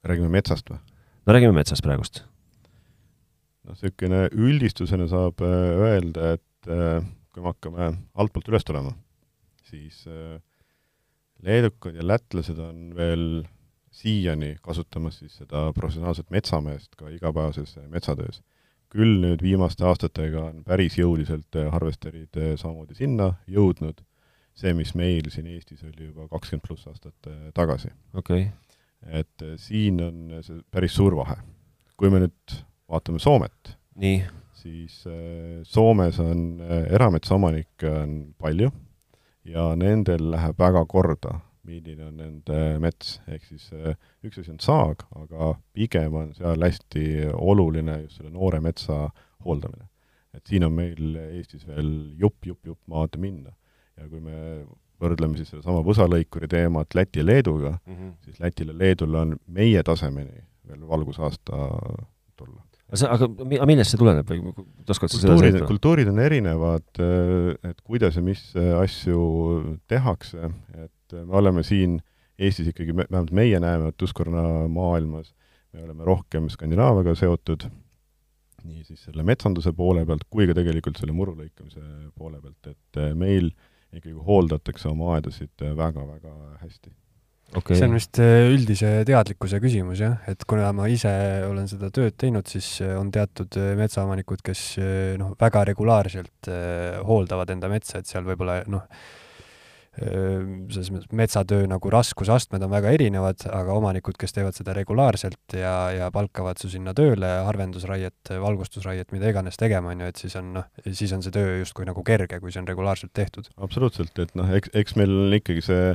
räägime 0.09 0.33
metsast 0.33 0.72
või? 0.72 0.80
no 1.24 1.37
räägime 1.37 1.57
metsast 1.61 1.85
praegust. 1.85 2.24
noh, 3.68 3.76
niisugune 3.76 4.26
üldistusena 4.33 5.09
saab 5.12 5.44
äh, 5.44 5.62
öelda, 5.85 6.35
et 6.38 6.72
äh, 6.72 7.04
kui 7.35 7.44
me 7.44 7.52
hakkame 7.52 7.94
altpoolt 8.16 8.48
üles 8.48 8.64
tulema, 8.64 8.96
siis 9.74 10.04
äh, 10.08 10.40
leedukad 11.42 11.98
ja 11.98 12.06
lätlased 12.06 12.58
on 12.62 12.94
veel 12.96 13.44
siiani 13.94 14.56
kasutamas 14.62 15.20
siis 15.22 15.37
seda 15.42 15.68
professionaalset 15.74 16.30
metsameest 16.34 16.96
ka 16.98 17.10
igapäevases 17.14 17.78
äh, 17.78 17.88
metsatöös. 17.90 18.42
küll 18.94 19.16
nüüd 19.18 19.40
viimaste 19.42 19.82
aastatega 19.90 20.44
on 20.52 20.60
päris 20.66 20.94
jõuliselt 21.00 21.56
äh, 21.58 21.70
harvesterid 21.72 22.37
samamoodi 22.60 22.94
sinna 22.94 23.32
jõudnud, 23.50 24.04
see, 24.54 24.70
mis 24.78 24.92
meil 24.94 25.26
siin 25.34 25.48
Eestis 25.50 25.82
oli 25.82 26.12
juba 26.12 26.28
kakskümmend 26.30 26.66
pluss 26.68 26.87
aastat 26.87 27.30
tagasi. 27.54 27.90
okay.. 28.14 28.46
et 29.02 29.46
siin 29.58 29.98
on 30.02 30.38
see 30.46 30.62
päris 30.70 30.94
suur 30.94 31.16
vahe. 31.18 31.40
kui 31.96 32.10
me 32.10 32.22
nüüd 32.22 32.56
vaatame 32.90 33.18
Soomet, 33.18 33.74
siis 34.54 35.02
Soomes 35.66 36.20
on 36.22 36.62
erametsaomanikke 36.94 37.90
on 37.90 38.16
palju 38.38 38.70
ja 39.44 39.72
nendel 39.76 40.30
läheb 40.33 40.59
väga 40.59 40.85
korda, 40.90 41.38
milline 41.64 42.09
on 42.09 42.16
nende 42.20 42.61
mets, 42.83 43.18
ehk 43.28 43.44
siis 43.48 43.70
eh, 43.72 43.96
üks 44.24 44.40
asi 44.42 44.52
on 44.52 44.61
saag, 44.61 45.04
aga 45.16 45.54
pigem 45.76 46.16
on 46.20 46.33
seal 46.37 46.61
hästi 46.64 47.30
oluline 47.33 48.02
just 48.02 48.20
selle 48.20 48.33
noore 48.35 48.61
metsa 48.64 49.09
hooldamine. 49.44 49.88
et 50.35 50.46
siin 50.50 50.64
on 50.66 50.72
meil 50.74 51.14
Eestis 51.30 51.66
veel 51.66 52.16
jupp, 52.18 52.44
jupp, 52.46 52.66
jupp 52.66 52.80
maad 52.90 53.16
minna. 53.20 53.54
ja 53.96 54.09
kui 54.09 54.20
me 54.20 54.66
võrdleme 55.00 55.38
siis 55.38 55.50
sedasama 55.52 55.85
võsalõikuri 55.87 56.48
teemat 56.50 56.94
Läti 56.94 57.22
ja 57.22 57.26
Leeduga 57.26 57.78
mm, 57.87 57.94
-hmm. 57.94 58.12
siis 58.24 58.40
Lätil 58.40 58.72
ja 58.72 58.78
Leedul 58.78 59.14
on 59.14 59.37
meie 59.46 59.83
tasemeni 59.83 60.44
veel 60.68 60.88
valgusaasta 60.88 61.68
tulla 62.37 62.62
aga 62.92 63.29
millest 63.66 63.94
see 63.94 64.01
tuleneb 64.01 64.29
või 64.29 64.40
oskad 64.92 65.12
sa 65.12 65.20
seda 65.20 65.37
seletada? 65.38 65.68
kultuurid 65.68 66.11
on 66.11 66.20
erinevad, 66.23 66.87
äh, 67.01 67.70
et 67.70 67.81
kuidas 67.87 68.18
ja 68.18 68.25
mis 68.25 68.42
äh, 68.61 68.75
asju 68.79 69.20
tehakse, 69.90 70.51
et 70.77 71.16
äh, 71.16 71.25
me 71.25 71.40
oleme 71.40 71.64
siin 71.66 72.01
Eestis 72.35 72.66
ikkagi, 72.73 72.90
vähemalt 72.99 73.31
meie 73.31 73.61
näeme, 73.62 73.92
et 73.92 73.97
Tuskarna 73.97 74.66
maailmas 74.66 75.29
me 75.70 75.85
oleme 75.85 76.07
rohkem 76.07 76.49
Skandinaaviaga 76.51 77.14
seotud, 77.18 77.68
nii 78.66 78.83
siis 78.83 79.05
selle 79.07 79.23
metsanduse 79.27 79.70
poole 79.77 80.03
pealt 80.09 80.27
kui 80.27 80.49
ka 80.51 80.57
tegelikult 80.59 80.99
selle 80.99 81.14
muru 81.14 81.37
lõikamise 81.38 82.11
poole 82.18 82.40
pealt, 82.42 82.75
et 82.75 83.01
meil 83.14 83.53
ikkagi 83.94 84.16
hooldatakse 84.27 84.90
oma 84.90 85.12
aedasid 85.14 85.62
väga-väga 85.79 86.35
hästi 86.64 86.90
okay.. 87.52 87.78
see 87.78 87.88
on 87.88 87.96
vist 87.96 88.20
äh, 88.22 88.46
üldise 88.52 88.92
teadlikkuse 89.09 89.61
küsimus 89.62 90.02
jah, 90.02 90.20
et 90.30 90.44
kuna 90.48 90.70
ma 90.76 90.88
ise 90.92 91.12
olen 91.48 91.68
seda 91.70 91.90
tööd 91.94 92.16
teinud, 92.20 92.48
siis 92.50 92.76
äh, 92.85 92.94
on 92.98 93.11
teatud 93.14 93.59
äh, 93.61 93.74
metsaomanikud, 93.78 94.44
kes 94.44 94.64
noh, 95.20 95.35
väga 95.40 95.64
regulaarselt 95.70 96.48
hooldavad 97.09 97.52
enda 97.54 97.70
metsa, 97.72 98.00
et 98.00 98.11
seal 98.11 98.26
võib-olla 98.26 98.62
noh, 98.70 98.88
selles 99.94 100.88
mõttes 100.90 101.12
metsatöö 101.14 101.68
nagu 101.70 101.90
raskusastmed 101.92 102.64
on 102.66 102.72
väga 102.72 102.90
erinevad, 102.96 103.44
aga 103.54 103.76
omanikud, 103.78 104.16
kes 104.18 104.35
teevad 104.35 104.57
seda 104.57 104.74
regulaarselt 104.74 105.54
ja, 105.54 105.74
ja 105.94 106.09
palkavad 106.11 106.59
su 106.59 106.66
sinna 106.72 106.90
tööle 106.98 107.28
harvendusraiet, 107.46 108.33
valgustusraiet, 108.42 109.12
mida 109.14 109.30
iganes 109.30 109.61
tegema, 109.61 109.92
on 109.94 110.02
ju, 110.02 110.09
et 110.11 110.24
siis 110.24 110.35
on 110.40 110.50
noh, 110.57 110.66
siis 110.88 111.14
on 111.14 111.22
see 111.22 111.37
töö 111.37 111.61
justkui 111.61 111.87
nagu 111.87 112.02
kerge, 112.02 112.40
kui 112.42 112.50
see 112.50 112.64
on 112.64 112.66
regulaarselt 112.72 113.14
tehtud. 113.14 113.52
absoluutselt, 113.54 114.18
et 114.18 114.35
noh, 114.35 114.50
eks, 114.59 114.74
eks 114.83 114.98
meil 114.98 115.14
on 115.14 115.38
ikkagi 115.38 115.62
see 115.62 115.94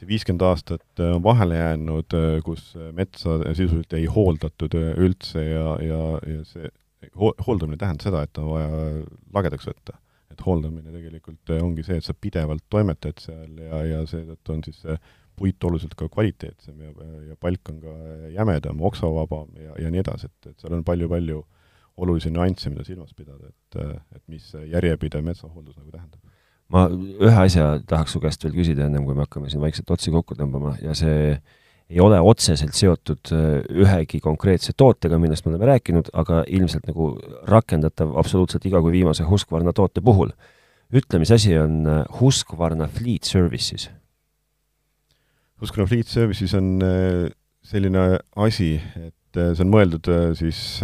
see 0.00 0.08
viiskümmend 0.08 0.44
aastat 0.48 1.02
äh, 1.02 1.12
on 1.14 1.22
vahele 1.24 1.58
jäänud, 1.58 2.16
äh, 2.16 2.36
kus 2.44 2.72
äh, 2.76 2.90
metsa 2.96 3.38
sisuliselt 3.52 3.92
ei 3.98 4.06
hooldatud 4.10 4.76
üldse 4.80 5.44
ja, 5.44 5.74
ja, 5.84 6.04
ja 6.26 6.44
see 6.48 6.70
ho-, 7.16 7.34
hooldamine 7.46 7.76
ei 7.76 7.84
tähenda 7.84 8.06
seda, 8.08 8.24
et 8.24 8.40
on 8.40 8.54
vaja 8.54 8.70
lagedaks 9.36 9.68
võtta. 9.68 9.98
et 10.30 10.44
hooldamine 10.46 10.92
tegelikult 10.94 11.50
ongi 11.58 11.82
see, 11.82 11.98
et 11.98 12.06
sa 12.06 12.14
pidevalt 12.14 12.64
toimetad 12.70 13.18
seal 13.20 13.56
ja, 13.58 13.80
ja 13.88 14.02
seetõttu 14.08 14.54
on 14.54 14.60
siis 14.64 14.78
see 14.84 14.96
puit 15.40 15.64
oluliselt 15.64 15.96
ka 15.98 16.06
kvaliteetsem 16.12 16.80
ja, 16.84 16.90
ja 17.30 17.36
palk 17.40 17.72
on 17.72 17.80
ka 17.82 17.94
jämedam, 18.34 18.80
oksavabam 18.84 19.56
ja, 19.58 19.74
ja 19.84 19.90
nii 19.92 20.04
edasi, 20.04 20.30
et, 20.30 20.52
et 20.52 20.62
seal 20.62 20.76
on 20.76 20.84
palju-palju 20.86 21.42
olulisi 22.00 22.30
nüansse, 22.32 22.70
mida 22.72 22.84
silmas 22.86 23.12
pidada, 23.16 23.50
et, 23.50 23.80
et 24.16 24.22
mis 24.32 24.46
järjepidev 24.70 25.24
metsahooldus 25.26 25.76
nagu 25.80 25.90
tähendab 25.92 26.29
ma 26.70 26.86
ühe 26.90 27.38
asja 27.44 27.72
tahaks 27.86 28.14
su 28.14 28.20
käest 28.22 28.44
veel 28.44 28.54
küsida, 28.54 28.86
ennem 28.86 29.06
kui 29.06 29.16
me 29.16 29.26
hakkame 29.26 29.50
siin 29.50 29.62
vaikselt 29.62 29.90
otsi 29.90 30.12
kokku 30.14 30.36
tõmbama 30.38 30.76
ja 30.82 30.94
see 30.98 31.34
ei 31.90 31.98
ole 32.02 32.20
otseselt 32.22 32.76
seotud 32.78 33.32
äh, 33.34 33.58
ühegi 33.82 34.20
konkreetse 34.22 34.74
tootega, 34.78 35.18
millest 35.18 35.44
me 35.44 35.54
oleme 35.54 35.72
rääkinud, 35.72 36.12
aga 36.14 36.44
ilmselt 36.46 36.86
nagu 36.86 37.12
rakendatav 37.50 38.14
absoluutselt 38.20 38.66
iga 38.70 38.82
kui 38.82 38.94
viimase 38.94 39.26
Husqvarna 39.26 39.74
toote 39.74 40.02
puhul. 40.04 40.30
ütle, 40.94 41.18
mis 41.22 41.30
asi 41.34 41.56
on 41.58 41.82
äh, 41.86 42.04
Husqvarna 42.20 42.86
Fleet 42.86 43.26
Services? 43.26 43.88
Husqvarna 45.60 45.88
Fleet 45.90 46.06
Services 46.06 46.54
on 46.54 46.78
äh, 46.86 47.30
selline 47.62 48.20
asi, 48.36 48.76
et 48.96 49.14
see 49.34 49.62
on 49.62 49.70
mõeldud 49.70 50.08
siis 50.38 50.80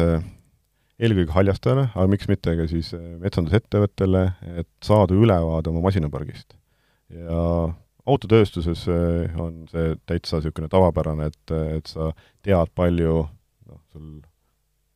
eelkõige 1.03 1.35
haljastajale, 1.35 1.89
aga 1.93 2.07
miks 2.11 2.29
mitte 2.31 2.55
ka 2.59 2.67
siis 2.71 2.93
eh, 2.97 3.03
metsandusettevõttele, 3.21 4.23
et 4.63 4.71
saada 4.85 5.17
ülevaade 5.17 5.73
oma 5.73 5.85
masinapargist. 5.85 6.57
ja 7.13 7.41
autotööstuses 8.07 8.87
eh, 8.91 9.41
on 9.41 9.67
see 9.71 9.95
täitsa 10.09 10.41
niisugune 10.41 10.71
tavapärane, 10.73 11.29
et, 11.33 11.55
et 11.79 11.91
sa 11.91 12.13
tead, 12.43 12.73
palju 12.75 13.27
noh, 13.27 13.81
sul 13.93 14.21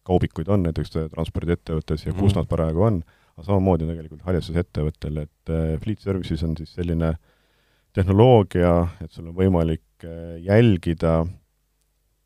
kaubikuid 0.09 0.49
on 0.51 0.65
näiteks 0.65 0.97
transpordiettevõttes 1.13 2.07
ja 2.07 2.13
kus 2.13 2.21
mm 2.21 2.29
-hmm. 2.29 2.39
nad 2.41 2.49
praegu 2.49 2.87
on, 2.87 3.03
aga 3.37 3.47
samamoodi 3.47 3.85
on 3.85 3.93
tegelikult 3.93 4.25
haljastusettevõttel, 4.27 5.21
et 5.27 5.53
Fleet 5.85 6.01
Services 6.01 6.43
on 6.43 6.57
siis 6.57 6.73
selline 6.75 7.13
tehnoloogia, 7.93 8.89
et 9.05 9.13
sul 9.13 9.29
on 9.29 9.37
võimalik 9.37 10.07
jälgida, 10.41 11.27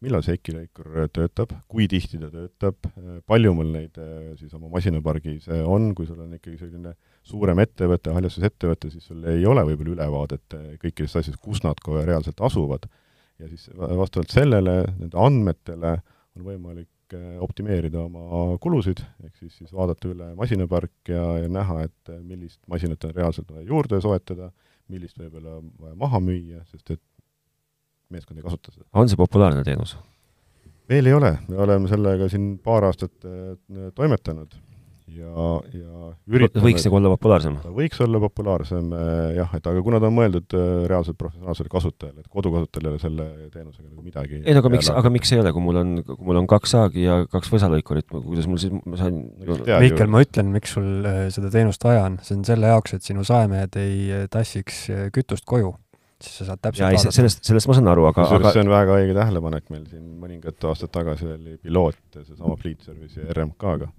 millal 0.05 0.25
see 0.25 0.37
EKI-lõikur 0.39 1.09
töötab, 1.15 1.55
kui 1.71 1.89
tihti 1.91 2.21
ta 2.21 2.31
töötab, 2.33 2.89
palju 3.29 3.55
mul 3.57 3.73
neid 3.75 3.99
siis 4.41 4.53
oma 4.57 4.71
masinapargis 4.73 5.49
on, 5.65 5.93
kui 5.97 6.09
sul 6.09 6.21
on 6.25 6.37
ikkagi 6.37 6.61
selline 6.61 6.95
suurem 7.25 7.63
ettevõte, 7.65 8.13
haljastusettevõte, 8.15 8.91
siis 8.93 9.09
sul 9.09 9.25
ei 9.33 9.47
ole 9.49 9.65
võib-olla 9.67 9.97
ülevaadet 9.97 10.59
kõikidest 10.83 11.21
asjadest, 11.23 11.41
kus 11.43 11.65
nad 11.65 11.81
kohe 11.85 12.05
reaalselt 12.07 12.41
asuvad. 12.45 12.89
ja 13.39 13.49
siis 13.51 13.67
vastavalt 13.75 14.31
sellele, 14.31 14.85
nende 14.99 15.19
andmetele 15.19 15.97
on 16.37 16.45
võimalik 16.47 16.91
optimeerida 17.45 18.01
oma 18.05 18.57
kulusid, 18.63 19.01
ehk 19.25 19.37
siis, 19.39 19.57
siis 19.59 19.73
vaadata 19.73 20.09
üle 20.11 20.31
masinapark 20.39 21.11
ja, 21.11 21.25
ja 21.43 21.49
näha, 21.53 21.83
et 21.89 22.15
millist 22.23 22.61
masinat 22.71 23.05
on 23.05 23.15
reaalselt 23.15 23.51
vaja 23.51 23.67
juurde 23.69 24.01
soetada, 24.03 24.51
millist 24.93 25.19
võib-olla 25.19 25.59
vaja 25.81 25.95
maha 26.01 26.21
müüa, 26.25 26.63
sest 26.71 26.97
et 26.97 27.03
meeskond 28.15 28.41
ei 28.41 28.47
kasuta 28.47 28.75
seda. 28.75 28.89
on 28.95 29.11
see 29.11 29.21
populaarne 29.21 29.65
teenus? 29.67 29.97
veel 30.91 31.09
ei 31.09 31.17
ole, 31.17 31.35
me 31.49 31.59
oleme 31.65 31.91
sellega 31.91 32.29
siin 32.33 32.55
paar 32.65 32.91
aastat 32.91 33.27
äh, 33.29 33.91
toimetanud 33.97 34.55
ja, 35.15 35.31
ja 35.73 36.09
üritame 36.29 36.65
võiks 36.67 36.85
nagu 36.87 36.99
olla 36.99 37.13
populaarsem? 37.15 37.57
võiks 37.77 38.01
olla 38.05 38.21
populaarsem 38.23 38.91
äh, 38.97 39.13
jah, 39.39 39.53
et 39.57 39.69
aga 39.71 39.83
kuna 39.85 40.01
ta 40.03 40.11
on 40.11 40.17
mõeldud 40.17 40.57
äh, 40.57 40.73
reaalselt 40.91 41.19
professionaalsele 41.21 41.73
kasutajale, 41.73 42.25
et 42.25 42.33
kodukasutajale 42.33 43.01
selle 43.03 43.29
teenusega 43.53 43.89
nagu 43.89 44.05
midagi 44.05 44.43
ei 44.43 44.57
no 44.57 44.65
aga 44.65 44.73
miks, 44.75 44.91
aga 44.93 45.13
miks 45.15 45.33
ei 45.33 45.41
ole, 45.45 45.55
kui 45.57 45.65
mul 45.65 45.81
on, 45.81 45.95
kui 46.09 46.29
mul 46.29 46.43
on 46.43 46.51
kaks 46.51 46.77
saagi 46.77 47.07
ja 47.07 47.21
kaks 47.33 47.53
võsalõikurit, 47.55 48.11
kuidas 48.13 48.51
mul 48.51 48.61
siis, 48.61 48.75
ma 48.85 49.01
saan 49.01 49.23
no, 49.45 49.61
Mihkel, 49.85 50.13
ma 50.13 50.25
ütlen, 50.25 50.53
miks 50.53 50.77
sul 50.77 51.09
seda 51.35 51.53
teenust 51.55 51.85
vaja 51.85 52.05
on, 52.11 52.21
see 52.25 52.37
on 52.39 52.45
selle 52.49 52.73
jaoks, 52.73 52.97
et 52.99 53.09
sinu 53.09 53.25
saemehed 53.27 53.81
ei 53.81 54.29
tassiks 54.33 54.85
kütust 55.15 55.49
koju 55.49 55.73
siis 56.25 56.41
sa 56.41 56.47
saad 56.51 56.63
täpselt 56.63 56.85
ja, 56.85 56.91
vaadata. 56.93 57.15
sellest, 57.15 57.43
sellest 57.47 57.71
ma 57.71 57.77
saan 57.79 57.91
aru, 57.93 58.07
aga, 58.11 58.27
aga 58.37 58.53
see 58.55 58.65
on 58.65 58.73
väga 58.73 58.99
õige 59.01 59.17
tähelepanek, 59.17 59.67
meil 59.75 59.85
siin 59.91 60.05
mõningad 60.23 60.69
aastad 60.71 60.93
tagasi 60.95 61.29
oli 61.35 61.57
piloot 61.63 62.21
seesama 62.21 62.57
Fleet 62.61 62.85
Service'i 62.87 63.29
RMK-ga. 63.35 63.91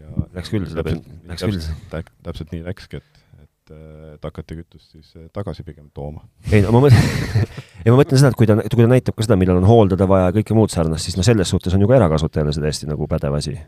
ja 0.00 0.26
läks 0.36 0.52
küll, 0.52 0.68
seda 0.70 0.84
peab, 0.86 1.08
läks 1.30 1.46
küll. 1.46 2.06
täpselt 2.26 2.54
nii 2.54 2.64
läkski, 2.66 3.00
et, 3.02 3.20
et, 3.44 3.74
et 4.14 4.30
hakati 4.30 4.60
kütust 4.62 4.96
siis 4.96 5.12
eh, 5.18 5.28
tagasi 5.36 5.66
pigem 5.66 5.90
tooma. 5.94 6.24
ei 6.50 6.64
no 6.64 6.72
ma 6.76 6.84
mõtlen 6.86 7.44
ei 7.84 7.92
ma 7.92 8.00
mõtlen 8.00 8.22
seda, 8.22 8.32
et 8.32 8.40
kui 8.40 8.48
ta, 8.50 8.58
kui 8.64 8.82
ta 8.82 8.90
näitab 8.90 9.18
ka 9.18 9.28
seda, 9.28 9.38
millal 9.40 9.60
on 9.60 9.68
hooldada 9.68 10.08
vaja 10.10 10.30
ja 10.30 10.38
kõike 10.40 10.56
muud 10.58 10.72
sarnast, 10.72 11.08
siis 11.08 11.20
no 11.20 11.26
selles 11.26 11.52
suhtes 11.52 11.76
on 11.76 11.84
ju 11.84 11.90
ka 11.90 12.00
erakasutajale 12.00 12.56
see 12.56 12.66
täiesti 12.66 12.90
nagu 12.90 13.08
pädev 13.10 13.38
asi 13.38 13.58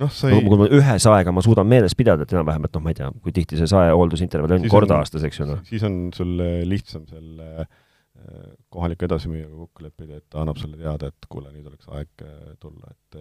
noh, 0.00 0.12
sa 0.14 0.30
ei 0.30 0.42
kui 0.46 0.60
ma 0.60 0.68
ühe 0.78 0.96
saega 1.02 1.34
ma 1.34 1.44
suudan 1.44 1.68
meeles 1.70 1.96
pidada, 1.98 2.26
et 2.26 2.34
enam-vähem, 2.34 2.66
et 2.68 2.76
noh, 2.76 2.84
ma 2.84 2.94
ei 2.94 2.98
tea, 3.00 3.10
kui 3.24 3.34
tihti 3.36 3.58
see 3.60 3.70
saehooldusintervall 3.70 4.58
on, 4.58 4.68
kord 4.72 4.96
aastas, 4.96 5.24
eks 5.26 5.42
ju, 5.42 5.48
noh. 5.50 5.62
siis 5.68 5.86
on 5.86 6.02
sul 6.16 6.36
lihtsam 6.68 7.06
selle 7.10 7.48
äh, 7.64 8.44
kohaliku 8.72 9.08
edasimüüjaga 9.08 9.64
kokku 9.64 9.88
leppida, 9.88 10.20
et 10.20 10.28
ta 10.30 10.44
annab 10.44 10.60
sulle 10.60 10.78
teada, 10.80 11.10
et 11.10 11.30
kuule, 11.32 11.50
nüüd 11.54 11.72
oleks 11.72 11.90
aeg 11.90 12.26
äh, 12.26 12.54
tulla, 12.62 12.94
et 12.94 13.20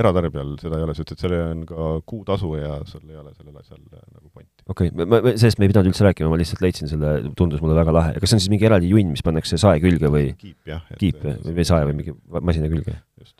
eratarbijal 0.00 0.54
seda 0.60 0.78
ei 0.78 0.86
ole, 0.86 0.94
sest 0.94 1.14
et 1.14 1.22
sellel 1.24 1.42
on 1.50 1.62
ka 1.68 1.88
kuutasu 2.08 2.52
ja 2.58 2.76
sul 2.88 3.02
ei 3.10 3.18
ole 3.18 3.32
sellel 3.34 3.56
asjal 3.58 3.80
nagu 3.90 4.28
pointi. 4.28 4.64
okei 4.68 4.92
okay., 4.92 5.06
ma, 5.10 5.20
sellest 5.34 5.58
me 5.58 5.66
ei 5.66 5.72
pidanud 5.72 5.90
üldse 5.90 6.06
rääkima, 6.06 6.30
ma 6.30 6.38
lihtsalt 6.40 6.62
leidsin 6.64 6.90
selle, 6.90 7.12
tundus 7.38 7.62
mulle 7.64 7.74
väga 7.78 7.94
lahe. 7.96 8.14
kas 8.22 8.32
see 8.32 8.38
on 8.38 8.44
siis 8.44 8.52
mingi 8.54 8.68
eraldi 8.70 8.90
junn, 8.92 9.10
mis 9.10 9.24
pannakse 9.26 9.58
sae 9.60 9.82
külge 9.82 10.12
või? 10.12 10.30
kiip 10.38 10.70
jah. 10.70 10.84
kiip 11.00 11.26
või 11.26 11.66
sae 11.66 11.88
või 11.90 11.98
mingi 11.98 12.14
masina 12.38 12.70
külge? 12.70 13.00
just 13.18 13.39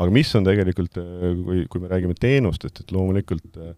aga 0.00 0.14
mis 0.14 0.32
on 0.38 0.46
tegelikult, 0.46 0.98
äh, 1.00 1.30
kui, 1.44 1.64
kui 1.70 1.82
me 1.82 1.90
räägime 1.90 2.16
teenustest, 2.18 2.82
et 2.82 2.94
loomulikult 2.94 3.58
äh, 3.60 3.74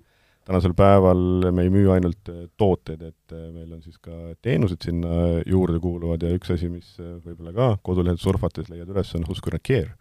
tänasel 0.47 0.75
päeval 0.79 1.51
me 1.55 1.67
ei 1.67 1.73
müü 1.73 1.91
ainult 1.95 2.31
äh, 2.31 2.45
tooteid, 2.61 3.03
et 3.11 3.37
meil 3.55 3.73
on 3.75 3.83
siis 3.83 3.99
ka 4.03 4.35
teenused 4.45 4.87
sinna 4.87 5.43
juurde 5.49 5.81
kuuluvad 5.83 6.25
ja 6.25 6.33
üks 6.37 6.55
asi, 6.55 6.71
mis 6.71 6.95
võib-olla 6.99 7.55
ka 7.57 7.69
kodulehelt 7.87 8.23
surfates 8.23 8.71
leiad 8.71 8.91
üles, 8.93 9.13
on 9.19 9.27
Husqvarna 9.29 9.63
Care. 9.63 9.95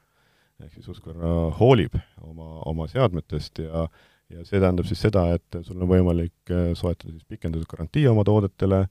ehk 0.62 0.78
siis 0.78 0.90
Husqvarna 0.92 1.36
hoolib 1.58 1.98
oma, 2.22 2.62
oma 2.70 2.90
seadmetest 2.92 3.64
ja 3.66 3.88
ja 4.32 4.46
see 4.48 4.62
tähendab 4.62 4.88
siis 4.88 5.02
seda, 5.04 5.26
et 5.36 5.58
sul 5.68 5.82
on 5.84 5.90
võimalik 5.90 6.52
soetada 6.80 7.12
siis 7.12 7.26
pikendatud 7.28 7.68
garantii 7.68 8.06
oma 8.08 8.24
toodetele 8.24 8.86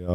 ja 0.00 0.14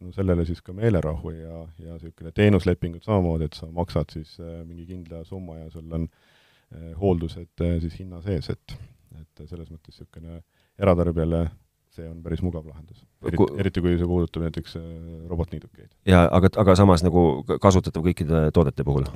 no 0.00 0.12
sellele 0.14 0.46
siis 0.48 0.62
ka 0.64 0.74
meelerahu 0.76 1.34
ja, 1.34 1.64
ja 1.78 1.98
niisugune 1.98 2.32
teenuslepingud 2.34 3.04
samamoodi, 3.04 3.50
et 3.50 3.58
sa 3.58 3.68
maksad 3.72 4.14
siis 4.14 4.36
äh, 4.40 4.62
mingi 4.66 4.86
kindla 4.88 5.24
summa 5.28 5.58
ja 5.60 5.70
sul 5.72 5.92
on 5.92 6.08
äh, 6.08 6.92
hooldused 7.00 7.64
äh, 7.64 7.76
siis 7.84 7.98
hinna 8.00 8.22
sees, 8.26 8.50
et 8.54 8.78
et 9.14 9.44
selles 9.46 9.68
mõttes 9.70 9.94
niisugune 9.94 10.40
eratarbijale 10.82 11.46
see 11.94 12.06
on 12.08 12.18
päris 12.24 12.40
mugav 12.42 12.64
lahendus. 12.66 13.04
eriti, 13.22 13.46
eriti 13.62 13.82
kui 13.84 13.94
see 13.98 14.08
puudutab 14.10 14.42
näiteks 14.48 14.76
robotniidukeid. 15.30 15.90
jaa, 16.10 16.24
aga, 16.38 16.50
aga 16.62 16.76
samas 16.78 17.04
nagu 17.06 17.44
kasutatav 17.62 18.04
kõikide 18.06 18.48
toodete 18.56 18.86
puhul 18.86 19.06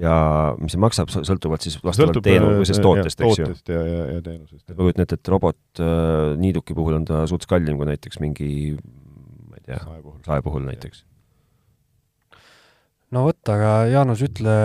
ja 0.00 0.16
mis 0.60 0.74
see 0.74 0.82
maksab, 0.82 1.12
sõltuvalt 1.12 1.66
siis 1.66 1.76
vastavalt 1.84 2.22
teenusest, 2.24 2.82
tootest, 2.82 3.20
eks 3.20 3.40
ju? 3.42 3.48
tootest 3.50 3.72
ja, 3.74 3.82
ja, 3.84 4.02
ja 4.16 4.24
teenusest. 4.24 4.64
ma 4.72 4.80
kujutan 4.80 5.06
ette, 5.06 5.20
et 5.20 5.32
robotniiduki 5.34 6.76
puhul 6.78 7.00
on 7.00 7.08
ta 7.10 7.24
suts 7.30 7.50
kallim 7.50 7.80
kui 7.80 7.90
näiteks 7.92 8.22
mingi 8.24 8.50
ei 9.64 9.72
tea, 9.72 9.80
sae 9.80 10.02
puhul, 10.02 10.20
sae 10.26 10.44
puhul 10.44 10.68
näiteks. 10.68 11.04
no 13.14 13.24
vot, 13.28 13.40
aga 13.48 13.72
Jaanus, 13.88 14.22
ütle, 14.26 14.58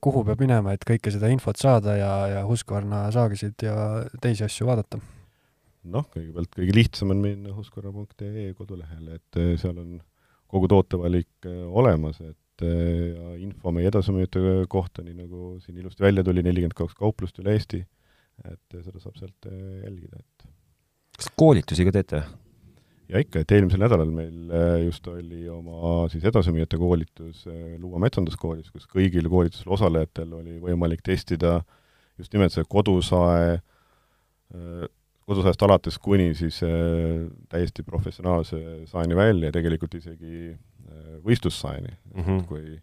kuhu 0.00 0.24
peab 0.24 0.40
minema, 0.40 0.72
et 0.72 0.88
kõike 0.88 1.12
seda 1.12 1.30
infot 1.32 1.60
saada 1.60 1.98
ja, 1.98 2.12
ja 2.38 2.42
Husqvarna 2.48 3.06
saagisid 3.14 3.68
ja 3.68 3.76
teisi 4.22 4.46
asju 4.48 4.70
vaadata? 4.70 5.00
noh, 5.92 6.06
kõigepealt 6.12 6.52
kõige 6.56 6.74
lihtsam 6.76 7.14
on 7.14 7.22
minna 7.22 7.54
husqvarna.ee 7.56 8.52
kodulehele, 8.58 9.18
et 9.18 9.40
eh, 9.40 9.54
seal 9.60 9.78
on 9.80 9.96
kogu 10.50 10.70
tootevalik 10.70 11.48
eh, 11.48 11.62
olemas, 11.66 12.20
et 12.24 12.66
eh, 12.66 13.14
ja 13.14 13.36
info 13.44 13.72
meie 13.74 13.90
edasimüüjate 13.90 14.66
kohta, 14.72 15.04
nii 15.06 15.16
nagu 15.22 15.54
siin 15.64 15.78
ilusti 15.80 16.04
välja 16.04 16.24
tuli, 16.26 16.44
nelikümmend 16.46 16.76
kaks 16.78 16.98
kauplust 16.98 17.40
üle 17.42 17.54
Eesti, 17.56 17.82
et 18.48 18.78
seda 18.84 19.00
saab 19.02 19.16
sealt 19.18 19.48
jälgida, 19.48 20.20
et 20.20 20.50
kas 21.18 21.32
koolitusi 21.38 21.86
ka 21.88 21.94
teete? 21.98 22.22
Ja 23.08 23.22
ikka, 23.22 23.42
et 23.42 23.54
eelmisel 23.56 23.80
nädalal 23.82 24.10
meil 24.12 24.52
äh, 24.52 24.82
just 24.84 25.06
oli 25.10 25.46
oma 25.52 26.06
siis 26.12 26.26
edasimüüjate 26.28 26.78
koolitus 26.80 27.46
äh, 27.48 27.74
Luua 27.80 28.00
metsanduskoolis, 28.04 28.70
kus 28.74 28.88
kõigil 28.90 29.28
koolitusel 29.30 29.72
osalejatel 29.78 30.34
oli 30.40 30.58
võimalik 30.62 31.02
testida 31.06 31.58
just 32.18 32.34
nimelt 32.34 32.54
see 32.54 32.66
kodusae, 32.68 33.58
äh, 33.58 34.86
kodusaest 35.28 35.62
alates 35.64 35.98
kuni 36.00 36.32
siis 36.36 36.62
täiesti 37.52 37.84
professionaalse 37.84 38.60
saeni 38.88 39.16
välja 39.16 39.50
ja 39.50 39.56
tegelikult 39.56 39.98
isegi 39.98 40.54
võistlussaeni 41.24 41.90
mm, 41.90 42.22
-hmm. 42.22 42.46
kui 42.48 42.78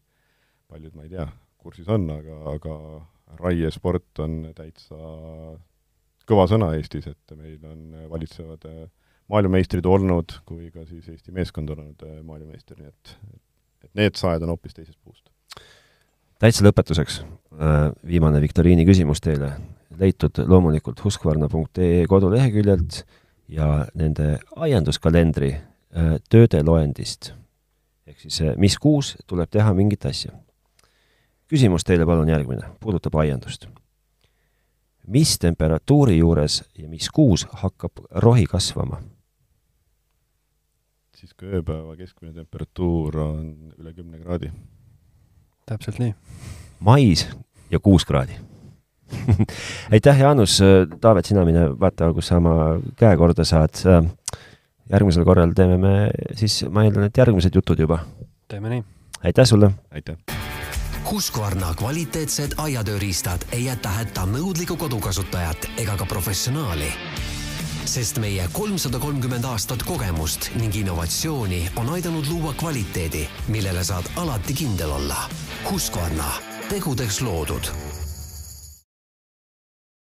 paljud, 0.69 0.93
ma 0.93 1.05
ei 1.05 1.09
tea, 1.09 1.25
kursis 1.57 1.89
on, 1.89 2.05
aga, 2.13 2.35
aga 2.51 2.75
raiesport 3.41 4.21
on 4.21 4.43
täitsa 4.55 4.97
kõva 6.29 6.45
sõna 6.49 6.71
Eestis, 6.77 7.07
et 7.09 7.35
meil 7.37 7.61
on, 7.69 7.81
valitsevad 8.11 8.65
äh, 8.69 8.85
maailmameistrid 9.31 9.85
olnud, 9.85 10.37
kui 10.45 10.69
ka 10.71 10.85
siis 10.85 11.07
Eesti 11.09 11.33
meeskond 11.35 11.69
olnud 11.73 12.03
äh, 12.05 12.17
maailmameister, 12.23 12.77
nii 12.79 12.91
et, 12.91 13.15
et 13.85 13.91
need 13.97 14.19
saed 14.19 14.43
on 14.45 14.53
hoopis 14.53 14.75
teisest 14.77 14.99
puust. 15.03 15.29
täitsa 16.39 16.65
lõpetuseks 16.65 17.21
äh, 17.21 17.89
viimane 18.07 18.41
viktoriini 18.43 18.85
küsimus 18.85 19.23
teile, 19.25 19.53
leitud 19.99 20.43
loomulikult 20.47 21.01
husqvarna.ee 21.03 22.05
koduleheküljelt 22.09 23.01
ja 23.49 23.69
nende 23.95 24.35
aianduskalendri 24.55 25.53
äh, 25.55 26.17
tööde 26.29 26.61
loendist. 26.63 27.33
ehk 28.05 28.19
siis 28.21 28.41
mis 28.61 28.77
kuus 28.77 29.15
tuleb 29.27 29.49
teha 29.49 29.73
mingit 29.73 30.05
asja. 30.05 30.31
küsimus 31.49 31.83
teile 31.83 32.05
palun 32.05 32.29
järgmine, 32.29 32.75
puudutab 32.79 33.15
aiandust 33.15 33.67
mis 35.07 35.39
temperatuuri 35.39 36.17
juures 36.17 36.63
ja 36.77 36.89
mis 36.89 37.09
kuus 37.09 37.47
hakkab 37.51 37.91
rohi 38.11 38.45
kasvama? 38.45 39.01
Siis 41.15 41.33
kui 41.37 41.47
ööpäeva 41.47 41.95
keskmine 41.99 42.33
temperatuur 42.35 43.19
on 43.23 43.47
üle 43.79 43.93
kümne 43.95 44.19
kraadi. 44.19 44.51
täpselt 45.65 45.99
nii. 45.99 46.15
mais 46.79 47.27
ja 47.71 47.79
kuus 47.79 48.05
kraadi 48.05 48.39
aitäh, 49.93 50.19
Jaanus, 50.19 50.59
Taavet, 51.01 51.25
sina 51.25 51.45
mine 51.45 51.67
vaata, 51.79 52.09
kus 52.13 52.31
sa 52.31 52.39
oma 52.41 52.55
käe 52.97 53.17
korda 53.17 53.45
saad. 53.45 53.77
järgmisel 54.89 55.25
korral 55.25 55.53
teeme 55.57 55.77
me 55.77 55.93
siis, 56.33 56.63
ma 56.69 56.83
eeldan, 56.85 57.07
et 57.09 57.17
järgmised 57.17 57.55
jutud 57.55 57.79
juba. 57.79 57.99
teeme 58.47 58.69
nii. 58.69 58.83
aitäh 59.23 59.45
sulle! 59.45 59.71
aitäh! 59.91 60.17
Husqvarna 61.05 61.73
kvaliteetsed 61.77 62.57
aiatööriistad 62.57 63.45
ei 63.53 63.65
jäta 63.65 63.93
hätta 63.93 64.25
nõudlikku 64.25 64.75
kodukasutajat 64.75 65.69
ega 65.77 65.97
ka 66.01 66.09
professionaali 66.09 66.89
sest 67.85 68.17
meie 68.21 68.47
kolmsada 68.53 68.99
kolmkümmend 68.99 69.45
aastat 69.45 69.83
kogemust 69.83 70.49
ning 70.59 70.75
innovatsiooni 70.75 71.61
on 71.81 71.89
aidanud 71.97 72.27
luua 72.29 72.53
kvaliteedi, 72.53 73.27
millele 73.47 73.83
saad 73.83 74.09
alati 74.15 74.53
kindel 74.53 74.91
olla. 74.99 75.27
Husqvarna, 75.71 76.31
tegudeks 76.69 77.21
loodud 77.21 77.71